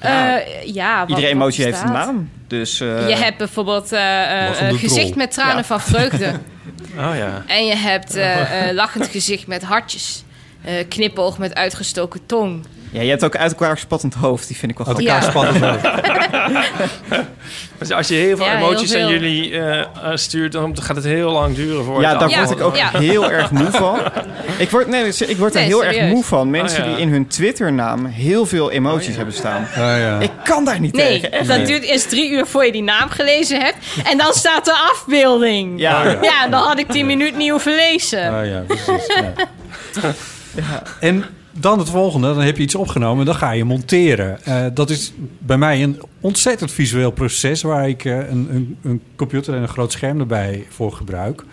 Ja. 0.00 0.38
Eh, 0.40 0.74
ja, 0.74 1.00
wat- 1.00 1.08
iedere 1.08 1.26
emoji 1.26 1.62
heeft 1.62 1.82
een 1.82 1.92
naam. 1.92 2.30
Dus 2.46 2.80
eh, 2.80 3.08
Je 3.08 3.16
hebt 3.16 3.38
bijvoorbeeld 3.38 3.90
een 3.92 4.78
gezicht 4.78 5.14
met 5.16 5.30
tranen 5.32 5.56
Ja. 5.56 5.64
van 5.64 5.80
vreugde. 5.80 6.32
Oh 6.96 7.16
ja. 7.16 7.44
en 7.46 7.66
je 7.66 7.76
hebt 7.76 8.14
eh, 8.14 8.68
eh, 8.68 8.74
lachend 8.74 9.06
gezicht 9.06 9.46
met 9.46 9.62
hartjes. 9.62 10.24
Eh, 10.62 10.88
knipoog 10.88 11.38
met 11.38 11.54
uitgestoken 11.54 12.26
tong. 12.26 12.64
Ja, 12.92 13.00
je 13.02 13.08
hebt 13.10 13.24
ook 13.24 13.36
uit 13.36 13.50
elkaar 13.50 13.78
spattend 13.78 14.14
hoofd. 14.14 14.46
Die 14.48 14.56
vind 14.56 14.72
ik 14.72 14.78
wel 14.78 14.86
Uit 14.86 15.06
grappig. 15.06 15.32
elkaar 15.32 15.54
Ja. 15.60 15.60
spannend 15.60 15.86
ook. 15.86 17.30
Dus 17.78 17.90
als 17.90 18.08
je 18.08 18.14
heel 18.14 18.36
veel 18.36 18.46
Ja, 18.46 18.56
heel 18.56 18.66
emoties 18.66 18.94
aan 18.94 19.08
jullie 19.08 19.52
eh, 19.58 19.80
eh, 19.80 19.86
stuurt, 20.14 20.52
dan 20.52 20.82
gaat 20.82 20.96
het 20.96 21.04
heel 21.04 21.30
lang 21.30 21.54
duren 21.56 21.84
voor 21.84 22.00
Ja, 22.00 22.14
daar 22.16 22.28
Ja, 22.30 22.38
word 22.38 22.50
ik 22.50 22.60
ook 22.60 22.76
ja. 22.76 22.90
heel 22.98 23.30
erg 23.30 23.50
moe 23.50 23.70
van. 23.82 23.98
Ik 24.58 24.70
word, 24.70 24.86
nee, 24.88 25.04
ik 25.26 25.36
word 25.36 25.54
er 25.54 25.60
heel 25.60 25.84
erg 25.84 26.00
moe 26.12 26.24
van. 26.24 26.50
Mensen 26.50 26.82
Oh, 26.82 26.88
ja. 26.88 26.92
die 26.94 27.02
in 27.02 27.08
hun 27.10 27.26
Twitter-naam 27.26 28.06
heel 28.06 28.46
veel 28.46 28.70
emoties 28.70 29.16
hebben 29.16 29.34
staan. 29.34 29.66
Ja. 29.76 30.20
Ik 30.20 30.30
kan 30.44 30.64
daar 30.64 30.80
niet 30.80 30.92
Nee, 30.94 31.06
tegen. 31.20 31.32
Echt 31.32 31.48
dat 31.48 31.58
niet. 31.58 31.66
duurt 31.66 31.82
eerst 31.82 32.08
drie 32.08 32.30
uur 32.30 32.46
voor 32.46 32.64
je 32.64 32.72
die 32.72 32.82
naam 32.82 33.08
gelezen 33.10 33.60
hebt. 33.60 33.76
En 34.04 34.18
dan 34.18 34.32
staat 34.32 34.64
de 34.64 34.88
afbeelding. 34.92 35.80
Ja, 35.80 35.98
Oh, 35.98 36.04
ja. 36.12 36.18
Ja, 36.22 36.48
dan 36.48 36.60
had 36.62 36.78
ik 36.78 36.92
die 36.92 37.04
minuut 37.04 37.36
niet 37.36 37.50
hoeven 37.50 37.74
lezen. 37.74 38.32
Ah, 38.34 38.46
ja, 38.46 38.60
precies. 38.66 39.06
Ja. 39.06 39.32
En 41.00 41.24
dan 41.52 41.78
het 41.78 41.90
volgende, 41.90 42.34
dan 42.34 42.42
heb 42.42 42.56
je 42.56 42.62
iets 42.62 42.74
opgenomen 42.74 43.18
en 43.18 43.24
dan 43.26 43.34
ga 43.34 43.50
je 43.50 43.64
monteren. 43.64 44.44
Eh, 44.44 44.66
dat 44.74 44.90
is 44.90 45.12
bij 45.38 45.58
mij 45.58 45.82
een 45.82 46.00
ontzettend 46.20 46.70
visueel 46.72 47.10
proces... 47.10 47.62
waar 47.62 47.88
ik 47.88 48.04
eh, 48.04 48.16
een, 48.18 48.48
een, 48.50 48.76
een 48.82 49.02
computer 49.16 49.54
en 49.54 49.62
een 49.62 49.68
groot 49.68 49.92
scherm 49.92 50.20
erbij 50.20 50.66
voor 50.68 50.92
gebruik. 50.92 51.44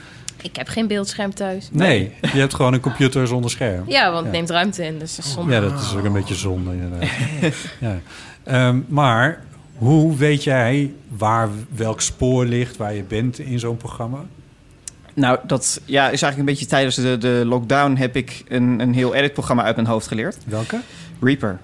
Ik 0.42 0.56
heb 0.56 0.68
geen 0.68 0.88
beeldscherm 0.88 1.34
thuis. 1.34 1.70
Nee, 1.72 2.12
je 2.22 2.40
hebt 2.40 2.54
gewoon 2.54 2.74
een 2.74 2.80
computer 2.80 3.28
zonder 3.28 3.52
scherm. 3.52 3.84
Ja, 3.88 4.04
want 4.12 4.18
het 4.18 4.26
Ja. 4.26 4.32
neemt 4.32 4.50
ruimte 4.50 4.86
in, 4.86 5.00
dus 5.00 5.16
dat 5.16 5.26
is 5.26 5.32
zonde. 5.34 5.54
Ja, 5.54 5.60
dat 5.62 5.82
is 5.82 5.96
ook 5.96 6.04
een 6.04 6.14
beetje 6.14 6.36
zonde 6.36 6.72
inderdaad. 6.72 7.10
ja. 7.80 8.00
Ehm, 8.44 8.80
maar 8.88 9.44
hoe 9.76 10.16
weet 10.18 10.44
jij 10.44 10.92
waar 11.18 11.50
welk 11.76 12.02
spoor 12.02 12.46
ligt, 12.46 12.78
waar 12.78 12.94
je 12.94 13.04
bent 13.04 13.40
in 13.40 13.60
zo'n 13.60 13.78
programma? 13.78 14.20
Nou, 15.20 15.40
dat 15.44 15.82
ja, 15.86 16.04
is 16.04 16.22
eigenlijk 16.22 16.38
een 16.38 16.46
beetje 16.46 16.66
tijdens 16.66 16.96
de, 16.96 17.18
de 17.18 17.44
lockdown 17.46 17.96
heb 17.96 18.16
ik 18.16 18.44
een, 18.48 18.80
een 18.80 18.94
heel 18.94 19.14
editprogramma 19.14 19.64
uit 19.64 19.76
mijn 19.76 19.88
hoofd 19.88 20.08
geleerd. 20.08 20.38
Welke? 20.46 20.80
Reaper. 21.22 21.60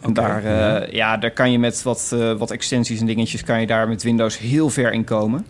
En 0.00 0.12
daar, 0.12 0.44
eh, 0.44 0.50
ja. 0.52 0.86
ja. 0.90 1.16
daar 1.16 1.30
kan 1.30 1.52
je 1.52 1.58
met 1.58 1.82
wat, 1.82 2.10
eh, 2.14 2.32
wat 2.32 2.50
extensies 2.50 3.00
en 3.00 3.06
dingetjes... 3.06 3.44
kan 3.44 3.60
je 3.60 3.66
daar 3.66 3.88
met 3.88 4.02
Windows 4.02 4.38
heel 4.38 4.70
ver 4.70 4.92
in 4.92 5.04
komen. 5.04 5.46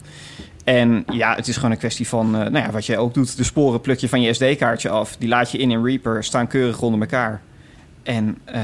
En 0.64 1.04
ja, 1.12 1.34
het 1.34 1.48
is 1.48 1.56
gewoon 1.56 1.70
een 1.70 1.78
kwestie 1.78 2.08
van... 2.08 2.26
eh, 2.26 2.40
nou 2.40 2.64
ja, 2.64 2.70
wat 2.70 2.86
jij 2.86 2.98
ook 2.98 3.14
doet. 3.14 3.36
De 3.36 3.44
sporen 3.44 3.80
pluk 3.80 3.98
je 3.98 4.08
van 4.08 4.20
je 4.20 4.32
SD-kaartje 4.32 4.88
af. 4.88 5.16
Die 5.16 5.28
laat 5.28 5.50
je 5.50 5.58
in 5.58 5.70
in 5.70 5.84
Reaper. 5.84 6.24
Staan 6.24 6.46
keurig 6.46 6.82
onder 6.82 7.00
elkaar. 7.00 7.40
En 8.02 8.38
eh, 8.44 8.62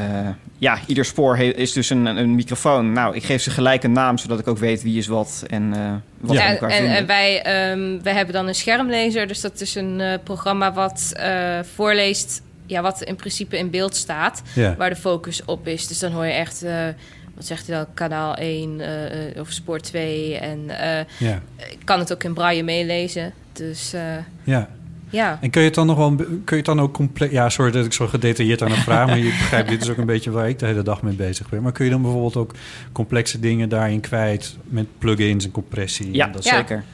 ja, 0.59 0.79
ieder 0.87 1.05
spoor 1.05 1.38
is 1.38 1.73
dus 1.73 1.90
een, 1.90 2.07
een 2.07 2.35
microfoon. 2.35 2.92
Nou, 2.92 3.14
ik 3.16 3.25
geef 3.25 3.42
ze 3.42 3.51
gelijk 3.51 3.83
een 3.83 3.92
naam... 3.92 4.19
zodat 4.19 4.38
ik 4.38 4.47
ook 4.49 4.59
weet 4.59 4.83
wie 4.83 4.99
is 4.99 5.07
wat 5.07 5.45
en 5.47 5.73
eh, 5.75 5.92
wat 6.21 6.37
Ja. 6.37 6.49
elkaar 6.51 6.71
en, 6.71 6.77
vinden. 6.77 6.97
en 6.97 7.07
wij, 7.07 7.42
ehm, 7.42 8.03
wij 8.03 8.12
hebben 8.12 8.35
dan 8.35 8.47
een 8.49 8.55
schermlezer. 8.55 9.27
Dus 9.27 9.40
dat 9.40 9.61
is 9.61 9.75
een 9.75 10.01
eh, 10.01 10.19
programma 10.25 10.73
wat 10.73 11.11
eh, 11.12 11.59
voorleest 11.75 12.42
ja, 12.66 12.83
wat 12.83 13.03
in 13.03 13.16
principe 13.16 13.59
in 13.59 13.71
beeld 13.71 13.97
staat. 13.97 14.42
Ja. 14.55 14.77
Waar 14.77 14.90
de 14.90 14.97
focus 14.97 15.45
op 15.45 15.66
is. 15.69 15.87
Dus 15.87 15.99
dan 15.99 16.12
hoor 16.12 16.25
je 16.27 16.33
echt, 16.33 16.62
eh, 16.62 16.87
wat 17.35 17.45
zegt 17.47 17.66
hij 17.66 17.77
dan, 17.77 17.87
kanaal 17.95 18.37
1 18.37 18.81
eh, 18.81 19.29
eh, 19.31 19.40
of 19.40 19.51
spoor 19.51 19.81
2. 19.81 20.37
En 20.38 20.71
eh, 20.81 21.05
Ja. 21.19 21.40
ik 21.57 21.79
kan 21.85 21.99
het 21.99 22.12
ook 22.12 22.25
in 22.25 22.35
braille 22.35 22.62
meelezen. 22.62 23.33
Dus 23.53 23.92
eh, 23.92 24.03
ja. 24.45 24.69
Ja. 25.11 25.38
En 25.40 25.51
kun 25.51 25.61
je 25.61 25.66
het 25.66 25.77
dan 25.77 25.87
nog 25.87 25.97
wel, 25.97 26.14
kun 26.14 26.27
je 26.47 26.57
het 26.57 26.64
dan 26.64 26.81
ook 26.81 26.92
compleet... 26.92 27.31
Ja, 27.31 27.49
sorry 27.49 27.71
dat 27.71 27.85
ik 27.85 27.92
zo 27.92 28.07
gedetailleerd 28.07 28.62
aan 28.62 28.71
het 28.71 28.79
vragen, 28.81 29.07
maar 29.09 29.19
je 29.19 29.25
begrijpt, 29.40 29.69
dit 29.69 29.83
is 29.83 29.90
ook 29.90 29.97
een 29.97 30.07
beetje 30.07 30.31
waar 30.31 30.49
ik 30.49 30.59
de 30.59 30.66
hele 30.66 30.83
dag 30.83 31.03
mee 31.03 31.14
bezig 31.14 31.49
ben. 31.49 31.62
Maar 31.62 31.73
kun 31.73 31.85
je 31.85 31.90
dan 31.90 32.03
bijvoorbeeld 32.03 32.37
ook 32.37 32.53
complexe 32.92 33.40
dingen 33.40 33.69
daarin 33.69 34.01
kwijt 34.01 34.57
met 34.64 34.87
plugins 34.99 35.45
en 35.45 35.51
compressie? 35.51 36.14
Ja, 36.14 36.27
en 36.27 36.33
dat 36.33 36.45
Ja. 36.45 36.57
zeker. 36.57 36.85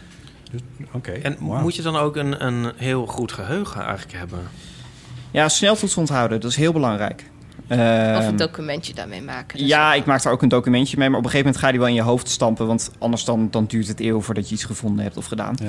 Oké. 0.93 1.11
En 1.11 1.37
moet 1.39 1.77
je 1.77 1.83
dan 1.83 1.97
ook 1.97 2.17
een, 2.17 2.45
een 2.47 2.73
heel 2.77 3.07
goed 3.07 3.33
geheugen 3.33 3.81
eigenlijk 3.83 4.19
hebben? 4.19 4.39
Ja, 5.31 5.49
sneltoets 5.49 5.97
onthouden. 5.97 6.41
Dat 6.41 6.51
is 6.51 6.57
heel 6.57 6.73
belangrijk. 6.73 7.25
Of 7.69 7.77
Ehm, 7.79 8.27
een 8.29 8.37
documentje 8.37 8.95
daarmee 8.95 9.23
maken. 9.23 9.59
Dus 9.59 9.67
Ja, 9.67 9.95
ik 9.95 10.05
maak 10.05 10.23
daar 10.23 10.33
ook 10.33 10.43
een 10.43 10.49
documentje 10.49 10.97
mee. 10.99 11.09
Maar 11.09 11.19
op 11.19 11.25
een 11.25 11.31
gegeven 11.31 11.53
moment 11.53 11.65
ga 11.65 11.67
je 11.67 11.73
die 11.73 11.81
wel 11.81 11.91
in 11.99 12.05
je 12.05 12.11
hoofd 12.11 12.29
stampen. 12.29 12.67
Want 12.67 12.91
anders 12.99 13.25
dan, 13.25 13.49
dan 13.51 13.65
duurt 13.67 13.89
het 13.89 14.01
eeuwen 14.01 14.23
voordat 14.23 14.49
je 14.49 14.55
iets 14.55 14.65
gevonden 14.65 15.05
hebt 15.05 15.17
of 15.17 15.27
gedaan. 15.27 15.55
Ja. 15.63 15.69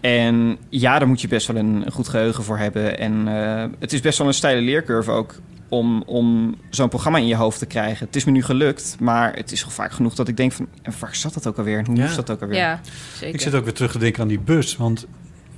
En 0.00 0.56
ja, 0.68 0.98
daar 0.98 1.08
moet 1.08 1.20
je 1.20 1.28
best 1.28 1.46
wel 1.46 1.56
een, 1.56 1.82
een 1.86 1.92
goed 1.92 2.08
geheugen 2.08 2.44
voor 2.44 2.58
hebben. 2.58 2.98
En 2.98 3.28
eh, 3.28 3.64
het 3.78 3.92
is 3.92 4.00
best 4.00 4.18
wel 4.18 4.26
een 4.26 4.34
steile 4.34 4.60
leercurve 4.62 5.10
ook 5.10 5.34
om, 5.68 6.02
om 6.02 6.54
zo'n 6.70 6.88
programma 6.88 7.18
in 7.18 7.26
je 7.26 7.34
hoofd 7.36 7.58
te 7.58 7.66
krijgen. 7.66 8.06
Het 8.06 8.16
is 8.16 8.24
me 8.24 8.32
nu 8.32 8.42
gelukt, 8.42 8.96
maar 9.00 9.34
het 9.36 9.52
is 9.52 9.64
al 9.64 9.70
vaak 9.70 9.92
genoeg 9.92 10.14
dat 10.14 10.28
ik 10.28 10.36
denk 10.36 10.52
van... 10.52 10.66
En 10.82 10.92
waar 11.00 11.16
zat 11.16 11.34
dat 11.34 11.46
ook 11.46 11.58
alweer? 11.58 11.78
En 11.78 11.86
hoe 11.86 11.96
Ja. 11.96 12.02
moest 12.02 12.16
dat 12.16 12.30
ook 12.30 12.42
alweer? 12.42 12.56
Ja, 12.58 12.80
zeker. 13.14 13.34
Ik 13.34 13.40
zit 13.40 13.54
ook 13.54 13.64
weer 13.64 13.72
terug 13.72 13.92
te 13.92 13.98
denken 13.98 14.22
aan 14.22 14.28
die 14.28 14.40
bus. 14.40 14.76
Want 14.76 15.06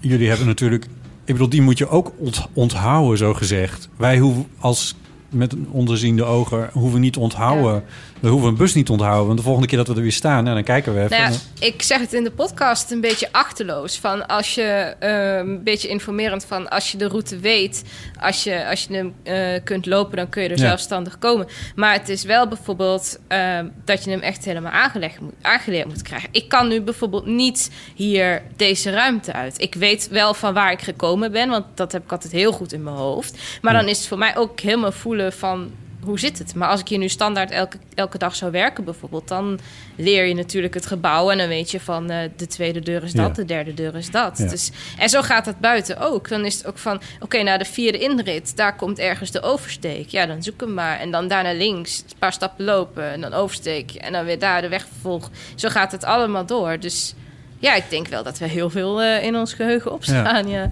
jullie 0.00 0.28
hebben 0.28 0.46
natuurlijk... 0.46 0.84
Ik 1.24 1.34
bedoel, 1.34 1.48
die 1.48 1.62
moet 1.62 1.78
je 1.78 1.88
ook 1.88 2.12
ont- 2.18 2.48
onthouden, 2.52 3.18
zo 3.18 3.34
gezegd. 3.34 3.88
Wij 3.96 4.18
hoeven 4.18 4.46
als 4.58 4.96
met 5.30 5.52
een 5.52 5.68
onderziende 5.70 6.24
ogen 6.24 6.68
hoeven 6.72 7.00
niet 7.00 7.16
onthouden. 7.16 7.84
We 8.20 8.28
hoeven 8.28 8.48
een 8.48 8.56
bus 8.56 8.74
niet 8.74 8.86
te 8.86 8.92
onthouden. 8.92 9.26
Want 9.26 9.38
de 9.38 9.44
volgende 9.44 9.68
keer 9.68 9.78
dat 9.78 9.88
we 9.88 9.94
er 9.94 10.02
weer 10.02 10.12
staan, 10.12 10.42
nou, 10.42 10.54
dan 10.54 10.64
kijken 10.64 10.94
we 10.94 11.00
even. 11.02 11.18
Nou 11.18 11.32
ja, 11.32 11.38
ik 11.66 11.82
zeg 11.82 12.00
het 12.00 12.12
in 12.12 12.24
de 12.24 12.30
podcast 12.30 12.90
een 12.90 13.00
beetje 13.00 13.28
achterloos. 13.32 13.98
Van 13.98 14.26
als 14.26 14.54
je 14.54 14.62
eh, 14.98 15.36
een 15.36 15.62
beetje 15.64 15.88
informerend 15.88 16.44
van 16.44 16.68
als 16.68 16.92
je 16.92 16.98
de 16.98 17.08
route 17.08 17.38
weet, 17.38 17.82
als 18.20 18.44
je, 18.44 18.68
als 18.68 18.84
je 18.84 18.94
hem 18.94 19.14
eh, 19.22 19.64
kunt 19.64 19.86
lopen, 19.86 20.16
dan 20.16 20.28
kun 20.28 20.42
je 20.42 20.48
er 20.48 20.58
Ja. 20.58 20.66
zelfstandig 20.66 21.18
komen. 21.18 21.46
Maar 21.74 21.92
het 21.92 22.08
is 22.08 22.24
wel 22.24 22.48
bijvoorbeeld 22.48 23.18
eh, 23.28 23.58
dat 23.84 24.04
je 24.04 24.10
hem 24.10 24.20
echt 24.20 24.44
helemaal 24.44 24.72
aangelegd 24.72 25.20
moet, 25.20 25.32
aangeleerd 25.42 25.86
moet 25.88 26.02
krijgen. 26.02 26.28
Ik 26.32 26.48
kan 26.48 26.68
nu 26.68 26.80
bijvoorbeeld 26.80 27.26
niet 27.26 27.70
hier 27.94 28.42
deze 28.56 28.90
ruimte 28.90 29.32
uit. 29.32 29.60
Ik 29.60 29.74
weet 29.74 30.08
wel 30.08 30.34
van 30.34 30.54
waar 30.54 30.72
ik 30.72 30.80
gekomen 30.82 31.32
ben, 31.32 31.48
want 31.48 31.64
dat 31.74 31.92
heb 31.92 32.04
ik 32.04 32.12
altijd 32.12 32.32
heel 32.32 32.52
goed 32.52 32.72
in 32.72 32.82
mijn 32.82 32.96
hoofd. 32.96 33.38
Maar 33.62 33.72
Ja. 33.74 33.80
dan 33.80 33.88
is 33.88 33.98
het 33.98 34.06
voor 34.08 34.18
mij 34.18 34.36
ook 34.36 34.60
helemaal 34.60 34.92
voelen 34.92 35.32
van 35.32 35.70
hoe 36.04 36.18
zit 36.18 36.38
het? 36.38 36.54
Maar 36.54 36.68
als 36.68 36.80
ik 36.80 36.88
hier 36.88 36.98
nu 36.98 37.08
standaard 37.08 37.50
elke, 37.50 37.76
elke 37.94 38.18
dag 38.18 38.36
zou 38.36 38.50
werken 38.52 38.84
bijvoorbeeld... 38.84 39.28
dan 39.28 39.58
leer 39.96 40.24
je 40.24 40.34
natuurlijk 40.34 40.74
het 40.74 40.86
gebouw 40.86 41.30
en 41.30 41.38
dan 41.38 41.48
weet 41.48 41.70
je 41.70 41.80
van... 41.80 42.10
eh, 42.10 42.18
de 42.36 42.46
tweede 42.46 42.80
deur 42.80 43.02
is 43.04 43.12
dat, 43.12 43.26
Ja. 43.26 43.32
de 43.32 43.44
derde 43.44 43.74
deur 43.74 43.94
is 43.96 44.10
dat. 44.10 44.38
Ja. 44.38 44.46
Dus, 44.48 44.70
en 44.98 45.08
zo 45.08 45.22
gaat 45.22 45.46
het 45.46 45.58
buiten 45.60 45.98
ook. 46.00 46.28
Dan 46.28 46.44
is 46.44 46.56
het 46.56 46.66
ook 46.66 46.78
van, 46.78 47.00
oké, 47.20 47.42
na 47.42 47.58
de 47.58 47.64
vierde 47.64 47.98
inrit... 47.98 48.56
daar 48.56 48.76
komt 48.76 48.98
ergens 48.98 49.30
de 49.30 49.42
oversteek. 49.42 50.08
Ja, 50.08 50.26
dan 50.26 50.42
zoek 50.42 50.60
hem 50.60 50.74
maar. 50.74 50.98
En 50.98 51.10
dan 51.10 51.28
daar 51.28 51.42
naar 51.42 51.54
links, 51.54 51.98
een 51.98 52.18
paar 52.18 52.32
stappen 52.32 52.64
lopen... 52.64 53.10
en 53.12 53.20
dan 53.20 53.32
oversteek 53.32 53.90
en 53.94 54.12
dan 54.12 54.24
weer 54.24 54.38
daar 54.38 54.62
de 54.62 54.68
weg 54.68 54.86
vervolgen. 54.92 55.32
Zo 55.54 55.68
gaat 55.68 55.92
het 55.92 56.04
allemaal 56.04 56.46
door. 56.46 56.78
Dus 56.80 57.14
ja, 57.58 57.74
ik 57.74 57.84
denk 57.90 58.08
wel 58.08 58.22
dat 58.22 58.38
we 58.38 58.46
heel 58.46 58.70
veel 58.70 59.02
eh, 59.02 59.24
in 59.24 59.36
ons 59.36 59.52
geheugen 59.54 59.92
opstaan, 59.92 60.48
ja. 60.48 60.70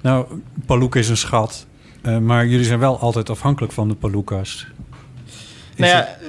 Nou, 0.00 0.42
Palooka 0.66 0.98
is 0.98 1.08
een 1.08 1.16
schat. 1.16 1.66
Eh, 2.06 2.18
maar 2.18 2.46
jullie 2.46 2.64
zijn 2.66 2.78
wel 2.78 2.98
altijd 2.98 3.30
afhankelijk 3.30 3.72
van 3.72 3.88
de 3.88 3.94
Palooka's. 3.94 4.66
Nou 5.76 5.90
ja, 5.90 5.96
het- 5.96 6.24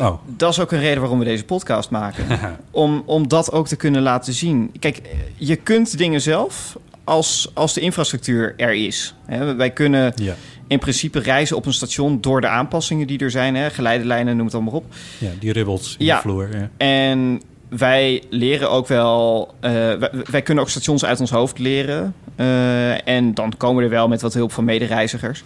Oh. 0.00 0.18
Dat 0.36 0.50
is 0.50 0.60
ook 0.60 0.72
een 0.72 0.78
reden 0.80 1.00
waarom 1.00 1.18
we 1.18 1.24
deze 1.24 1.44
podcast 1.44 1.90
maken. 1.90 2.24
om, 2.70 3.02
om 3.06 3.28
dat 3.28 3.52
ook 3.52 3.66
te 3.68 3.76
kunnen 3.76 4.02
laten 4.02 4.32
zien. 4.32 4.72
Kijk, 4.78 5.00
je 5.36 5.56
kunt 5.56 5.98
dingen 5.98 6.20
zelf 6.20 6.76
als, 7.04 7.50
als 7.54 7.74
de 7.74 7.80
infrastructuur 7.80 8.54
er 8.56 8.74
is. 8.74 9.14
Wij 9.56 9.70
kunnen 9.70 10.12
Ja. 10.16 10.34
in 10.66 10.78
principe 10.78 11.18
reizen 11.18 11.56
op 11.56 11.66
een 11.66 11.72
station 11.72 12.20
door 12.20 12.40
de 12.40 12.48
aanpassingen 12.48 13.06
die 13.06 13.18
er 13.18 13.30
zijn. 13.30 13.54
Hè, 13.56 13.70
geleidelijnen, 13.70 14.36
noem 14.36 14.46
het 14.46 14.54
allemaal 14.54 14.74
op. 14.74 14.84
Ja, 15.18 15.30
die 15.40 15.52
ribbelt 15.52 15.94
in 15.98 16.04
Ja. 16.04 16.14
de 16.16 16.20
vloer. 16.22 16.48
Ja. 16.56 16.68
En 16.76 17.42
wij 17.68 18.22
leren 18.30 18.70
ook 18.70 18.86
wel... 18.86 19.54
eh, 19.60 19.72
wij, 19.72 20.10
wij 20.30 20.42
kunnen 20.42 20.64
ook 20.64 20.70
stations 20.70 21.04
uit 21.04 21.20
ons 21.20 21.30
hoofd 21.30 21.58
leren. 21.58 22.14
Eh, 22.36 23.08
en 23.08 23.34
dan 23.34 23.56
komen 23.56 23.76
we 23.76 23.82
er 23.82 23.90
wel 23.90 24.08
met 24.08 24.20
wat 24.22 24.34
hulp 24.34 24.52
van 24.52 24.64
medereizigers. 24.64 25.44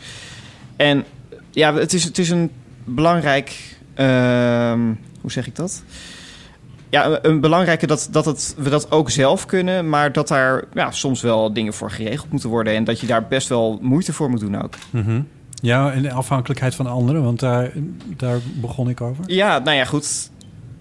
En 0.77 1.05
ja, 1.51 1.75
het 1.75 1.93
is, 1.93 2.05
het 2.05 2.19
is 2.19 2.31
een 2.31 2.51
belangrijk... 2.85 3.77
ehm, 3.95 4.81
hoe 5.21 5.33
zeg 5.33 5.47
ik 5.47 5.57
dat? 5.57 5.83
Ja, 6.91 7.19
een 7.23 7.41
belangrijke 7.41 7.87
dat, 7.87 8.09
dat 8.11 8.25
het, 8.25 8.55
we 8.59 8.71
dat 8.71 8.91
ook 8.91 9.11
zelf 9.11 9.47
kunnen... 9.47 9.89
maar 9.89 10.13
dat 10.13 10.29
daar 10.29 10.65
ja, 10.75 10.91
soms 10.91 11.21
wel 11.21 11.53
dingen 11.53 11.75
voor 11.75 11.91
geregeld 11.91 12.31
moeten 12.31 12.49
worden... 12.49 12.75
en 12.75 12.85
dat 12.85 13.01
je 13.01 13.07
daar 13.07 13.27
best 13.27 13.49
wel 13.49 13.79
moeite 13.83 14.13
voor 14.13 14.31
moet 14.31 14.41
doen 14.41 14.63
ook. 14.63 14.75
Mhm. 14.91 15.21
Ja, 15.63 15.93
en 15.93 16.03
de 16.03 16.13
afhankelijkheid 16.13 16.75
van 16.75 16.87
anderen, 16.87 17.23
want 17.23 17.41
daar, 17.41 17.73
daar 18.17 18.39
begon 18.55 18.89
ik 18.89 19.01
over. 19.01 19.25
Ja, 19.27 19.59
nou 19.59 19.77
ja, 19.77 19.85
goed. 19.85 20.31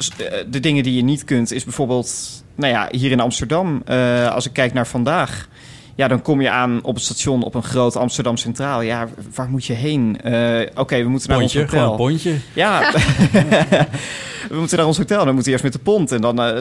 Eh, 0.10 0.44
De 0.50 0.60
dingen 0.60 0.84
die 0.84 0.96
je 0.96 1.04
niet 1.04 1.24
kunt 1.24 1.52
is 1.52 1.64
bijvoorbeeld... 1.64 2.14
Nou 2.56 2.74
ja, 2.74 2.88
hier 2.92 3.12
in 3.12 3.20
Amsterdam, 3.20 3.82
eh, 3.86 4.32
als 4.34 4.46
ik 4.46 4.54
kijk 4.54 4.74
naar 4.74 4.88
vandaag... 4.88 5.48
Ja, 5.96 6.08
dan 6.08 6.22
kom 6.22 6.42
je 6.42 6.50
aan 6.50 6.80
op 6.84 6.96
het 6.96 7.04
station 7.04 7.44
op 7.44 7.56
een 7.56 7.64
groot 7.64 7.96
Amsterdam 7.96 8.38
Centraal. 8.38 8.82
Ja, 8.82 9.08
waar 9.36 9.50
moet 9.50 9.66
je 9.66 9.74
heen? 9.74 10.22
Eh, 10.22 10.68
Oké, 10.76 11.04
we 11.04 11.10
moeten 11.10 11.30
naar 11.30 11.38
Pontje, 11.40 11.60
ons 11.62 11.72
hotel. 11.72 11.88
gewoon 11.96 12.08
een 12.08 12.08
pontje. 12.08 12.36
Ja, 12.54 12.92
we 14.50 14.56
moeten 14.58 14.78
naar 14.78 14.86
ons 14.88 14.98
hotel. 14.98 15.26
Dan 15.26 15.34
moeten 15.34 15.44
we 15.46 15.52
eerst 15.52 15.64
met 15.64 15.74
de 15.74 15.80
pont 15.80 16.12
en 16.12 16.22
dan 16.22 16.42
eh, 16.42 16.56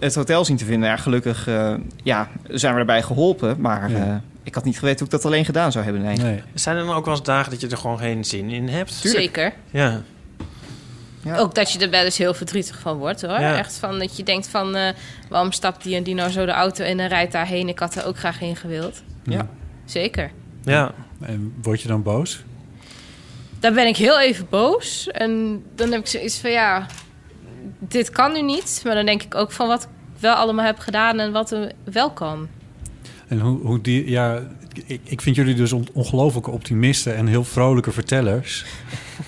het- 0.00 0.14
hotel 0.14 0.44
zien 0.44 0.56
te 0.56 0.64
vinden. 0.64 0.88
Ja, 0.88 0.96
gelukkig 0.96 1.46
eh, 1.48 1.74
ja, 2.02 2.28
zijn 2.48 2.70
we 2.72 2.76
daarbij 2.78 3.02
geholpen. 3.02 3.56
Maar 3.60 3.90
Ja. 3.90 4.22
ik 4.42 4.54
had 4.54 4.64
niet 4.64 4.78
geweten 4.78 4.98
hoe 4.98 5.06
ik 5.08 5.12
dat 5.22 5.24
alleen 5.24 5.44
gedaan 5.44 5.72
zou 5.72 5.84
hebben. 5.84 6.02
Nee. 6.02 6.16
Nee. 6.16 6.42
Zijn 6.54 6.76
er 6.76 6.84
dan 6.86 6.94
ook 6.94 7.04
wel 7.04 7.14
eens 7.14 7.22
dagen 7.22 7.50
dat 7.50 7.60
je 7.60 7.68
er 7.68 7.76
gewoon 7.76 7.98
geen 7.98 8.24
zin 8.24 8.50
in 8.50 8.68
hebt? 8.68 8.92
Zeker. 8.92 9.52
Ja. 9.70 10.02
Ja. 11.24 11.36
Ook 11.38 11.54
dat 11.54 11.72
je 11.72 11.78
er 11.78 11.90
wel 11.90 12.04
eens 12.04 12.18
heel 12.18 12.34
verdrietig 12.34 12.78
van 12.80 12.96
wordt 12.96 13.22
hoor. 13.22 13.40
Ja. 13.40 13.58
Echt 13.58 13.76
van 13.76 13.98
dat 13.98 14.16
je 14.16 14.22
denkt 14.22 14.48
van 14.48 14.76
eh, 14.76 14.88
waarom 15.28 15.52
stapt 15.52 15.82
die 15.82 15.96
en 15.96 16.02
die 16.02 16.14
nou 16.14 16.30
zo 16.30 16.44
de 16.46 16.52
auto 16.52 16.84
in 16.84 17.00
en 17.00 17.08
rijdt 17.08 17.32
daarheen? 17.32 17.68
Ik 17.68 17.78
had 17.78 17.94
er 17.94 18.06
ook 18.06 18.18
graag 18.18 18.40
in 18.40 18.56
gewild. 18.56 19.02
Ja. 19.22 19.48
Zeker. 19.84 20.30
Ja. 20.62 20.92
En 21.20 21.54
word 21.62 21.82
je 21.82 21.88
dan 21.88 22.02
boos? 22.02 22.42
Dan 23.60 23.74
ben 23.74 23.86
ik 23.86 23.96
heel 23.96 24.20
even 24.20 24.46
boos. 24.50 25.08
En 25.10 25.62
dan 25.74 25.90
heb 25.90 26.00
ik 26.00 26.06
zoiets 26.06 26.38
van 26.38 26.50
ja, 26.50 26.86
dit 27.78 28.10
kan 28.10 28.32
nu 28.32 28.42
niet. 28.42 28.80
Maar 28.84 28.94
dan 28.94 29.06
denk 29.06 29.22
ik 29.22 29.34
ook 29.34 29.52
van 29.52 29.66
wat 29.68 29.82
ik 29.82 29.88
wel 30.20 30.34
allemaal 30.34 30.64
heb 30.64 30.78
gedaan 30.78 31.20
en 31.20 31.32
wat 31.32 31.50
er 31.52 31.72
wel 31.84 32.10
kan. 32.10 32.48
En 33.28 33.40
hoe, 33.40 33.60
hoe 33.60 33.80
die, 33.80 34.10
ja, 34.10 34.42
ik, 34.86 35.00
ik 35.04 35.20
vind 35.20 35.36
jullie 35.36 35.54
dus 35.54 35.72
on- 35.72 35.88
ongelooflijke 35.92 36.50
optimisten 36.50 37.16
en 37.16 37.26
heel 37.26 37.44
vrolijke 37.44 37.92
vertellers. 37.92 38.64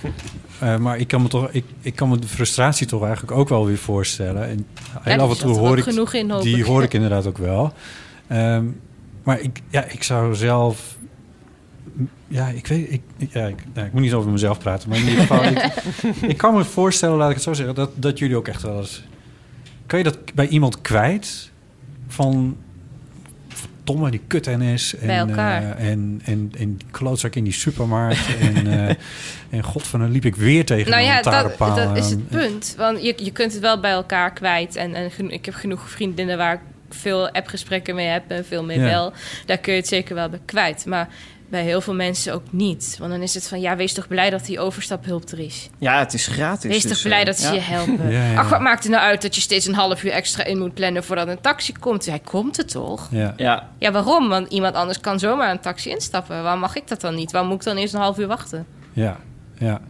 Eh, 0.61 0.77
maar 0.77 0.99
ik 0.99 1.09
kan, 1.09 1.23
me 1.23 1.29
toch, 1.29 1.49
ik, 1.51 1.65
ik 1.81 1.97
kan 1.97 2.09
me 2.09 2.19
de 2.19 2.27
frustratie 2.27 2.87
toch 2.87 3.03
eigenlijk 3.05 3.39
ook 3.39 3.49
wel 3.49 3.67
weer 3.67 3.79
voorstellen. 3.79 4.49
En 4.49 4.67
heel 5.01 5.15
Ja, 5.17 5.21
af 5.23 5.29
en 5.29 5.35
die 5.35 5.43
toe 5.45 5.59
hoor 5.59 5.79
ik, 5.79 5.85
genoeg 5.85 6.15
in, 6.15 6.31
hoop 6.31 6.43
die 6.43 6.57
ik. 6.59 6.65
hoor 6.65 6.83
ik 6.89 6.95
inderdaad 6.95 7.27
ook 7.27 7.39
wel. 7.39 7.73
Ehm, 8.27 8.65
maar 9.23 9.41
ik, 9.41 9.63
ja, 9.69 9.85
ik 9.85 10.03
zou 10.03 10.35
zelf... 10.35 10.97
Ja, 12.29 12.49
ik 12.49 12.67
weet... 12.67 12.93
Ik, 12.93 13.03
ik- 13.17 13.33
ja, 13.33 13.47
ik, 13.47 13.65
nou, 13.75 13.87
ik 13.87 13.93
moet 13.93 14.03
niet 14.03 14.13
over 14.13 14.31
mezelf 14.31 14.59
praten, 14.59 14.89
maar 14.89 14.99
in 14.99 15.05
ieder 15.05 15.21
geval... 15.21 15.45
ik, 15.45 15.73
ik 16.31 16.37
kan 16.37 16.55
me 16.55 16.65
voorstellen, 16.65 17.17
laat 17.17 17.29
ik 17.29 17.35
het 17.35 17.45
zo 17.45 17.53
zeggen, 17.53 17.75
dat, 17.75 17.91
dat 17.95 18.19
jullie 18.19 18.37
ook 18.37 18.49
echt 18.49 18.63
wel 18.63 18.79
eens... 18.79 19.03
Kan 19.87 19.99
je 19.99 20.05
dat 20.05 20.19
bij 20.35 20.49
iemand 20.49 20.81
kwijt? 20.81 21.51
Van... 22.09 22.57
Verdomme, 23.87 24.11
die 24.11 24.21
kut 24.27 24.47
NS. 24.47 24.97
En, 24.97 25.07
Bij 25.07 25.17
elkaar. 25.17 25.63
eh, 25.77 25.89
en, 25.91 26.21
en, 26.25 26.53
en 26.59 26.77
die 26.77 26.87
klootzak 26.91 27.35
in 27.35 27.45
die 27.45 27.53
supermarkt. 27.53 28.27
en, 28.41 28.67
eh 28.89 28.95
en 29.51 29.63
god 29.63 29.83
van, 29.87 30.01
dan 30.01 30.11
liep 30.11 30.25
ik 30.25 30.37
weer 30.37 30.65
tegen 30.65 30.91
nou 30.91 31.03
een 31.03 31.09
ja, 31.09 31.23
dat, 31.23 31.51
is 31.97 32.05
aan. 32.05 32.11
het 32.11 32.29
punt. 32.29 32.75
Want 32.79 33.03
je, 33.03 33.15
je 33.17 33.31
kunt 33.33 33.53
het 33.53 33.61
wel 33.61 33.81
bij 33.81 33.91
elkaar 33.91 34.33
kwijt. 34.33 34.77
En, 34.77 34.95
en 34.95 35.31
ik 35.31 35.45
heb 35.45 35.55
genoeg 35.55 35.91
vriendinnen 35.91 36.39
waar 36.39 36.55
ik 36.55 36.61
veel 36.91 37.31
appgesprekken 37.31 37.95
mee 37.95 38.07
heb 38.07 38.23
en 38.31 38.45
veel 38.45 38.65
mee 38.65 38.79
Ja. 38.79 38.89
bel. 38.89 39.13
Daar 39.47 39.59
kun 39.59 39.73
je 39.73 39.79
het 39.79 39.89
zeker 39.89 40.15
wel 40.15 40.29
bij 40.29 40.41
kwijt. 40.45 40.87
Maar 40.87 41.09
bij 41.49 41.63
heel 41.63 41.81
veel 41.81 41.95
mensen 41.95 42.35
ook 42.35 42.43
niet. 42.51 42.97
Want 42.99 43.11
dan 43.11 43.23
is 43.23 43.35
het 43.35 43.49
van, 43.49 43.61
ja, 43.61 43.77
wees 43.77 43.93
toch 43.93 44.09
blij 44.09 44.31
dat 44.31 44.45
die 44.45 44.61
overstaphulp 44.61 45.29
er 45.31 45.39
is. 45.39 45.69
Ja, 45.79 45.99
het 45.99 46.15
is 46.15 46.27
gratis. 46.27 46.71
Wees 46.71 46.83
dus, 46.83 46.93
toch 46.93 47.03
blij 47.03 47.21
eh, 47.21 47.27
dat 47.27 47.39
ze 47.39 47.47
ja. 47.47 47.53
je 47.53 47.61
helpen. 47.61 48.11
Ja, 48.17 48.31
ja. 48.31 48.39
Ach, 48.39 48.49
wat 48.49 48.61
maakt 48.61 48.83
het 48.83 48.93
nou 48.93 49.05
uit 49.05 49.23
dat 49.23 49.35
je 49.35 49.41
steeds 49.41 49.67
een 49.67 49.75
half 49.75 50.05
uur 50.05 50.11
extra 50.11 50.45
in 50.45 50.59
moet 50.59 50.75
plannen 50.75 51.05
voordat 51.05 51.29
een 51.29 51.41
taxi 51.41 51.73
komt? 51.73 52.07
Hij 52.07 52.19
komt 52.19 52.59
er 52.59 52.67
toch? 52.67 53.09
Ja. 53.11 53.35
Ja, 53.37 53.69
Ja, 53.79 53.93
waarom? 53.93 54.29
Want 54.29 54.53
iemand 54.53 54.75
anders 54.75 55.01
kan 55.01 55.19
zomaar 55.19 55.51
een 55.51 55.61
taxi 55.61 55.91
instappen. 55.91 56.43
Waarom 56.43 56.61
mag 56.61 56.77
ik 56.77 56.89
dat 56.89 57.01
dan 57.01 57.15
niet? 57.15 57.33
Waarom 57.33 57.51
moet 57.51 57.61
ik 57.61 57.67
dan 57.67 57.77
eerst 57.77 57.95
een 57.95 58.01
half 58.01 58.19
uur 58.19 58.27
wachten? 58.27 58.67
Ja, 58.93 59.17
ja. 59.59 59.81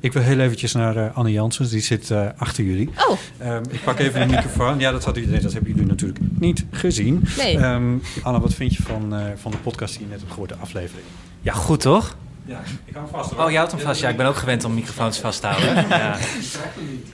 Ik 0.00 0.12
wil 0.12 0.22
heel 0.22 0.38
eventjes 0.40 0.72
naar 0.72 0.96
eh, 0.96 1.16
Anne 1.16 1.32
Janssens, 1.32 1.70
die 1.70 1.80
zit 1.80 2.10
eh, 2.10 2.26
achter 2.36 2.64
jullie. 2.64 2.90
Oh, 3.08 3.18
Ehm, 3.38 3.62
ik 3.70 3.84
pak 3.84 3.98
even 3.98 4.20
de 4.28 4.34
microfoon. 4.34 4.78
Ja, 4.78 4.90
dat, 4.90 5.04
had, 5.04 5.14
nee, 5.14 5.40
dat 5.40 5.52
hebben 5.52 5.70
jullie 5.70 5.86
natuurlijk 5.86 6.18
niet 6.38 6.64
gezien. 6.70 7.24
Nee. 7.36 7.58
Ehm, 7.58 7.96
Anne, 8.22 8.40
wat 8.40 8.54
vind 8.54 8.74
je 8.76 8.82
van, 8.82 9.14
eh, 9.14 9.24
van 9.36 9.50
de 9.50 9.56
podcast 9.56 9.92
die 9.92 10.02
je 10.02 10.08
net 10.10 10.18
hebt 10.20 10.30
gehoord, 10.32 10.48
de 10.50 10.56
aflevering? 10.56 11.06
Ja, 11.40 11.52
goed 11.52 11.80
toch? 11.80 12.16
Ja, 12.44 12.60
ik 12.84 12.94
hou 12.94 13.06
hem 13.06 13.14
vast 13.14 13.32
Oh, 13.34 13.50
je 13.50 13.56
houdt 13.56 13.72
hem 13.72 13.80
vast. 13.80 14.00
Ja, 14.00 14.08
ik 14.08 14.16
ben 14.16 14.26
ook 14.26 14.36
gewend 14.36 14.64
om 14.64 14.74
microfoons 14.74 15.18
vast 15.18 15.40
te 15.40 15.46
houden. 15.46 15.88
Ja. 15.88 16.16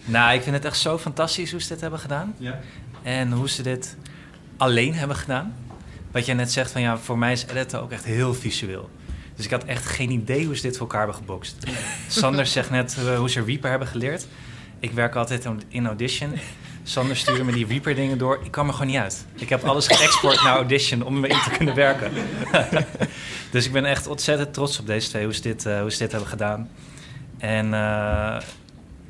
Nou, 0.05 0.35
ik 0.35 0.43
vind 0.43 0.55
het 0.57 0.65
echt 0.65 0.79
zo 0.79 0.99
fantastisch 0.99 1.51
hoe 1.51 1.61
ze 1.61 1.69
dit 1.69 1.81
hebben 1.81 1.99
gedaan. 1.99 2.35
Ja. 2.39 2.61
En 3.03 3.33
hoe 3.33 3.49
ze 3.49 3.63
dit 3.63 3.97
alleen 4.57 4.95
hebben 4.95 5.17
gedaan. 5.17 5.55
Wat 6.13 6.27
jij 6.27 6.35
net 6.35 6.53
zegt, 6.53 6.71
van 6.71 6.81
ja, 6.81 6.99
voor 6.99 7.19
mij 7.19 7.33
is 7.33 7.47
editen 7.47 7.83
ook 7.83 7.91
echt 7.93 8.05
heel 8.05 8.35
visueel. 8.35 8.91
Dus 9.37 9.45
ik 9.45 9.51
had 9.51 9.65
echt 9.65 9.87
geen 9.87 10.11
idee 10.11 10.47
hoe 10.47 10.57
ze 10.57 10.63
dit 10.63 10.73
voor 10.73 10.87
elkaar 10.87 11.01
hebben 11.01 11.19
gebokst. 11.19 11.57
Sander 12.09 12.47
zegt 12.47 12.71
net 12.71 12.97
eh, 12.99 13.19
hoe 13.19 13.31
ze 13.31 13.45
Reaper 13.45 13.71
hebben 13.71 13.89
geleerd. 13.89 14.27
Ik 14.81 14.93
werk 14.93 15.15
altijd 15.15 15.49
in 15.69 15.87
Audition. 15.87 16.33
Sander 16.83 17.17
stuurde 17.17 17.45
me 17.45 17.53
die 17.53 17.67
Reaper 17.67 17.95
dingen 17.95 18.19
door. 18.19 18.41
Ik 18.43 18.51
kwam 18.51 18.67
er 18.67 18.73
gewoon 18.73 18.87
niet 18.87 19.01
uit. 19.01 19.27
Ik 19.35 19.49
heb 19.49 19.65
alles 19.65 19.87
geëxport 19.87 20.43
naar 20.43 20.55
Audition 20.55 21.03
om 21.03 21.25
erin 21.25 21.43
te 21.43 21.51
kunnen 21.51 21.75
werken. 21.75 22.13
dus 23.53 23.67
ik 23.67 23.73
ben 23.73 23.85
echt 23.85 24.07
ontzettend 24.07 24.55
trots 24.55 24.79
op 24.79 24.87
deze 24.87 25.09
twee, 25.09 25.25
hoe 25.25 25.35
ze 25.35 25.43
dit, 25.43 25.67
eh, 25.67 25.81
hoe 25.81 25.93
ze 25.93 25.99
dit 25.99 26.11
hebben 26.11 26.29
gedaan. 26.29 26.71
En 27.39 27.75
eh, 27.75 28.37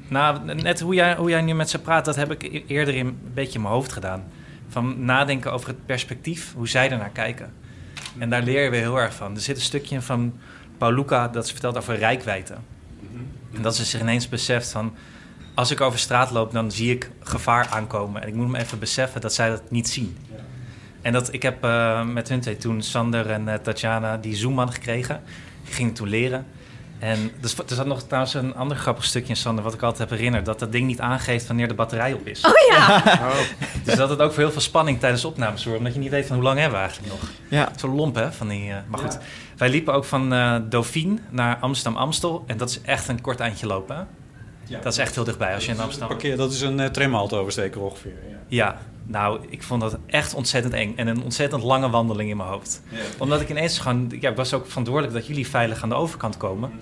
nou, 0.08 0.54
net 0.54 0.80
hoe 0.80 0.94
jij, 0.94 1.16
hoe 1.16 1.30
jij 1.30 1.42
nu 1.42 1.54
met 1.54 1.70
ze 1.70 1.78
praat, 1.78 2.04
dat 2.04 2.16
heb 2.16 2.30
ik 2.30 2.42
e- 2.42 2.62
eerder 2.66 2.94
in, 2.94 3.06
een 3.06 3.32
beetje 3.34 3.54
in 3.54 3.60
mijn 3.60 3.74
hoofd 3.74 3.92
gedaan. 3.92 4.24
Van 4.68 5.04
nadenken 5.04 5.52
over 5.52 5.68
het 5.68 5.87
perspectief, 5.87 6.52
hoe 6.54 6.68
zij 6.68 6.90
ernaar 6.90 7.10
kijken. 7.10 7.52
En 8.18 8.31
daar 8.31 8.42
leer 8.42 8.62
je 8.62 8.70
weer 8.70 8.81
heel 8.81 9.00
erg 9.00 9.14
van. 9.14 9.35
Er 9.35 9.40
zit 9.40 9.57
een 9.57 9.62
stukje 9.62 10.03
van 10.03 10.38
Paul 10.79 10.92
Luca 10.92 11.29
dat 11.29 11.46
ze 11.46 11.53
vertelt 11.53 11.77
over 11.77 11.96
rijkwijde. 11.96 12.55
En 13.55 13.62
dat 13.62 13.77
ze 13.77 13.85
zich 13.85 14.00
ineens 14.00 14.29
beseft 14.29 14.70
van... 14.70 14.94
als 15.55 15.70
ik 15.70 15.81
over 15.81 15.98
straat 15.98 16.31
loop, 16.31 16.53
dan 16.53 16.70
zie 16.70 16.90
ik 16.90 17.11
gevaar 17.20 17.68
aankomen. 17.70 18.22
En 18.22 18.29
ik 18.29 18.35
moet 18.35 18.48
me 18.48 18.59
even 18.59 18.79
beseffen 18.79 19.20
dat 19.20 19.35
zij 19.35 19.48
dat 19.48 19.70
niet 19.70 19.88
zien. 19.88 20.16
En 21.03 21.12
dat, 21.12 21.33
ik 21.33 21.42
heb 21.42 21.64
eh, 21.64 22.05
met 22.05 22.29
hun 22.29 22.40
twee 22.40 22.57
toen, 22.57 22.83
Sander 22.83 23.31
en 23.31 23.48
eh, 23.48 23.55
Tatjana, 23.55 24.16
die 24.16 24.37
Zoomman 24.37 24.72
gekregen. 24.72 25.22
Die 25.64 25.74
gingen 25.74 25.92
toen 25.92 26.09
leren. 26.09 26.46
En 27.04 27.30
er 27.42 27.48
zat- 27.48 27.70
er 27.70 27.76
zat 27.76 27.86
nog 27.86 28.02
trouwens 28.02 28.34
een 28.34 28.54
ander 28.54 28.76
grappig 28.76 29.04
stukje 29.04 29.28
in 29.28 29.36
Sander... 29.36 29.64
wat 29.64 29.74
ik 29.74 29.82
altijd 29.82 30.08
heb 30.08 30.18
herinnerd. 30.18 30.44
Dat 30.44 30.58
dat 30.58 30.72
ding 30.72 30.86
niet 30.86 31.00
aangeeft 31.00 31.46
wanneer 31.46 31.68
de 31.68 31.74
batterij 31.74 32.12
op 32.12 32.26
is. 32.26 32.44
oh 32.44 32.52
ja! 32.70 33.02
Dus 33.84 33.94
dat 33.94 34.10
het 34.10 34.20
ook 34.20 34.32
voor 34.32 34.42
heel 34.42 34.52
veel 34.52 34.60
spanning 34.60 35.00
tijdens 35.00 35.24
opnames 35.24 35.62
zorgt. 35.62 35.78
Omdat 35.78 35.94
je 35.94 35.98
niet 36.00 36.10
weet 36.10 36.26
van 36.26 36.36
hoe 36.36 36.44
lang 36.44 36.58
hebben 36.58 36.78
we 36.78 36.84
eigenlijk 36.84 37.12
nog. 37.12 37.30
ja. 37.48 37.68
Zo 37.76 37.88
lomp, 37.88 38.14
hè? 38.14 38.32
Van 38.32 38.48
die, 38.48 38.70
eh, 38.70 38.76
maar 38.88 39.00
goed, 39.00 39.18
wij 39.56 39.68
liepen 39.68 39.94
ook 39.94 40.04
van 40.04 40.32
eh 40.32 40.56
Dauphine 40.68 41.18
naar 41.30 41.56
Amsterdam-Amstel. 41.60 42.44
En 42.46 42.56
dat 42.56 42.68
is 42.70 42.80
echt 42.80 43.08
een 43.08 43.20
kort 43.20 43.40
eindje 43.40 43.66
lopen. 43.66 43.96
hè? 43.96 44.02
Ja. 44.66 44.80
Dat 44.80 44.92
is 44.92 44.98
echt 44.98 45.14
heel 45.14 45.24
dichtbij 45.24 45.54
als 45.54 45.64
je 45.66 45.72
in 45.72 45.80
Amsterdam... 45.80 46.08
Parkeer, 46.08 46.36
dat 46.36 46.52
is 46.52 46.60
een 46.60 46.78
uh, 46.78 46.86
tramhalte 46.86 47.36
oversteken 47.36 47.80
ongeveer. 47.80 48.12
Ja. 48.28 48.36
Ja, 48.48 48.78
nou, 49.06 49.40
ik 49.48 49.62
vond 49.62 49.80
dat 49.80 49.98
echt 50.06 50.34
ontzettend 50.34 50.74
eng. 50.74 50.92
En 50.96 51.06
een 51.06 51.22
ontzettend 51.22 51.62
lange 51.62 51.90
wandeling 51.90 52.30
in 52.30 52.36
mijn 52.36 52.48
hoofd. 52.48 52.82
Omdat 53.18 53.40
ik 53.40 53.48
ineens 53.50 53.78
gewoon... 53.78 54.12
Ja, 54.20 54.30
ik 54.30 54.36
was 54.36 54.54
ook 54.54 54.66
verantwoordelijk 54.66 55.14
dat 55.16 55.26
jullie 55.26 55.48
veilig 55.48 55.82
aan 55.82 55.88
de 55.88 55.94
overkant 55.94 56.36
komen. 56.36 56.72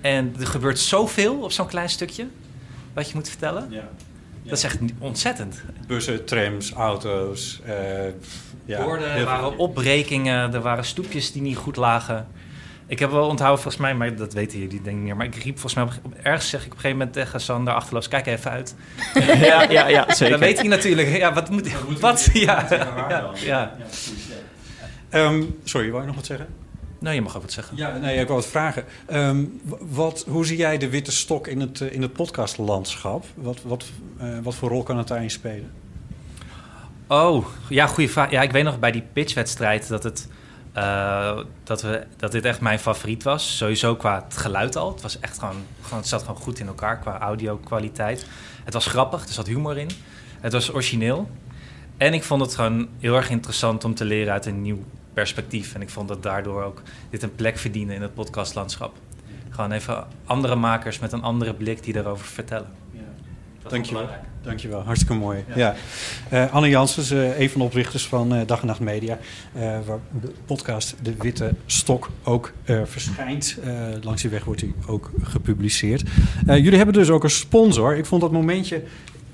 En 0.00 0.34
er 0.40 0.46
gebeurt 0.46 0.78
zoveel 0.78 1.40
op 1.42 1.52
zo'n 1.52 1.66
klein 1.66 1.88
stukje... 1.88 2.26
wat 2.94 3.08
je 3.08 3.14
moet 3.14 3.28
vertellen. 3.28 3.66
Ja. 3.70 3.88
Dat 4.42 4.58
is 4.58 4.64
echt 4.64 4.78
ontzettend. 4.98 5.62
Bussen, 5.86 6.24
trams, 6.24 6.72
auto's. 6.72 7.60
eh, 7.64 8.12
ja, 8.64 8.84
Borden, 8.84 9.10
er 9.10 9.24
waren 9.24 9.58
opbrekingen, 9.58 10.54
er 10.54 10.60
waren 10.60 10.84
stoepjes 10.84 11.32
die 11.32 11.42
niet 11.42 11.56
goed 11.56 11.76
lagen. 11.76 12.26
Ik 12.88 12.98
heb 12.98 13.10
wel 13.10 13.28
onthouden 13.28 13.62
volgens 13.62 13.82
mij, 13.82 13.94
maar 13.94 14.16
dat 14.16 14.32
weten 14.32 14.58
jullie 14.58 14.82
denk 14.82 14.86
ik 14.86 14.92
niet 14.92 15.02
meer. 15.02 15.16
Maar 15.16 15.26
ik 15.26 15.34
riep 15.34 15.58
volgens 15.58 15.74
mij, 15.74 16.12
ergens 16.22 16.48
zeg 16.48 16.60
ik 16.60 16.66
op 16.66 16.72
een 16.72 16.80
gegeven 16.80 16.98
moment 16.98 17.16
tegen 17.16 17.40
Sander 17.40 17.74
achterloos, 17.74 18.08
kijk 18.08 18.26
even 18.26 18.50
uit. 18.50 18.74
ja, 19.14 19.62
ja, 19.62 19.88
ja, 19.88 20.14
zeker. 20.14 20.30
Dan 20.30 20.40
weet 20.40 20.58
hij 20.58 20.68
natuurlijk, 20.68 21.16
ja, 21.16 21.32
wat 21.32 21.50
moet 21.50 22.00
wat? 22.00 22.28
Ja, 22.32 22.66
ja, 23.08 23.30
ja. 23.34 23.76
Ehm, 25.08 25.42
sorry, 25.64 25.88
wou 25.90 26.00
je 26.00 26.06
nog 26.06 26.16
wat 26.16 26.26
zeggen? 26.26 26.46
Nou, 26.98 27.14
je 27.14 27.22
mag 27.22 27.36
ook 27.36 27.42
wat 27.42 27.52
zeggen. 27.52 27.76
Ja, 27.76 27.96
nee, 27.96 28.20
ik 28.20 28.26
wil 28.26 28.36
wat 28.36 28.46
vragen. 28.46 28.84
Ehm, 29.06 29.44
wat, 29.78 30.24
hoe 30.28 30.46
zie 30.46 30.56
jij 30.56 30.78
de 30.78 30.88
witte 30.88 31.12
stok 31.12 31.46
in 31.46 31.60
het, 31.60 31.80
eh, 31.80 31.92
in 31.92 32.02
het 32.02 32.12
podcastlandschap? 32.12 33.24
Wat, 33.34 33.62
wat, 33.62 33.84
eh, 34.18 34.38
wat 34.42 34.54
voor 34.54 34.68
rol 34.68 34.82
kan 34.82 34.98
het 34.98 35.08
daarin 35.08 35.30
spelen? 35.30 35.70
Oh, 37.06 37.46
ja, 37.68 37.86
goede 37.86 38.10
vraag. 38.10 38.30
Ja, 38.30 38.42
ik 38.42 38.50
weet 38.50 38.64
nog 38.64 38.78
bij 38.78 38.92
die 38.92 39.04
pitchwedstrijd 39.12 39.88
dat, 39.88 40.02
het, 40.02 40.28
eh, 40.78 41.38
dat, 41.64 41.82
we, 41.82 42.06
dat 42.16 42.32
dit 42.32 42.44
echt 42.44 42.60
mijn 42.60 42.78
favoriet 42.78 43.22
was. 43.22 43.56
Sowieso 43.56 43.96
qua 43.96 44.24
het 44.24 44.36
geluid 44.36 44.76
al. 44.76 44.92
Het, 44.92 45.02
was 45.02 45.20
echt 45.20 45.38
gewoon, 45.38 45.64
gewoon, 45.82 45.98
het 45.98 46.08
zat 46.08 46.20
gewoon 46.20 46.36
goed 46.36 46.58
in 46.58 46.66
elkaar 46.66 46.98
qua 46.98 47.18
audio-kwaliteit. 47.18 48.26
Het 48.64 48.74
was 48.74 48.86
grappig, 48.86 49.26
er 49.26 49.32
zat 49.32 49.46
humor 49.46 49.78
in. 49.78 49.90
Het 50.40 50.52
was 50.52 50.72
origineel. 50.72 51.30
En 51.96 52.14
ik 52.14 52.24
vond 52.24 52.40
het 52.40 52.54
gewoon 52.54 52.88
heel 52.98 53.16
erg 53.16 53.30
interessant 53.30 53.84
om 53.84 53.94
te 53.94 54.04
leren 54.04 54.32
uit 54.32 54.46
een 54.46 54.62
nieuw 54.62 54.84
perspectief. 55.12 55.74
En 55.74 55.82
ik 55.82 55.90
vond 55.90 56.08
dat 56.08 56.22
daardoor 56.22 56.62
ook 56.62 56.82
dit 57.10 57.22
een 57.22 57.34
plek 57.34 57.58
verdiende 57.58 57.94
in 57.94 58.02
het 58.02 58.14
podcastlandschap. 58.14 58.96
Gewoon 59.50 59.72
even 59.72 60.06
andere 60.24 60.54
makers 60.54 60.98
met 60.98 61.12
een 61.12 61.22
andere 61.22 61.54
blik 61.54 61.82
die 61.82 61.92
daarover 61.92 62.26
vertellen. 62.26 62.70
Dat 63.68 63.76
Dankjewel. 63.76 64.02
belangrijk. 64.02 64.32
Dankjewel, 64.42 64.82
hartstikke 64.82 65.14
mooi. 65.14 65.44
Ja. 65.54 65.74
Eh, 66.28 66.52
Anne 66.54 66.68
Janssens, 66.68 67.10
eh, 67.10 67.40
een 67.40 67.50
van 67.50 67.60
de 67.60 67.66
oprichters 67.66 68.06
van 68.06 68.34
eh, 68.34 68.40
Dag 68.46 68.60
en 68.60 68.66
Nacht 68.66 68.80
Media... 68.80 69.18
eh, 69.52 69.60
waar 69.62 69.98
de 70.20 70.32
podcast 70.46 70.94
De 71.02 71.14
Witte 71.18 71.54
Stok 71.66 72.10
ook 72.24 72.52
eh, 72.64 72.80
verschijnt. 72.84 73.56
Eh, 73.64 73.72
langs 74.02 74.22
die 74.22 74.30
weg 74.30 74.44
wordt 74.44 74.60
hij 74.60 74.72
ook 74.86 75.10
gepubliceerd. 75.22 76.02
Eh, 76.46 76.56
jullie 76.56 76.76
hebben 76.76 76.94
dus 76.94 77.10
ook 77.10 77.24
een 77.24 77.30
sponsor. 77.30 77.96
Ik 77.96 78.06
vond 78.06 78.20
dat 78.20 78.32
momentje 78.32 78.82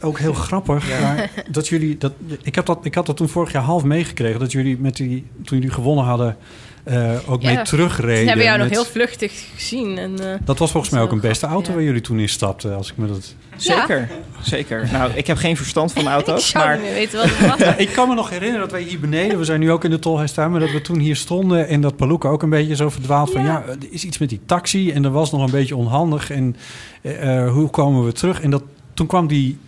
ook 0.00 0.18
heel 0.18 0.32
grappig. 0.34 1.00
Maar 1.00 1.30
dat 1.50 1.68
jullie, 1.68 1.98
dat, 1.98 2.12
ik, 2.42 2.54
heb 2.54 2.66
dat, 2.66 2.78
ik 2.84 2.94
had 2.94 3.06
dat 3.06 3.16
toen 3.16 3.28
vorig 3.28 3.52
jaar 3.52 3.62
half 3.62 3.84
meegekregen... 3.84 4.40
dat 4.40 4.52
jullie 4.52 4.78
met 4.78 4.96
die, 4.96 5.26
toen 5.44 5.58
jullie 5.58 5.72
gewonnen 5.74 6.04
hadden... 6.04 6.36
eh, 6.84 7.12
ook 7.26 7.42
Ja. 7.42 7.54
mee 7.54 7.64
terugreden. 7.64 8.22
We 8.22 8.28
hebben 8.28 8.44
jou 8.46 8.58
nog 8.58 8.68
heel 8.68 8.84
vluchtig 8.84 9.44
gezien. 9.54 9.98
En, 9.98 10.18
eh, 10.32 10.38
Dat 10.44 10.58
was 10.58 10.70
volgens 10.70 10.92
mij 10.92 11.02
ook 11.02 11.12
een 11.12 11.20
beste 11.20 11.46
auto 11.46 11.72
waar 11.72 11.82
jullie 11.82 12.00
toen 12.00 12.18
in 12.18 12.28
stapten. 12.28 12.76
Als 12.76 12.90
ik 12.90 12.96
me 12.96 13.06
dat... 13.06 13.34
Zeker, 13.56 14.10
zeker. 14.42 14.88
Nou, 14.92 15.10
ik 15.14 15.26
heb 15.26 15.36
geen 15.36 15.56
verstand 15.56 15.92
van 15.92 16.02
Ik 16.06 16.08
auto's, 16.08 16.48
zou 16.48 16.64
maar 16.64 16.80
weten 16.80 17.18
wat 17.18 17.28
het 17.28 17.48
was. 17.48 17.58
Ja, 17.58 17.76
ik 17.86 17.88
kan 17.88 18.08
me 18.08 18.14
nog 18.14 18.30
herinneren 18.30 18.60
dat 18.60 18.70
wij 18.70 18.82
hier 18.82 19.00
beneden, 19.00 19.38
we 19.38 19.44
zijn 19.44 19.60
nu 19.60 19.70
ook 19.70 19.84
in 19.84 19.90
de 19.90 19.98
tolhuis 19.98 20.30
staan, 20.30 20.50
maar 20.50 20.60
dat 20.60 20.70
we 20.70 20.80
toen 20.80 20.98
hier 20.98 21.16
stonden 21.16 21.68
en 21.68 21.80
dat 21.80 21.96
Paluca 21.96 22.28
ook 22.28 22.42
een 22.42 22.50
beetje 22.50 22.76
zo 22.76 22.90
verdwaald 22.90 23.30
van 23.30 23.44
ja, 23.44 23.62
er 23.66 23.76
is 23.90 24.04
iets 24.04 24.18
met 24.18 24.28
die 24.28 24.40
taxi 24.46 24.90
en 24.92 25.02
dat 25.02 25.12
was 25.12 25.30
nog 25.32 25.44
een 25.44 25.50
beetje 25.50 25.76
onhandig 25.76 26.30
en 26.30 26.56
eh, 27.02 27.50
hoe 27.50 27.70
komen 27.70 28.04
we 28.04 28.12
terug? 28.12 28.40
En 28.40 28.50
dat, 28.50 28.62
toen 28.94 29.06
kwam 29.06 29.26
die 29.26 29.58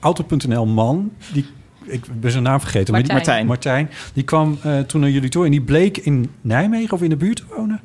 Auto.nl 0.00 0.66
man, 0.66 1.10
die, 1.32 1.46
ik 1.84 2.04
ben 2.20 2.30
zijn 2.30 2.42
naam 2.42 2.60
vergeten, 2.60 2.92
maar 2.94 3.02
die- 3.02 3.12
Martijn. 3.12 3.46
Martijn, 3.46 3.90
die 4.12 4.24
kwam 4.24 4.58
eh, 4.62 4.78
toen 4.78 5.00
naar 5.00 5.10
jullie 5.10 5.28
toe 5.30 5.44
en 5.44 5.50
die 5.50 5.62
bleek 5.62 5.96
in 5.96 6.30
Nijmegen 6.40 6.92
of 6.94 7.02
in 7.02 7.10
de 7.10 7.16
buurt 7.16 7.36
te 7.36 7.44
wonen. 7.56 7.80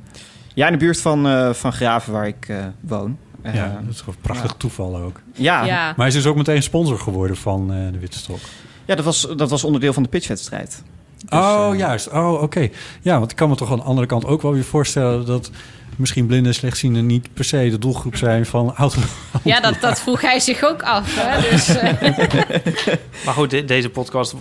ja, 0.54 0.66
in 0.66 0.72
de 0.74 0.80
buurt 0.80 1.02
van, 1.02 1.28
eh, 1.28 1.54
van 1.54 1.74
Graven 1.74 2.14
waar 2.14 2.28
ik 2.28 2.48
eh, 2.50 2.58
woon. 2.80 3.18
Ja, 3.54 3.80
dat 3.86 3.94
is 3.94 4.00
gewoon 4.00 4.16
een 4.16 4.22
prachtig 4.22 4.52
ja. 4.52 4.58
toeval 4.58 4.98
ook. 4.98 5.22
ja, 5.34 5.60
ja. 5.60 5.66
Ja. 5.66 5.86
Maar 5.86 5.96
hij 5.96 6.08
is 6.08 6.14
dus 6.14 6.26
ook 6.26 6.36
meteen 6.36 6.64
sponsor 6.64 7.00
geworden 7.00 7.38
van 7.38 7.74
eh, 7.74 7.78
de 7.92 8.00
Witte 8.00 8.18
Stok. 8.18 8.40
dat, 8.86 9.00
was, 9.04 9.28
dat 9.36 9.50
was 9.50 9.64
onderdeel 9.64 9.94
van 9.94 10.04
de 10.04 10.10
pitchwedstrijd. 10.10 10.84
Dus, 11.30 11.40
oh, 11.40 11.70
eh, 11.72 11.78
juist. 11.80 12.12
Oh, 12.12 12.42
oké. 12.42 12.70
Ja, 13.02 13.20
want 13.20 13.32
ik 13.32 13.38
kan 13.38 13.50
me 13.50 13.56
toch 13.56 13.72
aan 13.72 13.78
de 13.78 13.84
andere 13.84 14.08
kant 14.08 14.26
ook 14.26 14.42
wel 14.42 14.54
weer 14.54 14.64
voorstellen 14.64 15.26
dat 15.26 15.52
misschien 15.98 16.26
blinden 16.26 16.48
en 16.48 16.54
slechtzienden 16.56 17.06
niet 17.06 17.34
per 17.34 17.46
se 17.46 17.70
de 17.70 17.78
doelgroep 17.80 18.16
zijn 18.16 18.46
van 18.46 18.74
auto. 18.76 19.00
Ja, 19.44 19.60
dat, 19.60 19.82
dat 19.82 20.02
vroeg 20.02 20.22
hij 20.22 20.40
zich 20.40 20.64
ook 20.64 20.84
af. 20.84 21.16
Hè? 21.20 21.50
Dus, 21.50 21.68
eh, 21.76 22.96
Maar 23.26 23.34
goed, 23.34 23.50
de- 23.50 23.66
deze 23.66 23.90
podcast 23.90 24.36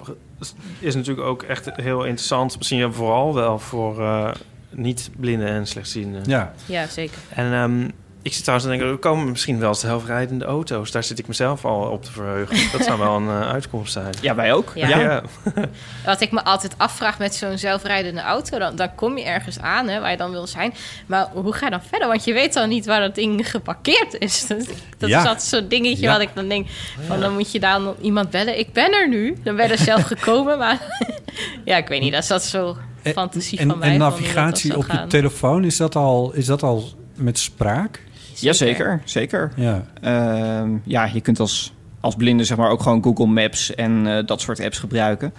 is 0.79 0.94
natuurlijk 0.94 1.27
ook 1.27 1.42
echt 1.42 1.70
heel 1.73 2.05
interessant. 2.05 2.57
Misschien 2.59 2.92
vooral 2.92 3.35
wel 3.35 3.59
voor 3.59 4.01
eh, 4.01 4.31
niet-blinden 4.70 5.49
en 5.49 5.66
slechtzienden. 5.66 6.23
Ja, 6.27 6.53
ja, 6.66 6.87
zeker. 6.87 7.18
En 7.29 7.53
ehm, 7.53 7.88
ik 8.24 8.32
zit 8.32 8.42
trouwens 8.42 8.68
te 8.70 8.76
denken, 8.76 8.92
er 8.94 8.98
komen 9.00 9.30
misschien 9.30 9.58
wel 9.58 9.74
zelfrijdende 9.74 10.44
auto's. 10.44 10.90
Daar 10.90 11.04
zit 11.04 11.18
ik 11.18 11.26
mezelf 11.26 11.64
al 11.64 11.90
op 11.90 12.04
te 12.04 12.12
verheugen. 12.12 12.56
Dat 12.72 12.84
zou 12.84 12.98
wel 12.98 13.16
een 13.16 13.28
eh, 13.28 13.50
uitkomst 13.50 13.92
zijn. 13.92 14.14
Ja, 14.20 14.34
wij 14.34 14.52
ook. 14.52 14.72
Ja. 14.74 14.88
Ja. 14.88 15.22
Wat 16.04 16.20
ik 16.20 16.30
me 16.32 16.44
altijd 16.44 16.74
afvraag 16.76 17.18
met 17.18 17.34
zo'n 17.34 17.58
zelfrijdende 17.58 18.20
auto, 18.20 18.58
dan, 18.58 18.76
dan 18.76 18.94
kom 18.94 19.18
je 19.18 19.24
ergens 19.24 19.58
aan 19.60 19.88
hè, 19.88 20.00
waar 20.00 20.10
je 20.10 20.16
dan 20.16 20.30
wil 20.30 20.46
zijn. 20.46 20.74
Maar 21.06 21.28
hoe 21.32 21.52
ga 21.52 21.64
je 21.64 21.70
dan 21.70 21.82
verder? 21.82 22.08
Want 22.08 22.24
je 22.24 22.32
weet 22.32 22.52
dan 22.52 22.68
niet 22.68 22.87
waar 22.87 23.00
dat 23.00 23.14
ding 23.14 23.50
geparkeerd 23.50 24.14
is. 24.18 24.46
Dat, 24.48 24.66
dat 24.98 25.08
Ja. 25.08 25.20
is 25.20 25.26
altijd 25.26 25.46
zo'n 25.48 25.68
dingetje 25.68 26.02
Ja. 26.02 26.12
wat 26.12 26.20
ik 26.20 26.28
dan 26.34 26.48
denk, 26.48 26.68
van, 27.06 27.20
dan 27.20 27.32
moet 27.32 27.52
je 27.52 27.60
dan 27.60 27.94
iemand 28.00 28.30
bellen. 28.30 28.58
Ik 28.58 28.72
ben 28.72 28.92
er 28.92 29.08
nu. 29.08 29.37
Dan 29.42 29.56
ben 29.56 29.66
je 29.66 29.72
er 29.72 29.78
zelf 29.78 30.02
gekomen, 30.16 30.58
maar 30.58 30.78
ja, 31.64 31.76
ik 31.76 31.88
weet 31.88 32.00
niet. 32.00 32.12
Dat 32.12 32.22
is 32.22 32.28
dat 32.28 32.42
zo 32.44 32.76
fantasie 33.04 33.58
en, 33.58 33.68
van 33.68 33.78
mij. 33.78 33.88
en 33.92 33.98
dat 33.98 34.10
navigatie 34.10 34.76
op 34.76 34.87
je 34.90 35.06
telefoon, 35.06 35.64
is 35.64 35.76
dat 35.76 35.94
al, 35.96 36.32
is 36.34 36.46
dat 36.46 36.62
al 36.62 36.88
met 37.16 37.38
spraak? 37.38 38.00
Jazeker, 38.40 39.01
zeker. 39.05 39.53
Ja. 39.57 39.85
Ehm, 40.01 40.70
ja, 40.85 41.05
je 41.12 41.20
kunt 41.20 41.40
als, 41.40 41.73
als 42.01 42.14
blinde 42.14 42.44
zeg 42.44 42.57
maar 42.57 42.70
ook 42.70 42.83
gewoon 42.83 43.03
Google 43.03 43.27
Maps 43.27 43.75
en 43.75 44.07
eh, 44.07 44.27
dat 44.27 44.40
soort 44.40 44.61
apps 44.61 44.79
gebruiken. 44.79 45.33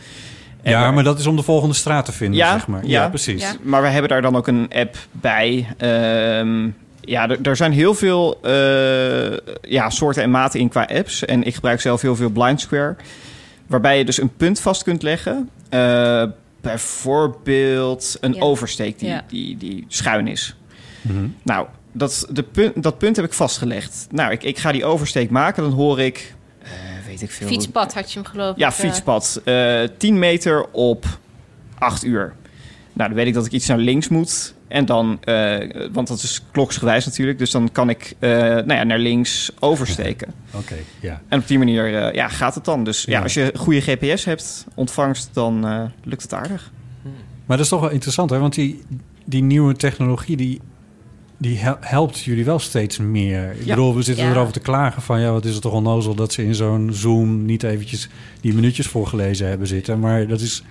En 0.62 0.72
Ja, 0.72 0.92
maar 0.92 1.04
dat 1.04 1.20
is 1.20 1.26
om 1.28 1.36
de 1.36 1.44
volgende 1.44 1.76
straat 1.76 2.06
te 2.06 2.12
vinden, 2.12 2.38
Ja, 2.38 2.52
zeg 2.52 2.68
maar. 2.68 2.86
ja. 2.86 3.10
precies. 3.10 3.42
Ja. 3.42 3.54
Maar 3.62 3.82
we 3.82 3.88
hebben 3.88 4.10
daar 4.10 4.22
dan 4.22 4.36
ook 4.36 4.48
een 4.48 4.68
app 4.74 4.96
bij. 5.12 5.68
Ehm, 5.78 6.70
ja, 7.02 7.30
er, 7.44 7.56
zijn 7.56 7.72
heel 7.72 7.94
veel 7.94 8.40
eh, 8.42 9.38
ja, 9.62 9.90
soorten 9.90 10.24
en 10.24 10.32
maten 10.32 10.60
in 10.60 10.70
qua 10.70 10.88
apps. 10.94 11.26
En 11.26 11.44
ik 11.44 11.56
gebruik 11.56 11.82
zelf 11.82 12.02
heel 12.02 12.16
veel 12.16 12.30
Blind 12.30 12.62
Square. 12.62 12.96
Waarbij 13.68 13.98
je 13.98 14.06
dus 14.06 14.22
een 14.22 14.36
punt 14.38 14.60
vast 14.60 14.84
kunt 14.84 15.04
leggen. 15.04 15.50
Eh, 15.70 16.24
bijvoorbeeld 16.62 18.18
een 18.22 18.34
Ja. 18.34 18.42
oversteek 18.42 19.00
die, 19.00 19.10
Ja. 19.10 19.24
die, 19.28 19.58
die 19.58 19.86
schuin 19.88 20.28
is. 20.28 20.56
Mhm. 21.02 21.28
Nou, 21.44 21.68
dat, 21.96 22.28
de 22.30 22.44
punt, 22.44 22.84
dat 22.84 22.98
punt 22.98 23.16
heb 23.16 23.26
ik 23.26 23.34
vastgelegd. 23.34 24.08
Nou, 24.12 24.32
ik, 24.32 24.44
ik 24.44 24.58
ga 24.58 24.72
die 24.72 24.86
oversteek 24.86 25.30
maken. 25.30 25.64
Dan 25.64 25.72
hoor 25.72 26.00
ik, 26.00 26.34
eh, 26.62 26.70
weet 27.08 27.22
ik 27.22 27.32
veel... 27.32 27.48
Fietspad 27.48 27.94
had 27.94 28.12
je 28.12 28.20
hem 28.20 28.28
geloof 28.28 28.52
ik. 28.52 28.58
Ja, 28.58 28.68
eh, 28.68 28.74
fietspad. 28.74 29.42
Eh 29.44 29.84
10 29.98 30.20
meter 30.20 30.66
op 30.72 31.06
8 31.78 32.04
uur. 32.04 32.34
Nou, 32.94 33.10
dan 33.10 33.18
weet 33.18 33.28
ik 33.28 33.34
dat 33.34 33.46
ik 33.46 33.52
iets 33.52 33.68
naar 33.68 33.78
links 33.78 34.08
moet. 34.08 34.54
En 34.68 34.86
dan, 34.86 35.18
eh, 35.24 35.88
want 35.92 36.08
dat 36.08 36.22
is 36.22 36.42
kloksgewijs 36.52 37.06
natuurlijk. 37.06 37.38
Dus 37.38 37.52
dan 37.52 37.72
kan 37.72 37.90
ik 37.90 38.14
eh, 38.20 38.30
nou 38.40 38.74
ja, 38.74 38.84
naar 38.84 39.00
links 39.00 39.52
oversteken. 39.60 40.34
Oké, 40.54 40.76
ja. 41.00 41.22
En 41.28 41.40
op 41.40 41.48
die 41.48 41.58
manier 41.58 41.88
ja, 41.88 42.14
ja, 42.14 42.28
gaat 42.28 42.56
het 42.56 42.66
dan. 42.66 42.84
Dus 42.84 43.04
ja. 43.04 43.12
Ja. 43.12 43.24
als 43.24 43.34
je 43.34 43.52
goede 43.56 43.82
GPS 43.82 44.26
hebt, 44.26 44.66
ontvangst, 44.76 45.30
dan 45.34 45.68
eh, 45.68 45.84
lukt 46.04 46.22
het 46.22 46.34
aardig. 46.34 46.72
Maar 47.46 47.58
dat 47.58 47.66
is 47.66 47.72
toch 47.72 47.82
wel 47.82 47.90
interessant, 47.90 48.30
hè? 48.30 48.40
Want 48.40 48.54
die, 48.54 48.84
die 49.26 49.44
nieuwe 49.44 49.76
technologie, 49.76 50.38
die, 50.38 50.62
die 51.38 51.58
hel- 51.58 51.78
helpt 51.80 52.19
jullie 52.19 52.45
wel 52.45 52.60
steeds 52.60 52.98
meer. 52.98 53.52
Ik 53.60 53.65
bedoel, 53.65 53.95
we 53.95 54.02
zitten 54.02 54.26
Ja. 54.26 54.32
erover 54.32 54.54
te 54.54 54.60
klagen 54.60 55.02
van... 55.02 55.19
ja, 55.21 55.32
wat 55.32 55.45
is 55.45 55.54
het 55.54 55.62
toch 55.62 55.74
onnozel 55.74 56.15
dat 56.15 56.34
ze 56.34 56.43
in 56.43 56.56
zo'n 56.56 56.89
Zoom... 56.93 57.45
niet 57.45 57.63
eventjes 57.63 58.10
die 58.41 58.54
minuutjes 58.54 58.88
voorgelezen 58.88 59.48
hebben 59.48 59.67
zitten. 59.67 60.00
Maar 60.00 60.28
dat 60.28 60.39
is, 60.41 60.63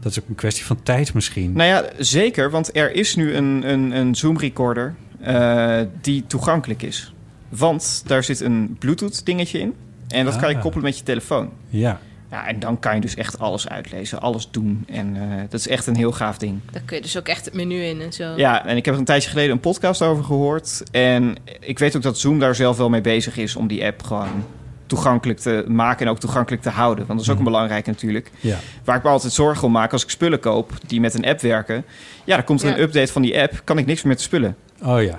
dat 0.00 0.12
is 0.12 0.20
ook 0.20 0.28
een 0.28 0.34
kwestie 0.34 0.64
van 0.64 0.82
tijd 0.82 1.14
misschien. 1.14 1.52
Nou 1.52 1.68
ja, 1.68 1.84
zeker. 1.98 2.50
Want 2.50 2.76
er 2.76 2.94
is 2.94 3.16
nu 3.16 3.34
een, 3.34 3.70
een, 3.72 3.96
een 3.96 4.14
Zoom-recorder 4.14 4.94
eh, 5.20 5.80
die 6.00 6.24
toegankelijk 6.26 6.82
is. 6.82 7.12
Want 7.48 8.02
daar 8.06 8.24
zit 8.24 8.40
een 8.40 8.76
Bluetooth-dingetje 8.78 9.58
in. 9.58 9.74
En 10.08 10.24
dat 10.24 10.36
kan 10.36 10.48
je 10.48 10.54
Ah. 10.56 10.60
koppelen 10.62 10.86
met 10.86 10.98
je 10.98 11.04
telefoon. 11.04 11.50
Ja, 11.68 12.00
Ja, 12.32 12.46
en 12.46 12.58
dan 12.58 12.78
kan 12.78 12.94
je 12.94 13.00
dus 13.00 13.14
echt 13.14 13.38
alles 13.38 13.68
uitlezen, 13.68 14.20
alles 14.20 14.48
doen. 14.50 14.84
En 14.90 15.16
eh, 15.16 15.22
dat 15.48 15.60
is 15.60 15.68
echt 15.68 15.86
een 15.86 15.96
heel 15.96 16.12
gaaf 16.12 16.38
ding. 16.38 16.60
Daar 16.72 16.82
kun 16.84 16.96
je 16.96 17.02
dus 17.02 17.18
ook 17.18 17.28
echt 17.28 17.44
het 17.44 17.54
menu 17.54 17.82
in 17.82 18.00
en 18.00 18.12
zo. 18.12 18.32
Ja, 18.36 18.66
en 18.66 18.76
ik 18.76 18.84
heb 18.84 18.94
er 18.94 19.00
een 19.00 19.06
tijdje 19.06 19.30
geleden 19.30 19.50
een 19.52 19.60
podcast 19.60 20.02
over 20.02 20.24
gehoord. 20.24 20.82
En 20.90 21.34
ik 21.60 21.78
weet 21.78 21.96
ook 21.96 22.02
dat 22.02 22.18
Zoom 22.18 22.38
daar 22.38 22.54
zelf 22.54 22.76
wel 22.76 22.88
mee 22.88 23.00
bezig 23.00 23.36
is 23.36 23.56
om 23.56 23.66
die 23.66 23.84
app 23.84 24.02
gewoon 24.02 24.44
toegankelijk 24.86 25.38
te 25.38 25.64
maken 25.68 26.06
en 26.06 26.12
ook 26.12 26.20
toegankelijk 26.20 26.62
te 26.62 26.70
houden. 26.70 27.06
Want 27.06 27.18
dat 27.18 27.28
is 27.28 27.32
ook 27.32 27.38
een 27.38 27.44
belangrijk 27.52 27.86
natuurlijk. 27.86 28.30
ja. 28.40 28.58
Waar 28.84 28.96
ik 28.96 29.02
me 29.02 29.08
altijd 29.08 29.32
zorgen 29.32 29.64
om 29.66 29.72
maak 29.72 29.92
als 29.92 30.02
ik 30.02 30.10
spullen 30.10 30.40
koop 30.40 30.72
die 30.86 31.00
met 31.00 31.14
een 31.14 31.24
app 31.26 31.40
werken. 31.40 31.84
Ja, 32.24 32.36
dan 32.36 32.44
komt 32.44 32.62
er 32.62 32.68
Ja. 32.68 32.74
een 32.74 32.80
update 32.82 33.12
van 33.12 33.22
die 33.22 33.40
app, 33.40 33.60
kan 33.64 33.78
ik 33.78 33.86
niks 33.86 34.02
meer 34.02 34.08
met 34.12 34.18
de 34.18 34.24
spullen. 34.24 34.56
Oh 34.82 35.02
ja. 35.02 35.18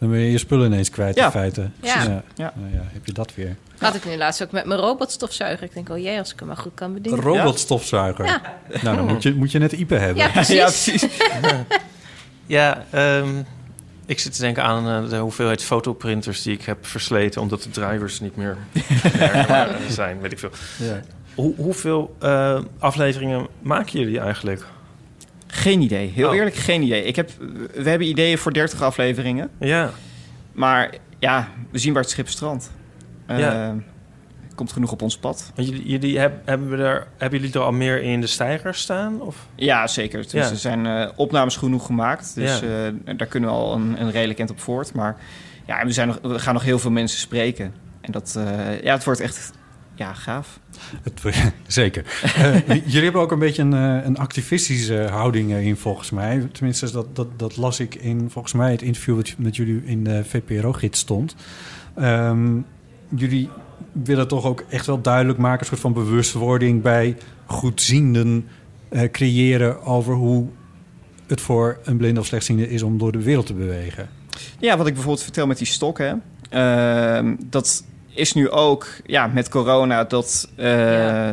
Dan 0.00 0.10
ben 0.10 0.18
je 0.18 0.30
je 0.30 0.38
spullen 0.38 0.66
ineens 0.66 0.90
kwijt 0.90 1.14
Ja. 1.16 1.24
in 1.24 1.30
feite. 1.30 1.68
Ja. 1.80 2.02
ja. 2.02 2.22
Ja. 2.34 2.52
Nou 2.56 2.72
ja, 2.72 2.80
heb 2.92 3.06
je 3.06 3.12
dat 3.12 3.34
weer. 3.34 3.56
Had 3.78 3.94
ik 3.94 4.04
nu 4.04 4.16
laatst 4.16 4.42
ook 4.42 4.50
met 4.50 4.64
mijn 4.64 4.80
robotstofzuiger. 4.80 5.62
Ik 5.66 5.74
denk, 5.74 5.88
oh 5.88 5.98
jee, 5.98 6.18
als 6.18 6.32
ik 6.32 6.38
hem 6.38 6.48
maar 6.48 6.56
goed 6.56 6.74
kan 6.74 6.94
bedienen. 6.94 7.20
robotstofzuiger. 7.20 8.24
Ja. 8.24 8.40
Nou, 8.82 8.96
dan 8.96 9.06
moet 9.06 9.22
je, 9.22 9.34
moet 9.34 9.52
je 9.52 9.58
net 9.58 9.72
Ipe 9.72 9.94
hebben. 9.94 10.16
Ja, 10.22 10.28
precies. 10.28 10.54
Ja, 10.56 10.64
precies. 10.64 11.06
Ja, 12.46 12.84
ehm, 12.90 13.28
ik 14.06 14.18
zit 14.18 14.34
te 14.34 14.40
denken 14.40 14.62
aan 14.64 15.04
eh, 15.04 15.10
de 15.10 15.16
hoeveelheid 15.16 15.62
fotoprinters 15.62 16.42
die 16.42 16.54
ik 16.54 16.62
heb 16.62 16.86
versleten... 16.86 17.40
omdat 17.40 17.62
de 17.62 17.70
drivers 17.70 18.20
niet 18.20 18.36
meer 18.36 18.56
zijn, 19.88 20.20
weet 20.20 20.32
ik 20.32 20.38
veel. 20.38 20.50
Ja. 20.78 21.00
Hoe, 21.34 21.54
hoeveel 21.56 22.16
eh, 22.18 22.58
afleveringen 22.78 23.46
maken 23.62 24.00
jullie 24.00 24.20
eigenlijk? 24.20 24.64
Geen 25.50 25.80
idee. 25.80 26.08
Heel 26.14 26.28
Oh. 26.28 26.34
eerlijk, 26.34 26.54
geen 26.56 26.82
idee. 26.82 27.04
Ik 27.04 27.16
heb, 27.16 27.30
we 27.74 27.88
hebben 27.88 28.08
ideeën 28.08 28.38
voor 28.38 28.52
30 28.52 28.82
afleveringen. 28.82 29.50
Ja, 29.58 29.90
Maar 30.52 30.94
ja, 31.18 31.48
we 31.70 31.78
zien 31.78 31.92
waar 31.92 32.02
het 32.02 32.10
schip 32.10 32.28
strandt. 32.28 32.70
Eh, 33.26 33.38
Ja. 33.38 33.74
komt 34.54 34.72
genoeg 34.72 34.92
op 34.92 35.02
ons 35.02 35.18
pad. 35.18 35.52
Want 35.54 35.68
jullie, 35.68 35.88
jullie 35.88 36.18
heb, 36.18 36.32
hebben, 36.44 36.70
we 36.70 36.76
er, 36.76 37.06
hebben 37.18 37.38
jullie 37.40 37.54
er 37.54 37.60
al 37.60 37.72
meer 37.72 38.02
in 38.02 38.20
de 38.20 38.26
stijgers 38.26 38.80
staan? 38.80 39.20
Of? 39.20 39.46
Ja, 39.54 39.86
zeker. 39.86 40.22
Dus 40.22 40.32
Ja. 40.32 40.50
er 40.50 40.56
zijn 40.56 40.86
eh, 40.86 41.08
opnames 41.16 41.56
genoeg 41.56 41.86
gemaakt. 41.86 42.34
Dus 42.34 42.60
Ja. 42.60 42.66
eh, 43.06 43.16
daar 43.16 43.26
kunnen 43.26 43.48
we 43.50 43.54
al 43.56 43.74
een, 43.74 44.00
een 44.00 44.10
redelijk 44.10 44.38
eind 44.38 44.50
op 44.50 44.60
voort. 44.60 44.94
Maar 44.94 45.16
ja, 45.66 45.84
we, 45.84 45.92
zijn 45.92 46.08
nog, 46.08 46.18
we 46.22 46.38
gaan 46.38 46.54
nog 46.54 46.62
heel 46.62 46.78
veel 46.78 46.90
mensen 46.90 47.18
spreken. 47.20 47.72
En 48.00 48.12
dat, 48.12 48.38
ja, 48.82 48.92
het 48.92 49.04
wordt 49.04 49.20
echt 49.20 49.52
ja, 50.00 50.14
gaaf. 50.14 50.60
Het, 51.02 51.22
zeker. 51.66 52.04
Eh, 52.22 52.66
jullie 52.92 53.02
hebben 53.02 53.20
ook 53.20 53.32
een 53.32 53.38
beetje 53.38 53.62
een, 53.62 53.74
eh, 53.74 54.04
een 54.04 54.16
activistische 54.18 55.08
houding 55.10 55.52
eh, 55.52 55.66
in, 55.66 55.76
volgens 55.76 56.10
mij. 56.10 56.48
Tenminste, 56.52 56.90
dat, 56.90 57.16
dat, 57.16 57.26
dat 57.36 57.56
las 57.56 57.80
ik 57.80 57.94
in, 57.94 58.30
volgens 58.30 58.54
mij, 58.54 58.70
het 58.70 58.82
interview 58.82 59.16
wat 59.16 59.34
met 59.38 59.56
jullie 59.56 59.82
in 59.84 60.04
de 60.04 60.24
VPRO-gids 60.24 60.98
stond. 60.98 61.34
Ehm, 61.94 62.58
jullie 63.08 63.48
willen 63.92 64.28
toch 64.28 64.44
ook 64.44 64.64
echt 64.68 64.86
wel 64.86 65.00
duidelijk 65.00 65.38
maken... 65.38 65.60
een 65.60 65.66
soort 65.66 65.80
van 65.80 65.92
bewustwording 65.92 66.82
bij 66.82 67.16
goedzienden 67.46 68.48
creëren... 69.10 69.82
over 69.82 70.14
hoe 70.14 70.48
het 71.26 71.40
voor 71.40 71.78
een 71.84 71.96
blinde 71.96 72.20
of 72.20 72.26
slechtziende 72.26 72.68
is 72.68 72.82
om 72.82 72.98
door 72.98 73.12
de 73.12 73.22
wereld 73.22 73.46
te 73.46 73.54
bewegen. 73.54 74.08
Ja, 74.58 74.76
wat 74.76 74.86
ik 74.86 74.92
bijvoorbeeld 74.92 75.24
vertel 75.24 75.46
met 75.46 75.58
die 75.58 75.66
stokken. 75.66 76.22
ehm, 76.50 77.34
dat 77.38 77.84
is 78.20 78.32
nu 78.32 78.50
ook 78.50 78.86
ja, 79.06 79.26
met 79.26 79.48
corona 79.48 80.04
dat, 80.04 80.48
eh, 80.56 81.28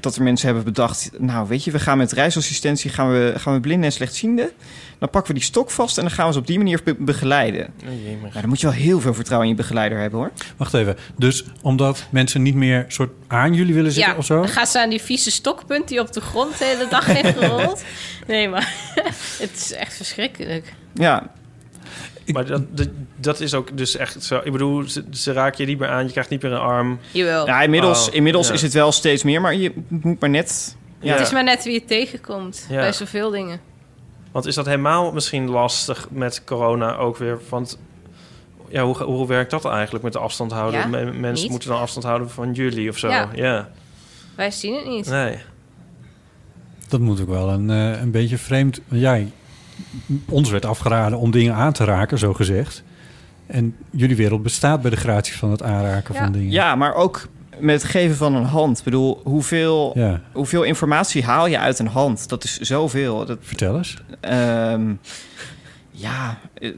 dat 0.00 0.16
er 0.16 0.22
mensen 0.22 0.46
hebben 0.46 0.64
bedacht... 0.64 1.10
nou, 1.18 1.48
weet 1.48 1.64
je, 1.64 1.70
we 1.70 1.78
gaan 1.78 1.98
met 1.98 2.12
reisassistentie 2.12 2.90
gaan 2.90 3.10
we, 3.12 3.32
gaan 3.36 3.54
we 3.54 3.60
blinden 3.60 3.84
en 3.84 3.92
slechtzienden. 3.92 4.50
Dan 4.98 5.10
pakken 5.10 5.32
we 5.32 5.38
die 5.38 5.48
stok 5.48 5.70
vast 5.70 5.96
en 5.98 6.04
dan 6.04 6.12
gaan 6.12 6.26
we 6.26 6.32
ze 6.32 6.38
op 6.38 6.46
die 6.46 6.58
manier 6.58 6.80
be- 6.84 6.94
begeleiden. 6.98 7.72
Nou, 7.84 8.32
dan 8.32 8.48
moet 8.48 8.60
je 8.60 8.66
wel 8.66 8.76
heel 8.76 9.00
veel 9.00 9.14
vertrouwen 9.14 9.48
in 9.48 9.54
je 9.56 9.60
begeleider 9.62 9.98
hebben, 9.98 10.18
hoor. 10.18 10.30
Wacht 10.56 10.74
even. 10.74 10.96
Dus 11.18 11.44
omdat 11.62 12.06
mensen 12.10 12.42
niet 12.42 12.54
meer 12.54 12.84
soort 12.88 13.10
aan 13.26 13.54
jullie 13.54 13.74
willen 13.74 13.92
zitten 13.92 14.12
Ja, 14.12 14.18
of 14.18 14.24
zo? 14.24 14.36
dan 14.36 14.48
gaat 14.48 14.68
ze 14.68 14.80
aan 14.80 14.90
die 14.90 15.00
vieze 15.02 15.30
stokpunt 15.30 15.88
die 15.88 16.00
op 16.00 16.12
de 16.12 16.20
grond 16.20 16.58
de 16.58 16.64
hele 16.64 16.86
dag 16.90 17.06
heeft 17.06 17.38
gerold. 17.38 17.82
Nee, 18.26 18.48
maar 18.48 18.74
het 19.38 19.50
is 19.54 19.72
echt 19.72 19.96
verschrikkelijk. 19.96 20.72
Ja, 20.94 21.30
Maar 22.32 22.46
dat, 22.46 22.76
dat, 22.76 22.88
dat 23.16 23.40
is 23.40 23.54
ook 23.54 23.76
dus 23.76 23.96
echt 23.96 24.22
zo. 24.22 24.40
Ik 24.44 24.52
bedoel, 24.52 24.88
ze, 24.88 25.04
ze 25.10 25.32
raken 25.32 25.64
je 25.64 25.70
niet 25.70 25.78
meer 25.78 25.88
aan. 25.88 26.04
Je 26.04 26.10
krijgt 26.10 26.30
niet 26.30 26.42
meer 26.42 26.52
een 26.52 26.58
arm. 26.58 26.98
Jawel. 27.12 27.46
ja 27.46 27.62
inmiddels, 27.62 28.08
Oh, 28.08 28.14
inmiddels 28.14 28.48
ja. 28.48 28.54
is 28.54 28.62
het 28.62 28.72
wel 28.72 28.92
steeds 28.92 29.22
meer, 29.22 29.40
maar 29.40 29.54
je 29.54 29.72
moet 29.88 30.20
maar 30.20 30.30
net... 30.30 30.76
Ja, 31.00 31.12
Het 31.12 31.20
is 31.20 31.32
maar 31.32 31.44
net 31.44 31.64
wie 31.64 31.72
je 31.72 31.84
tegenkomt 31.84 32.66
Ja. 32.68 32.76
bij 32.76 32.92
zoveel 32.92 33.30
dingen. 33.30 33.60
Want 34.32 34.46
is 34.46 34.54
dat 34.54 34.66
helemaal 34.66 35.12
misschien 35.12 35.48
lastig 35.48 36.08
met 36.10 36.44
corona 36.44 36.96
ook 36.96 37.16
weer? 37.16 37.38
Want 37.48 37.78
ja, 38.68 38.84
hoe, 38.84 39.02
hoe 39.02 39.26
werkt 39.26 39.50
dat 39.50 39.64
eigenlijk 39.64 40.04
met 40.04 40.12
de 40.12 40.18
afstand 40.18 40.52
houden? 40.52 40.90
Mensen 40.90 41.32
niet. 41.32 41.50
moeten 41.50 41.68
dan 41.68 41.80
afstand 41.80 42.04
houden 42.06 42.30
van 42.30 42.52
jullie 42.52 42.88
of 42.88 42.98
zo. 42.98 43.08
Ja. 43.08 43.28
ja. 43.34 43.68
Wij 44.34 44.50
zien 44.50 44.74
het 44.74 44.86
niet. 44.86 45.06
Nee. 45.06 45.38
Dat 46.88 47.00
moet 47.00 47.20
ook 47.20 47.28
wel 47.28 47.48
een, 47.48 47.70
eh, 47.70 48.00
een 48.00 48.10
beetje 48.10 48.38
vreemd. 48.38 48.80
Jij, 48.88 49.32
ons 50.28 50.50
werd 50.50 50.64
afgeraden 50.64 51.18
om 51.18 51.30
dingen 51.30 51.54
aan 51.54 51.72
te 51.72 51.84
raken, 51.84 52.18
zo 52.18 52.34
gezegd. 52.34 52.82
En 53.46 53.76
jullie 53.90 54.16
wereld 54.16 54.42
bestaat 54.42 54.80
bij 54.82 54.90
de 54.90 54.96
gratie 54.96 55.36
van 55.36 55.50
het 55.50 55.62
aanraken 55.62 56.14
Ja. 56.14 56.22
van 56.22 56.32
dingen. 56.32 56.50
ja, 56.50 56.74
maar 56.74 56.94
ook 56.94 57.28
met 57.58 57.82
het 57.82 57.90
geven 57.90 58.16
van 58.16 58.34
een 58.34 58.44
hand. 58.44 58.78
Ik 58.78 58.84
bedoel, 58.84 59.20
hoeveel, 59.24 59.92
Ja, 59.94 60.20
hoeveel 60.32 60.62
informatie 60.62 61.24
haal 61.24 61.46
je 61.46 61.58
uit 61.58 61.78
een 61.78 61.86
hand? 61.86 62.28
Dat 62.28 62.44
is 62.44 62.58
zoveel. 62.58 63.24
Dat, 63.26 63.38
vertel 63.40 63.76
eens. 63.76 63.96
ehm, 64.20 64.92
ja, 65.90 66.38
eh, 66.54 66.70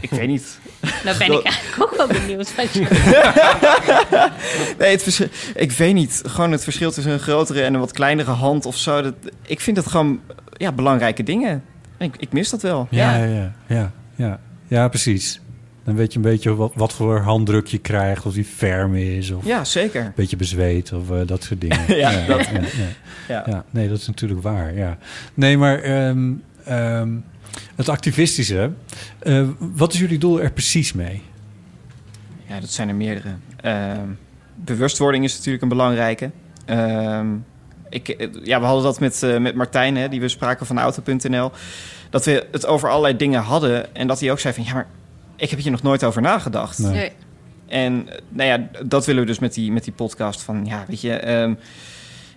ik 0.00 0.10
weet 0.10 0.26
niet. 0.28 0.58
Nou 1.04 1.18
ben 1.18 1.32
ik 1.32 1.42
eigenlijk 1.42 1.82
ook 1.82 1.96
wel 1.96 2.06
benieuwd 2.06 2.52
je. 2.72 2.86
Nee, 4.78 4.90
het 4.90 5.02
verschil, 5.02 5.26
ik 5.54 5.72
weet 5.72 5.94
niet. 5.94 6.22
Gewoon 6.26 6.52
het 6.52 6.62
verschil 6.64 6.90
tussen 6.92 7.12
een 7.12 7.18
grotere 7.18 7.62
en 7.62 7.74
een 7.74 7.80
wat 7.80 7.92
kleinere 7.92 8.30
hand 8.30 8.66
of 8.66 8.76
zo. 8.76 9.02
Dat, 9.02 9.14
ik 9.46 9.60
vind 9.60 9.76
dat 9.76 9.86
gewoon 9.86 10.20
ja, 10.56 10.72
belangrijke 10.72 11.22
dingen. 11.22 11.64
Ik, 12.00 12.16
ik 12.16 12.32
mis 12.32 12.50
dat 12.50 12.62
wel. 12.62 12.86
Ja, 12.90 13.16
ja, 13.16 13.24
ja, 13.24 13.52
ja, 13.66 13.92
ja. 14.14 14.40
Ja, 14.66 14.88
precies. 14.88 15.40
Dan 15.84 15.94
weet 15.96 16.10
je 16.12 16.16
een 16.18 16.24
beetje 16.24 16.54
wat, 16.54 16.72
wat 16.74 16.92
voor 16.92 17.18
handdruk 17.20 17.66
je 17.66 17.78
krijgt. 17.78 18.26
Of 18.26 18.32
die 18.34 18.44
ferm 18.44 18.94
is. 18.94 19.30
Of 19.30 19.44
Ja, 19.46 19.64
zeker. 19.64 20.04
een 20.04 20.12
beetje 20.14 20.36
bezweet. 20.36 20.92
Of 20.92 21.10
eh, 21.10 21.26
dat 21.26 21.42
soort 21.42 21.60
dingen. 21.60 21.78
Ja, 21.96 22.10
ja, 22.10 22.26
dat- 22.26 22.46
ja, 22.46 22.60
ja. 22.60 22.86
Ja. 23.28 23.42
Ja, 23.46 23.64
nee, 23.70 23.88
dat 23.88 23.98
is 23.98 24.06
natuurlijk 24.06 24.42
waar. 24.42 24.74
Ja. 24.74 24.98
Nee, 25.34 25.58
maar 25.58 25.78
ehm, 25.78 26.32
ehm, 26.64 27.10
het 27.76 27.88
activistische. 27.88 28.70
eh, 29.18 29.48
wat 29.58 29.92
is 29.92 29.98
jullie 29.98 30.18
doel 30.18 30.42
er 30.42 30.52
precies 30.52 30.92
mee? 30.92 31.22
Ja, 32.48 32.60
dat 32.60 32.70
zijn 32.70 32.88
er 32.88 32.94
meerdere. 32.94 33.28
Ehm, 33.60 34.06
bewustwording 34.54 35.24
is 35.24 35.36
natuurlijk 35.36 35.62
een 35.62 35.68
belangrijke. 35.68 36.30
Ehm, 36.64 37.26
ik, 37.90 38.08
eh, 38.08 38.28
ja, 38.42 38.60
we 38.60 38.66
hadden 38.66 38.84
dat 38.84 39.00
met, 39.00 39.22
eh, 39.22 39.38
met 39.38 39.54
Martijn, 39.54 39.96
hè, 39.96 40.08
die 40.08 40.20
we 40.20 40.28
spraken 40.28 40.66
van 40.66 40.78
Auto.nl. 40.78 41.50
Dat 42.10 42.24
we 42.24 42.46
het 42.50 42.66
over 42.66 42.88
allerlei 42.88 43.16
dingen 43.16 43.42
hadden. 43.42 43.94
En 43.94 44.06
dat 44.06 44.20
hij 44.20 44.30
ook 44.30 44.40
zei 44.40 44.54
van... 44.54 44.64
Ja, 44.64 44.72
maar 44.72 44.86
ik 45.36 45.50
heb 45.50 45.58
hier 45.58 45.70
nog 45.70 45.82
nooit 45.82 46.04
over 46.04 46.22
nagedacht. 46.22 46.78
Nee. 46.78 46.92
Nee. 46.92 47.12
En 47.68 48.06
nou 48.28 48.48
ja, 48.48 48.82
dat 48.86 49.06
willen 49.06 49.20
we 49.20 49.26
dus 49.26 49.38
met 49.38 49.54
die, 49.54 49.72
met 49.72 49.84
die 49.84 49.92
podcast 49.92 50.42
van... 50.42 50.64
Ja, 50.66 50.84
weet 50.88 51.00
je... 51.00 51.12
ehm, 51.12 51.54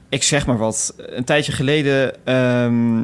ik 0.09 0.23
zeg 0.23 0.45
maar 0.45 0.57
wat. 0.57 0.93
Een 0.97 1.23
tijdje 1.23 1.51
geleden 1.51 2.25
ehm, 2.25 3.03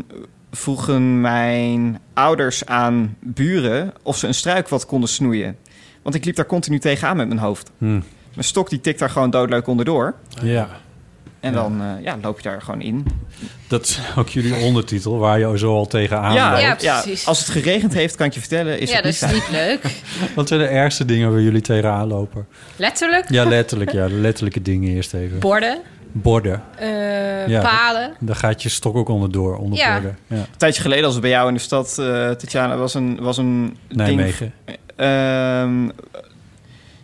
vroegen 0.52 1.22
mijn 1.22 2.00
ouders 2.14 2.66
aan 2.66 3.16
buren... 3.20 3.93
of 4.04 4.18
ze 4.18 4.28
een 4.28 4.34
struik 4.34 4.68
wat 4.68 4.86
konden 4.86 5.10
snoeien. 5.10 5.58
Want 6.02 6.16
ik 6.16 6.26
liep 6.26 6.36
daar 6.36 6.45
continu 6.45 6.80
tegenaan 6.80 7.18
met 7.18 7.28
mijn 7.28 7.39
hoofd. 7.39 7.72
Hm. 7.78 8.00
Mijn 8.34 8.47
stok 8.47 8.70
die 8.70 8.82
tikt 8.82 9.00
daar 9.00 9.10
gewoon 9.10 9.30
doodleuk 9.30 9.68
onderdoor. 9.68 10.16
Ja, 10.41 10.70
En 11.40 11.52
Ja. 11.54 11.62
dan 11.62 11.82
eh, 11.82 12.04
ja, 12.04 12.18
loop 12.22 12.38
je 12.40 12.50
daar 12.50 12.62
gewoon 12.62 12.82
in. 12.82 13.06
dat 13.68 13.86
is 13.86 14.00
ook 14.18 14.30
jullie 14.30 14.56
ondertitel 14.56 15.18
waar 15.18 15.40
je 15.40 15.58
zo 15.58 15.76
al 15.76 15.88
tegenaan 15.88 16.34
ja, 16.34 16.50
loopt. 16.52 16.62
Ja, 16.62 16.76
ja, 16.96 17.02
precies. 17.02 17.26
als 17.28 17.40
het 17.40 17.50
geregend 17.50 17.94
heeft, 17.94 18.16
kan 18.16 18.26
ik 18.26 18.34
je 18.34 18.40
vertellen, 18.40 18.80
is 18.80 18.90
ja, 18.90 18.96
het 18.96 19.04
dat 19.04 19.14
niet 19.14 19.22
is 19.34 19.40
fijn. 19.48 19.52
niet 19.54 19.82
leuk. 19.82 20.02
Wat 20.36 20.48
zijn 20.48 20.60
de 20.60 20.68
ergste 20.68 21.06
dingen 21.06 21.32
waar 21.32 21.42
jullie 21.42 21.62
tegenaan 21.62 22.08
lopen? 22.08 22.48
Letterlijk. 22.76 23.30
Ja, 23.30 23.46
letterlijk. 23.46 23.92
Ja, 23.92 24.08
de 24.08 24.14
letterlijke 24.14 24.62
dingen 24.62 24.90
eerst 24.94 25.14
even. 25.14 25.40
Borden, 25.40 25.78
Borden. 26.12 26.64
eh, 26.78 27.48
Ja. 27.48 27.62
palen. 27.62 28.14
Daar 28.20 28.36
gaat 28.36 28.64
je 28.64 28.70
stok 28.70 28.96
ook 28.96 29.10
onderdoor, 29.10 29.56
onder 29.58 29.78
Ja. 29.80 29.94
borden. 29.94 30.18
Ja. 30.28 30.36
Een 30.36 30.46
tijdje 30.58 30.82
geleden, 30.82 31.06
als 31.06 31.16
we 31.16 31.22
bij 31.22 31.30
jou 31.30 31.48
in 31.48 31.54
de 31.54 31.60
stad, 31.60 31.98
eh 32.00 32.06
Tatjana, 32.30 32.78
was 32.78 32.94
een, 32.94 33.18
was 33.22 33.38
een 33.38 33.78
ding... 33.88 33.98
Nijmegen. 34.00 34.54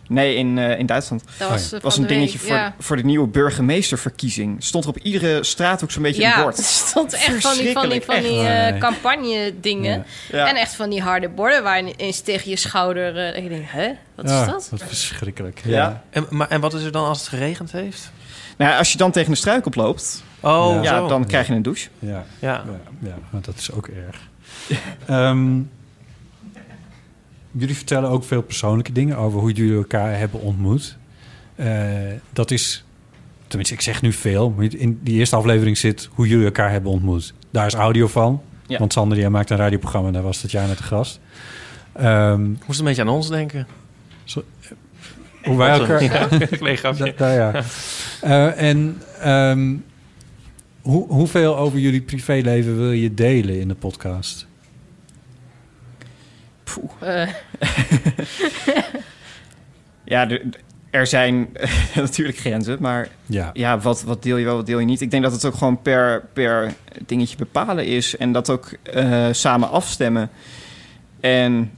Nee, 0.08 0.34
in, 0.34 0.58
eh, 0.58 0.78
in 0.78 0.86
Duitsland. 0.86 1.22
Dat 1.38 1.46
Oh 1.48 1.52
was, 1.52 1.70
ja. 1.70 1.76
eh, 1.76 1.82
was 1.82 1.96
een 1.96 2.02
week, 2.02 2.12
dingetje 2.12 2.38
voor, 2.38 2.56
Ja, 2.56 2.74
voor 2.78 2.96
de 2.96 3.04
nieuwe 3.04 3.26
burgemeesterverkiezing. 3.26 4.64
Stond 4.64 4.84
er 4.84 4.90
op 4.90 4.98
iedere 4.98 5.44
straathoek 5.44 5.90
zo'n 5.90 6.02
beetje 6.02 6.22
ja 6.22 6.28
een 6.28 6.34
het 6.36 6.44
bord. 6.44 6.66
stond 6.88 7.12
echt 7.12 7.24
van 7.24 7.32
die, 7.34 7.42
van 7.42 7.58
die, 7.58 7.72
van 7.72 7.88
die 7.88 8.00
Verschrikkelijk, 8.00 8.48
eh, 8.48 8.68
echt. 8.68 8.78
campagne 8.78 9.54
dingen. 9.60 10.04
Ja. 10.30 10.38
Ja. 10.38 10.48
En 10.48 10.56
echt 10.56 10.74
van 10.74 10.90
die 10.90 11.02
harde 11.02 11.28
borden 11.28 11.62
waar 11.62 11.84
je 11.84 11.94
eens 11.96 12.20
tegen 12.20 12.50
je 12.50 12.56
schouder... 12.56 13.16
eh, 13.34 13.42
ik 13.44 13.48
denk, 13.48 13.64
hè? 13.66 13.88
Wat 14.14 14.28
Ja, 14.28 14.40
is 14.40 14.46
dat? 14.50 14.68
Wat 14.70 14.82
verschrikkelijk. 14.86 15.60
Ja. 15.64 15.70
Ja. 15.72 16.02
En, 16.10 16.26
maar, 16.30 16.48
en 16.48 16.60
wat 16.60 16.74
is 16.74 16.82
er 16.82 16.92
dan 16.92 17.04
als 17.06 17.18
het 17.18 17.28
geregend 17.28 17.72
heeft? 17.72 18.10
Nou, 18.56 18.70
ja, 18.70 18.78
als 18.78 18.92
je 18.92 18.98
dan 18.98 19.10
tegen 19.10 19.30
de 19.30 19.36
struik 19.36 19.66
oploopt, 19.66 20.24
Oh, 20.40 20.82
Ja. 20.82 20.82
ja, 20.82 21.06
dan 21.08 21.26
krijg 21.26 21.46
je 21.46 21.52
een 21.54 21.62
douche. 21.62 21.88
Ja. 21.98 22.10
Ja. 22.10 22.24
Ja, 22.40 22.64
ja, 23.08 23.14
maar 23.30 23.40
dat 23.42 23.54
is 23.56 23.72
ook 23.72 23.88
erg. 23.88 24.16
Ehm, 25.06 25.58
jullie 27.58 27.76
vertellen 27.76 28.10
ook 28.10 28.24
veel 28.24 28.42
persoonlijke 28.42 28.92
dingen 28.92 29.16
over 29.16 29.40
hoe 29.40 29.52
jullie 29.52 29.76
elkaar 29.76 30.18
hebben 30.18 30.40
ontmoet. 30.40 30.96
Eh, 31.54 31.88
dat 32.32 32.50
is, 32.50 32.84
tenminste, 33.46 33.74
ik 33.74 33.80
zeg 33.80 34.02
nu 34.02 34.12
veel, 34.12 34.50
maar 34.50 34.64
in 34.74 34.98
die 35.02 35.18
eerste 35.18 35.36
aflevering 35.36 35.78
zit 35.78 36.08
hoe 36.12 36.28
jullie 36.28 36.44
elkaar 36.44 36.70
hebben 36.70 36.90
ontmoet. 36.90 37.34
Daar 37.50 37.66
is 37.66 37.74
audio 37.74 38.06
van, 38.06 38.42
Ja. 38.66 38.78
want 38.78 38.92
Sander 38.92 39.18
die 39.18 39.28
maakt 39.28 39.50
een 39.50 39.56
radioprogramma 39.56 40.06
en 40.08 40.14
daar 40.14 40.22
was 40.22 40.40
Tatjana 40.40 40.74
te 40.74 40.82
gast. 40.82 41.20
Ehm, 41.92 42.52
Ik 42.52 42.66
moest 42.66 42.78
een 42.78 42.84
beetje 42.84 43.02
aan 43.02 43.08
ons 43.08 43.28
denken. 43.28 43.66
hoe 45.44 45.56
wij 45.56 45.70
elkaar... 45.78 46.00
Daar, 47.16 47.34
ja. 47.34 47.62
Eh, 48.20 48.62
en 48.70 49.02
ehm, 49.20 49.74
hoe, 50.82 51.06
hoeveel 51.08 51.56
over 51.56 51.78
jullie 51.78 52.00
privéleven 52.00 52.78
wil 52.78 52.90
je 52.92 53.14
delen 53.14 53.60
in 53.60 53.68
de 53.68 53.74
podcast? 53.74 54.46
Eh, 57.00 57.28
Ja, 60.04 60.30
er, 60.30 60.42
er 60.90 61.06
zijn 61.06 61.48
natuurlijk 61.94 62.38
grenzen, 62.38 62.76
maar 62.80 63.08
Ja, 63.26 63.50
ja, 63.52 63.78
wat, 63.78 64.02
wat 64.02 64.22
deel 64.22 64.36
je 64.36 64.44
wel, 64.44 64.56
wat 64.56 64.66
deel 64.66 64.78
je 64.78 64.86
niet? 64.86 65.00
Ik 65.00 65.10
denk 65.10 65.22
dat 65.22 65.32
het 65.32 65.44
ook 65.44 65.54
gewoon 65.54 65.82
per, 65.82 66.24
per 66.32 66.72
dingetje 67.06 67.36
bepalen 67.36 67.86
is 67.86 68.16
en 68.16 68.32
dat 68.32 68.50
ook 68.50 68.72
eh, 68.82 69.26
samen 69.30 69.70
afstemmen. 69.70 70.30
En 71.20 71.70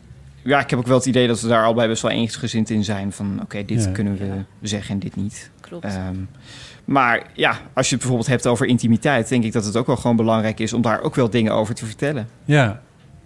ja, 0.43 0.61
ik 0.61 0.71
heb 0.71 0.79
ook 0.79 0.87
wel 0.87 0.97
het 0.97 1.07
idee 1.07 1.27
dat 1.27 1.41
we 1.41 1.49
daar 1.49 1.65
allebei 1.65 1.89
best 1.89 2.03
wel 2.03 2.11
eensgezind 2.11 2.71
in 2.71 2.85
zijn. 2.85 3.13
Van 3.13 3.39
oké, 3.43 3.65
dit 3.65 3.85
Ja. 3.85 3.91
kunnen 3.91 4.17
we 4.19 4.69
zeggen 4.69 4.91
en 4.95 4.99
dit 4.99 5.17
niet. 5.17 5.51
klopt. 5.61 5.85
Ehm, 5.85 6.17
maar 6.85 7.23
ja, 7.35 7.51
als 7.73 7.87
je 7.89 7.95
het 7.95 7.99
bijvoorbeeld 7.99 8.27
hebt 8.29 8.47
over 8.47 8.67
intimiteit, 8.67 9.29
denk 9.29 9.45
ik 9.45 9.53
dat 9.53 9.65
het 9.65 9.77
ook 9.77 9.87
wel 9.87 9.97
gewoon 9.97 10.17
belangrijk 10.17 10.61
is 10.61 10.73
om 10.73 10.83
daar 10.83 11.01
ook 11.03 11.15
wel 11.15 11.31
dingen 11.31 11.53
over 11.53 11.75
te 11.75 11.87
vertellen. 11.87 12.29
ja, 12.45 12.81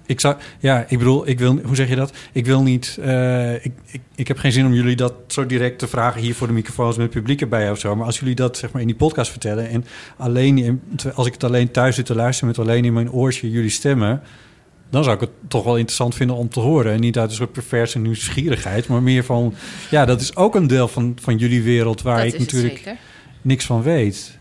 Ik 0.07 0.21
zou, 0.21 0.37
ja, 0.59 0.85
ik 0.89 0.99
bedoel, 0.99 1.29
ik 1.29 1.39
wil, 1.39 1.59
hoe 1.65 1.77
zeg 1.77 1.89
je 1.89 1.97
dat? 1.97 2.13
Ik 2.33 2.47
wil 2.47 2.63
niet, 2.63 2.99
eh, 3.03 3.55
ik, 3.55 3.73
ik, 3.87 4.01
ik 4.15 4.29
heb 4.29 4.37
geen 4.39 4.53
zin 4.53 4.67
om 4.67 4.73
jullie 4.73 4.97
dat 4.97 5.15
zo 5.27 5.47
direct 5.47 5.79
te 5.79 5.87
vragen 5.89 6.21
hier 6.21 6.35
voor 6.35 6.47
de 6.47 6.53
microfoons 6.53 6.97
met 6.97 7.05
het 7.07 7.15
publiek 7.15 7.41
erbij 7.41 7.71
of 7.71 7.79
zo. 7.79 7.97
Maar 7.97 8.07
als 8.07 8.19
jullie 8.19 8.35
dat 8.35 8.57
zeg 8.57 8.73
maar 8.73 8.81
in 8.81 8.87
die 8.87 8.97
podcast 8.97 9.31
vertellen 9.31 9.69
en 9.69 9.85
alleen, 10.17 10.59
in- 10.59 10.81
als 11.15 11.27
ik 11.27 11.33
het 11.33 11.45
alleen 11.45 11.71
thuis 11.71 11.95
zit 11.95 12.07
te 12.07 12.15
luisteren 12.15 12.49
met 12.57 12.67
alleen 12.67 12.85
in 12.85 12.93
mijn 12.93 13.13
oortje 13.13 13.51
jullie 13.51 13.71
stemmen, 13.71 14.21
dan 14.91 15.05
zou 15.05 15.15
ik 15.15 15.21
het 15.21 15.31
toch 15.49 15.65
wel 15.65 15.77
interessant 15.77 16.15
vinden 16.15 16.37
om 16.37 16.49
te 16.49 16.61
horen. 16.61 16.93
En 16.93 17.01
niet 17.01 17.19
uit 17.19 17.31
een 17.31 17.37
soort 17.37 17.53
perverse 17.53 17.99
nieuwsgierigheid, 17.99 18.87
maar 18.89 19.03
meer 19.03 19.25
van, 19.25 19.55
ja, 19.91 20.05
dat 20.05 20.21
is 20.21 20.37
ook 20.37 20.55
een 20.55 20.67
deel 20.67 20.89
van, 20.89 21.17
van 21.21 21.37
jullie 21.37 21.63
wereld 21.63 22.03
waar 22.03 22.17
Dat 22.17 22.27
ik 22.27 22.39
natuurlijk 22.39 22.97
niks 23.43 23.65
van 23.65 23.83
weet. 23.83 24.39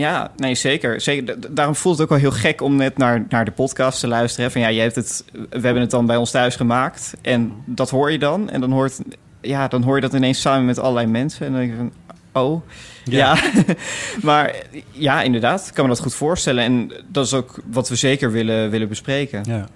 Ja, 0.00 0.30
nee, 0.36 0.54
zeker. 0.54 1.00
zeker. 1.00 1.40
Da- 1.40 1.48
Daarom 1.50 1.74
voelt 1.74 1.94
het 1.94 2.02
ook 2.04 2.10
wel 2.10 2.30
heel 2.30 2.38
gek 2.40 2.60
om 2.60 2.76
net 2.76 2.96
naar, 2.98 3.26
naar 3.28 3.44
de 3.44 3.50
podcast 3.50 4.00
te 4.00 4.06
luisteren. 4.08 4.50
Van 4.50 4.60
ja, 4.60 4.68
je 4.68 4.80
hebt 4.80 4.94
het, 4.94 5.24
we 5.32 5.60
hebben 5.60 5.80
het 5.82 5.90
dan 5.90 6.06
bij 6.06 6.16
ons 6.16 6.30
thuis 6.30 6.56
gemaakt. 6.56 7.14
En 7.22 7.52
dat 7.64 7.90
hoor 7.90 8.12
je 8.12 8.18
dan. 8.18 8.50
En 8.50 8.60
dan, 8.60 8.70
hoort, 8.72 9.00
ja, 9.40 9.68
dan 9.68 9.82
hoor 9.82 9.94
je 9.94 10.00
dat 10.00 10.12
ineens 10.12 10.40
samen 10.40 10.64
met 10.64 10.78
allerlei 10.78 11.06
mensen. 11.06 11.46
En 11.46 11.52
dan 11.52 11.60
denk 11.60 11.72
je 11.72 11.76
van, 11.76 11.92
oh, 12.42 12.62
ja. 13.04 13.36
maar 14.22 14.54
ja, 14.90 15.22
inderdaad, 15.22 15.66
ik 15.66 15.74
kan 15.74 15.84
me 15.84 15.90
dat 15.90 16.00
goed 16.02 16.14
voorstellen. 16.14 16.64
En 16.64 16.92
dat 17.08 17.26
is 17.26 17.34
ook 17.34 17.60
wat 17.66 17.88
we 17.88 17.94
zeker 17.94 18.32
willen, 18.32 18.70
willen 18.70 18.88
bespreken. 18.88 19.42
Ja. 19.46 19.66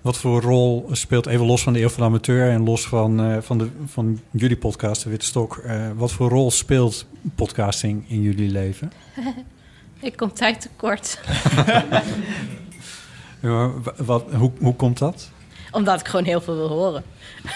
Wat 0.00 0.16
voor 0.16 0.40
rol 0.42 0.88
speelt, 0.92 1.26
even 1.26 1.46
los 1.46 1.62
van 1.62 1.72
de 1.72 1.80
Eeuw 1.80 1.88
van 1.88 2.00
de 2.02 2.08
Amateur 2.08 2.50
en 2.50 2.64
los 2.64 2.86
van, 2.86 3.20
eh, 3.24 3.36
van, 3.40 3.58
de, 3.58 3.68
van 3.86 4.20
jullie 4.30 4.56
podcast, 4.56 5.02
de 5.04 5.10
Witte 5.10 5.26
Stok, 5.26 5.56
eh, 5.56 5.86
wat 5.96 6.12
voor 6.12 6.28
rol 6.28 6.50
speelt 6.50 7.06
podcasting 7.34 8.04
in 8.08 8.22
jullie 8.22 8.50
leven? 8.50 8.92
Ik 10.04 10.16
kom 10.16 10.32
tijd 10.32 10.60
tekort. 10.60 11.20
Wat, 13.96 14.24
hoe, 14.32 14.52
hoe 14.58 14.76
komt 14.76 14.98
dat? 14.98 15.30
Omdat 15.70 16.00
ik 16.00 16.08
gewoon 16.08 16.24
heel 16.24 16.40
veel 16.40 16.54
wil 16.54 16.68
horen. 16.68 17.02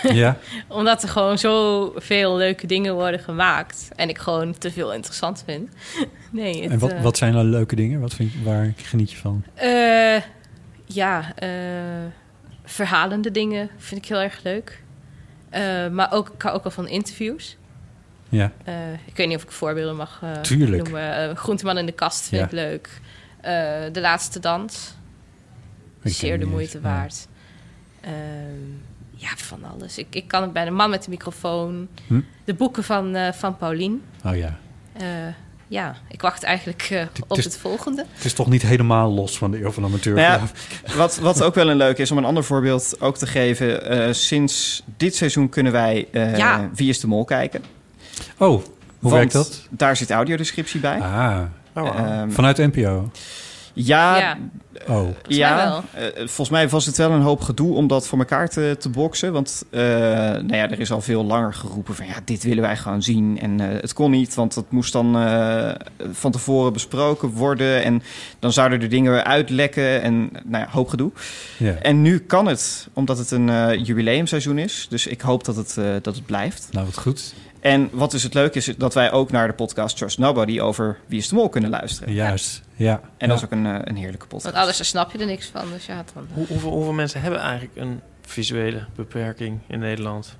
Ja. 0.02 0.36
Omdat 0.68 1.02
er 1.02 1.08
gewoon 1.08 1.38
zoveel 1.38 2.36
leuke 2.36 2.66
dingen 2.66 2.94
worden 2.94 3.20
gemaakt. 3.20 3.88
En 3.96 4.08
ik 4.08 4.18
gewoon 4.18 4.58
te 4.58 4.70
veel 4.70 4.92
interessant 4.92 5.42
vind. 5.46 5.70
Nee, 6.30 6.62
het, 6.62 6.70
en 6.70 6.78
wat, 6.78 6.92
eh, 6.92 7.02
wat 7.02 7.16
zijn 7.16 7.32
dan 7.32 7.50
leuke 7.50 7.76
dingen? 7.76 8.00
Wat 8.00 8.14
vind, 8.14 8.32
waar 8.44 8.72
geniet 8.76 9.10
je 9.10 9.16
van? 9.16 9.44
eh, 9.54 10.22
ja, 10.84 11.34
eh, 11.34 11.48
verhalende 12.64 13.30
dingen 13.30 13.70
vind 13.76 14.00
ik 14.02 14.08
heel 14.08 14.20
erg 14.20 14.40
leuk. 14.42 14.82
Maar 15.92 16.12
ook, 16.12 16.28
ik 16.28 16.42
hou 16.42 16.56
ook 16.56 16.62
wel 16.62 16.72
van 16.72 16.88
interviews. 16.88 17.56
Ja. 18.28 18.52
Eh, 18.64 18.74
ik 19.04 19.16
weet 19.16 19.26
niet 19.28 19.36
of 19.36 19.42
ik 19.42 19.50
voorbeelden 19.50 19.96
mag 19.96 20.18
eh, 20.22 20.32
Tuurlijk. 20.40 20.82
noemen. 20.82 21.30
Eh, 21.30 21.36
Groenteman 21.36 21.78
in 21.78 21.86
de 21.86 21.92
kast 21.92 22.28
vind 22.28 22.40
Ja. 22.40 22.46
ik 22.46 22.52
leuk. 22.52 23.00
Eh, 23.40 23.52
de 23.92 24.00
laatste 24.00 24.40
dans. 24.40 24.94
Zeer 26.02 26.38
de 26.38 26.44
moeite 26.46 26.76
eens, 26.76 26.86
ja. 26.86 26.92
waard. 26.92 27.28
Ehm, 28.00 28.12
ja, 29.10 29.28
van 29.36 29.58
alles. 29.64 29.98
Ik, 29.98 30.06
ik 30.10 30.28
kan 30.28 30.42
het 30.42 30.52
bij 30.52 30.64
de 30.64 30.70
man 30.70 30.90
met 30.90 31.04
de 31.04 31.10
microfoon. 31.10 31.88
Hm? 32.06 32.20
De 32.44 32.54
boeken 32.54 32.84
van, 32.84 33.14
eh, 33.14 33.32
van 33.32 33.56
Paulien. 33.56 34.02
Oh 34.24 34.36
ja. 34.36 34.58
Eh, 34.92 35.06
ja, 35.68 35.96
ik 36.08 36.20
wacht 36.20 36.42
eigenlijk 36.42 37.06
op 37.28 37.38
is- 37.38 37.44
het 37.44 37.56
volgende. 37.56 38.04
Het 38.14 38.24
is 38.24 38.32
toch 38.32 38.48
niet 38.50 38.62
helemaal 38.62 39.12
los 39.12 39.38
van 39.38 39.50
de 39.50 39.60
Eeuw 39.62 39.70
van 39.70 39.82
de 39.82 39.88
Amateur? 39.88 40.14
Nou 40.14 40.40
ja, 40.40 40.48
wat, 40.96 41.18
wat 41.18 41.42
ook 41.46 41.54
wel 41.54 41.70
een 41.70 41.76
leuk 41.76 41.98
is 41.98 42.10
om 42.10 42.18
een 42.18 42.24
ander 42.24 42.44
voorbeeld 42.44 42.96
ook 43.00 43.16
te 43.16 43.26
geven. 43.26 43.82
eh, 43.90 44.12
sinds 44.12 44.82
dit 44.96 45.14
seizoen 45.16 45.48
kunnen 45.48 45.72
wij 45.72 46.08
eh, 46.12 46.36
Ja. 46.36 46.70
Wie 46.74 46.88
is 46.88 47.00
de 47.00 47.06
Mol 47.06 47.24
kijken. 47.24 47.62
Oh, 48.36 48.48
hoe 48.48 48.62
Want 48.98 49.14
werkt 49.14 49.32
dat? 49.32 49.66
Daar 49.70 49.96
zit 49.96 50.10
audiodescriptie 50.10 50.80
bij. 50.80 51.00
Ah, 51.00 51.40
Ehm, 51.74 52.30
vanuit 52.30 52.56
NPO? 52.56 53.10
ja, 53.72 54.18
Ja. 54.18 54.38
Oh, 54.88 55.08
ja 55.28 55.54
mij 55.54 55.64
wel. 55.64 55.82
eh, 55.92 56.16
volgens 56.16 56.48
mij 56.50 56.68
was 56.68 56.86
het 56.86 56.96
wel 56.96 57.10
een 57.10 57.20
hoop 57.20 57.40
gedoe 57.40 57.74
om 57.74 57.86
dat 57.86 58.06
voor 58.06 58.18
elkaar 58.18 58.48
te, 58.48 58.76
te 58.78 58.88
boksen. 58.88 59.32
Want 59.32 59.62
eh, 59.70 59.80
nou 59.80 60.54
ja, 60.54 60.70
er 60.70 60.80
is 60.80 60.90
al 60.92 61.00
veel 61.00 61.24
langer 61.24 61.54
geroepen 61.54 61.94
van 61.94 62.06
ja, 62.06 62.14
dit 62.24 62.42
willen 62.42 62.62
wij 62.62 62.76
gewoon 62.76 63.02
zien. 63.02 63.38
En 63.40 63.60
eh, 63.60 63.80
het 63.80 63.92
kon 63.92 64.10
niet, 64.10 64.34
want 64.34 64.54
het 64.54 64.70
moest 64.70 64.92
dan 64.92 65.16
eh, 65.18 65.70
van 66.12 66.30
tevoren 66.32 66.72
besproken 66.72 67.28
worden. 67.28 67.82
En 67.84 68.02
dan 68.38 68.52
zouden 68.52 68.80
er 68.80 68.88
dingen 68.88 69.12
weer 69.12 69.24
uitlekken 69.24 70.02
en 70.02 70.30
nou 70.44 70.64
ja, 70.64 70.68
hoop 70.70 70.88
gedoe. 70.88 71.10
ja. 71.56 71.72
En 71.74 72.02
nu 72.02 72.18
kan 72.18 72.46
het, 72.46 72.88
omdat 72.92 73.18
het 73.18 73.30
een 73.30 73.82
jubileumseizoen 73.82 74.58
is. 74.58 74.86
Dus 74.90 75.06
ik 75.06 75.20
hoop 75.20 75.44
dat 75.44 75.56
het, 75.56 75.74
dat 76.02 76.14
het 76.14 76.26
blijft. 76.26 76.68
Nou, 76.70 76.86
wat 76.86 76.98
goed. 76.98 77.34
En 77.60 77.88
wat 77.92 78.10
dus 78.10 78.22
het 78.22 78.34
leuke 78.34 78.58
is, 78.58 78.74
dat 78.76 78.94
wij 78.94 79.12
ook 79.12 79.30
naar 79.30 79.46
de 79.46 79.52
podcast 79.54 79.96
Trust 79.96 80.18
Nobody 80.18 80.60
over 80.60 80.98
Wie 81.06 81.18
is 81.18 81.28
de 81.28 81.34
Mol 81.34 81.48
kunnen 81.48 81.70
luisteren. 81.70 82.12
Juist, 82.14 82.62
ja. 82.76 83.00
En 83.16 83.28
dat 83.28 83.38
is 83.38 83.44
ook 83.44 83.50
een, 83.50 83.66
eh, 83.66 83.78
een 83.84 83.96
heerlijke 83.96 84.26
podcast. 84.26 84.44
Want 84.44 84.56
anders 84.56 84.88
snap 84.88 85.12
je 85.12 85.18
er 85.18 85.26
niks 85.26 85.46
van. 85.46 85.64
Dus 85.72 85.86
ja, 85.86 86.04
dan... 86.14 86.26
Hoe, 86.32 86.46
hoeveel, 86.46 86.70
hoeveel 86.70 86.92
mensen 86.92 87.20
hebben 87.20 87.40
eigenlijk 87.40 87.76
een 87.76 88.00
visuele 88.22 88.84
beperking 88.96 89.58
in 89.66 89.78
Nederland? 89.78 90.36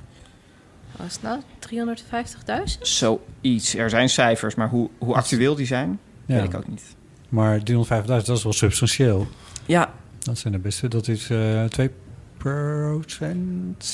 Wat 0.97 1.07
is 1.07 1.13
het 1.13 1.23
nou? 1.23 1.41
350.000? 1.59 2.79
Zoiets. 2.81 3.75
Er 3.75 3.91
zijn 3.91 4.09
cijfers, 4.09 4.55
maar 4.55 4.69
hoe, 4.69 4.91
hoe 4.99 5.15
actueel 5.15 5.55
die 5.55 5.67
zijn, 5.67 5.99
Ja. 6.27 6.35
weet 6.35 6.45
ik 6.45 6.55
ook 6.57 6.69
niet. 6.69 6.83
Maar 7.29 7.59
350.000, 7.63 8.27
dat 8.27 8.37
is 8.37 8.43
wel 8.43 8.53
substantieel. 8.53 9.27
Ja. 9.67 9.93
Dat 10.19 10.39
zijn 10.39 10.53
de 10.53 10.59
beste. 10.59 10.89
Dat 10.89 11.09
is 11.09 11.31
eh 11.31 11.65
2 11.65 11.91
procent. 12.37 13.85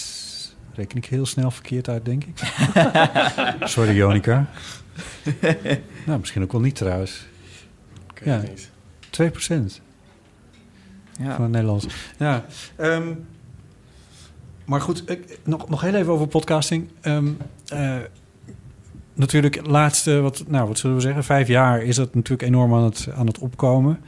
Reken 0.75 0.97
ik 0.97 1.05
heel 1.05 1.27
snel 1.27 1.51
verkeerd 1.51 1.89
uit, 1.89 2.05
denk 2.05 2.25
ik. 2.25 2.39
Sorry, 3.69 3.95
Jonica. 3.97 4.47
nou, 6.07 6.19
misschien 6.21 6.43
ook 6.43 6.53
wel 6.53 6.61
niet 6.61 6.75
trouwens. 6.75 7.27
Ja, 8.25 8.43
2 9.11 9.31
procent 9.31 9.81
Ja. 11.21 11.35
van 11.35 11.43
het 11.43 11.53
Nederlands. 11.53 11.87
Ja, 12.19 12.45
ehm, 12.77 13.13
maar 14.65 14.81
goed, 14.81 15.11
ik, 15.11 15.39
nog, 15.45 15.69
nog 15.69 15.81
heel 15.81 15.95
even 15.95 16.13
over 16.13 16.27
podcasting. 16.27 16.89
Ehm, 17.01 17.29
eh, 17.67 17.97
natuurlijk, 19.15 19.67
laatste, 19.67 20.21
wat, 20.21 20.45
nou, 20.47 20.69
wat 20.69 20.79
zullen 20.79 20.97
we 20.97 21.03
zeggen, 21.03 21.25
vijf 21.25 21.49
jaar 21.49 21.83
is 21.83 21.97
dat 21.97 22.15
natuurlijk 22.15 22.49
enorm 22.49 22.75
aan 22.75 22.85
het, 22.85 23.09
aan 23.17 23.27
het 23.27 23.39
opkomen. 23.39 24.01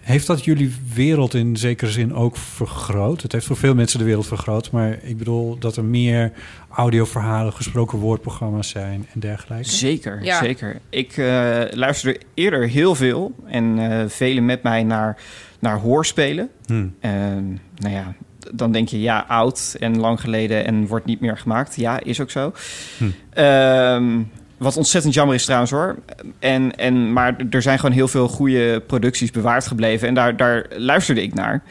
Heeft 0.00 0.26
dat 0.26 0.44
jullie 0.44 0.74
wereld 0.94 1.34
in 1.34 1.56
zekere 1.56 1.90
zin 1.90 2.14
ook 2.14 2.36
vergroot? 2.36 3.22
Het 3.22 3.32
heeft 3.32 3.46
voor 3.46 3.56
veel 3.56 3.74
mensen 3.74 3.98
de 3.98 4.04
wereld 4.04 4.26
vergroot, 4.26 4.70
maar 4.70 4.98
ik 5.02 5.18
bedoel 5.18 5.58
dat 5.58 5.76
er 5.76 5.84
meer 5.84 6.32
audioverhalen, 6.68 7.52
gesproken 7.52 7.98
woordprogramma's 7.98 8.68
zijn 8.68 9.06
en 9.14 9.20
dergelijke. 9.20 9.68
Zeker, 9.68 10.22
Ja. 10.24 10.38
zeker. 10.42 10.78
Ik 10.88 11.16
eh, 11.16 11.60
luisterde 11.70 12.20
eerder 12.34 12.68
heel 12.68 12.94
veel 12.94 13.34
en 13.46 13.78
eh 13.78 14.08
velen 14.08 14.44
met 14.44 14.62
mij 14.62 14.82
naar, 14.82 15.16
naar 15.58 15.78
hoorspelen. 15.78 16.48
Hm. 16.66 16.86
En, 17.00 17.60
nou 17.76 17.94
ja, 17.94 18.14
dan 18.54 18.72
denk 18.72 18.88
je 18.88 19.00
ja, 19.00 19.24
oud 19.28 19.76
en 19.80 19.98
lang 19.98 20.20
geleden 20.20 20.66
en 20.66 20.86
wordt 20.86 21.06
niet 21.06 21.20
meer 21.20 21.38
gemaakt. 21.38 21.76
Ja, 21.76 22.00
is 22.02 22.20
ook 22.20 22.30
zo. 22.30 22.52
Hm. 22.98 23.04
Ehm, 23.30 24.18
wat 24.60 24.76
ontzettend 24.76 25.14
jammer 25.14 25.34
is 25.34 25.44
trouwens 25.44 25.70
hoor. 25.70 25.96
En, 26.38 26.76
en, 26.76 27.12
maar 27.12 27.36
er 27.50 27.62
zijn 27.62 27.78
gewoon 27.78 27.94
heel 27.94 28.08
veel 28.08 28.28
goede 28.28 28.80
producties 28.86 29.30
bewaard 29.30 29.66
gebleven. 29.66 30.08
En 30.08 30.14
daar, 30.14 30.36
daar 30.36 30.66
luisterde 30.76 31.22
ik 31.22 31.34
naar. 31.34 31.62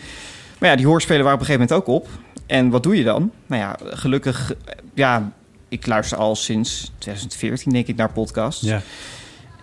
Maar 0.60 0.70
ja, 0.70 0.76
die 0.76 0.86
hoorspelen 0.86 1.24
waren 1.24 1.40
op 1.40 1.40
een 1.40 1.46
gegeven 1.54 1.68
moment 1.76 1.90
ook 1.90 1.96
op. 1.96 2.08
En 2.46 2.70
wat 2.70 2.84
doe 2.84 2.98
je 2.98 3.04
dan? 3.04 3.32
Nou 3.48 3.62
ja, 3.62 3.76
gelukkig... 3.84 4.54
Ja, 4.94 5.32
ik 5.70 5.88
luister 5.88 6.18
al 6.18 6.36
sinds 6.36 6.92
2014 6.98 7.72
denk 7.72 7.88
ik 7.88 7.96
naar 7.96 8.12
podcasts. 8.12 8.62
Ja. 8.62 8.82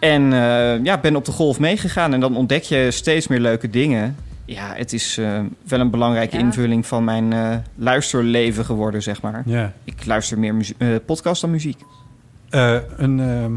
En 0.00 0.32
eh, 0.32 0.84
ja, 0.84 0.98
ben 1.00 1.16
op 1.16 1.24
de 1.24 1.32
golf 1.32 1.58
meegegaan. 1.58 2.12
En 2.12 2.20
dan 2.20 2.36
ontdek 2.36 2.62
je 2.62 2.90
steeds 2.90 3.26
meer 3.26 3.40
leuke 3.40 3.70
dingen. 3.70 4.16
Ja, 4.44 4.72
het 4.74 4.92
is 4.92 5.18
eh, 5.18 5.40
wel 5.68 5.80
een 5.80 5.90
belangrijke 5.90 6.36
Ja. 6.36 6.42
invulling 6.42 6.86
van 6.86 7.04
mijn 7.04 7.32
eh, 7.32 7.56
luisterleven 7.76 8.64
geworden, 8.64 9.02
zeg 9.02 9.22
maar. 9.22 9.42
Ja. 9.46 9.72
Ik 9.84 10.04
luister 10.06 10.38
meer 10.38 10.54
eh, 10.78 10.88
podcast 11.06 11.40
dan 11.40 11.50
muziek. 11.50 11.78
Eh, 12.56 12.76
een, 12.96 13.20
ehm, 13.20 13.52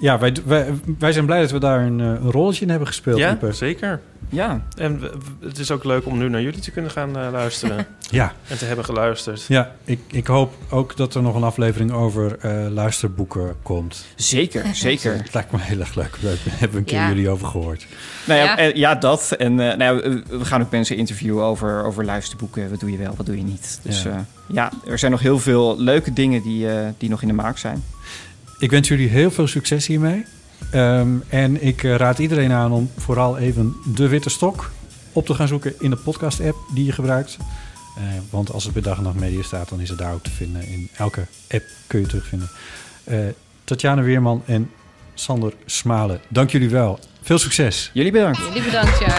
ja, 0.00 0.18
wij, 0.18 0.34
wij, 0.44 0.66
wij 0.98 1.12
zijn 1.12 1.26
blij 1.26 1.40
dat 1.40 1.50
we 1.50 1.58
daar 1.58 1.80
een, 1.80 2.00
eh, 2.00 2.06
een 2.06 2.30
rolletje 2.30 2.62
in 2.64 2.70
hebben 2.70 2.88
gespeeld. 2.88 3.18
ja, 3.18 3.30
Ieper. 3.30 3.54
zeker. 3.54 4.00
Ja, 4.28 4.62
En 4.76 5.00
we- 5.00 5.12
we- 5.40 5.46
het 5.48 5.58
is 5.58 5.70
ook 5.70 5.84
leuk 5.84 6.06
om 6.06 6.18
nu 6.18 6.28
naar 6.28 6.42
jullie 6.42 6.60
te 6.60 6.70
kunnen 6.70 6.90
gaan 6.90 7.16
eh, 7.18 7.28
luisteren. 7.32 7.86
Ja, 8.10 8.32
en 8.48 8.58
te 8.58 8.64
hebben 8.64 8.84
geluisterd. 8.84 9.44
ja 9.48 9.72
ik, 9.84 10.00
ik 10.10 10.26
hoop 10.26 10.54
ook 10.70 10.96
dat 10.96 11.14
er 11.14 11.22
nog 11.22 11.34
een 11.34 11.42
aflevering 11.42 11.92
over 11.92 12.38
eh, 12.38 12.66
luisterboeken 12.70 13.54
komt. 13.62 14.04
zeker, 14.16 14.64
zeker. 14.88 15.16
Het 15.16 15.34
lijkt 15.34 15.52
me 15.52 15.58
heel 15.60 15.80
erg 15.80 15.94
leuk. 15.94 16.16
Daar 16.20 16.32
hebben 16.44 16.70
we 16.70 16.78
een 16.78 16.84
keer 16.84 16.98
Ja. 16.98 17.08
jullie 17.08 17.28
over 17.28 17.46
gehoord. 17.46 17.86
Nou 18.26 18.40
ja, 18.40 18.60
Ja. 18.60 18.70
ja 18.74 18.94
dat. 18.94 19.32
En 19.32 19.60
eh, 19.60 19.76
nou 19.76 19.82
ja, 19.82 19.94
we- 20.10 20.22
we 20.38 20.44
gaan 20.44 20.60
ook 20.62 20.70
mensen 20.70 20.96
interviewen 20.96 21.44
over, 21.44 21.84
over 21.84 22.04
luisterboeken. 22.04 22.70
Wat 22.70 22.80
doe 22.80 22.90
je 22.90 22.98
wel, 22.98 23.14
wat 23.16 23.26
doe 23.26 23.36
je 23.36 23.42
niet. 23.44 23.80
Dus 23.82 24.06
Ja. 24.48 24.70
er 24.86 24.98
zijn 24.98 25.10
nog 25.10 25.20
heel 25.20 25.38
veel 25.38 25.80
leuke 25.80 26.12
dingen 26.12 26.42
die, 26.42 26.70
eh, 26.72 26.86
die 26.98 27.08
nog 27.08 27.22
in 27.22 27.28
de 27.28 27.34
maak 27.34 27.58
zijn. 27.58 27.82
Ik 28.60 28.70
wens 28.70 28.88
jullie 28.88 29.08
heel 29.08 29.30
veel 29.30 29.46
succes 29.46 29.86
hiermee. 29.86 30.24
Ehm, 30.70 31.08
en 31.28 31.62
ik 31.62 31.84
eh, 31.84 31.94
raad 31.94 32.18
iedereen 32.18 32.52
aan 32.52 32.72
om 32.72 32.90
vooral 32.96 33.38
even 33.38 33.76
de 33.94 34.08
witte 34.08 34.30
stok 34.30 34.70
op 35.12 35.26
te 35.26 35.34
gaan 35.34 35.48
zoeken 35.48 35.74
in 35.78 35.90
de 35.90 35.96
podcast-app 35.96 36.56
die 36.74 36.84
je 36.84 36.92
gebruikt. 36.92 37.36
Eh, 37.96 38.02
want 38.30 38.52
als 38.52 38.64
het 38.64 38.72
bij 38.72 38.82
Dag 38.82 38.96
en 38.96 39.02
Nacht 39.02 39.16
Media 39.16 39.42
staat, 39.42 39.68
dan 39.68 39.80
is 39.80 39.88
het 39.88 39.98
daar 39.98 40.12
ook 40.12 40.22
te 40.22 40.30
vinden. 40.30 40.66
In 40.66 40.88
elke 40.96 41.26
app 41.50 41.64
kun 41.86 42.00
je 42.00 42.06
terugvinden. 42.06 42.50
Eh 43.04 43.18
Tatjana 43.64 44.02
Weerman 44.02 44.42
en 44.46 44.70
Sander 45.14 45.52
Smalen, 45.66 46.20
dank 46.28 46.50
jullie 46.50 46.70
wel. 46.70 46.98
Veel 47.22 47.38
succes. 47.38 47.90
Jullie 47.92 48.12
bedankt. 48.12 48.38
Jullie 48.38 48.62
bedankt, 48.62 48.98
ja. 48.98 49.18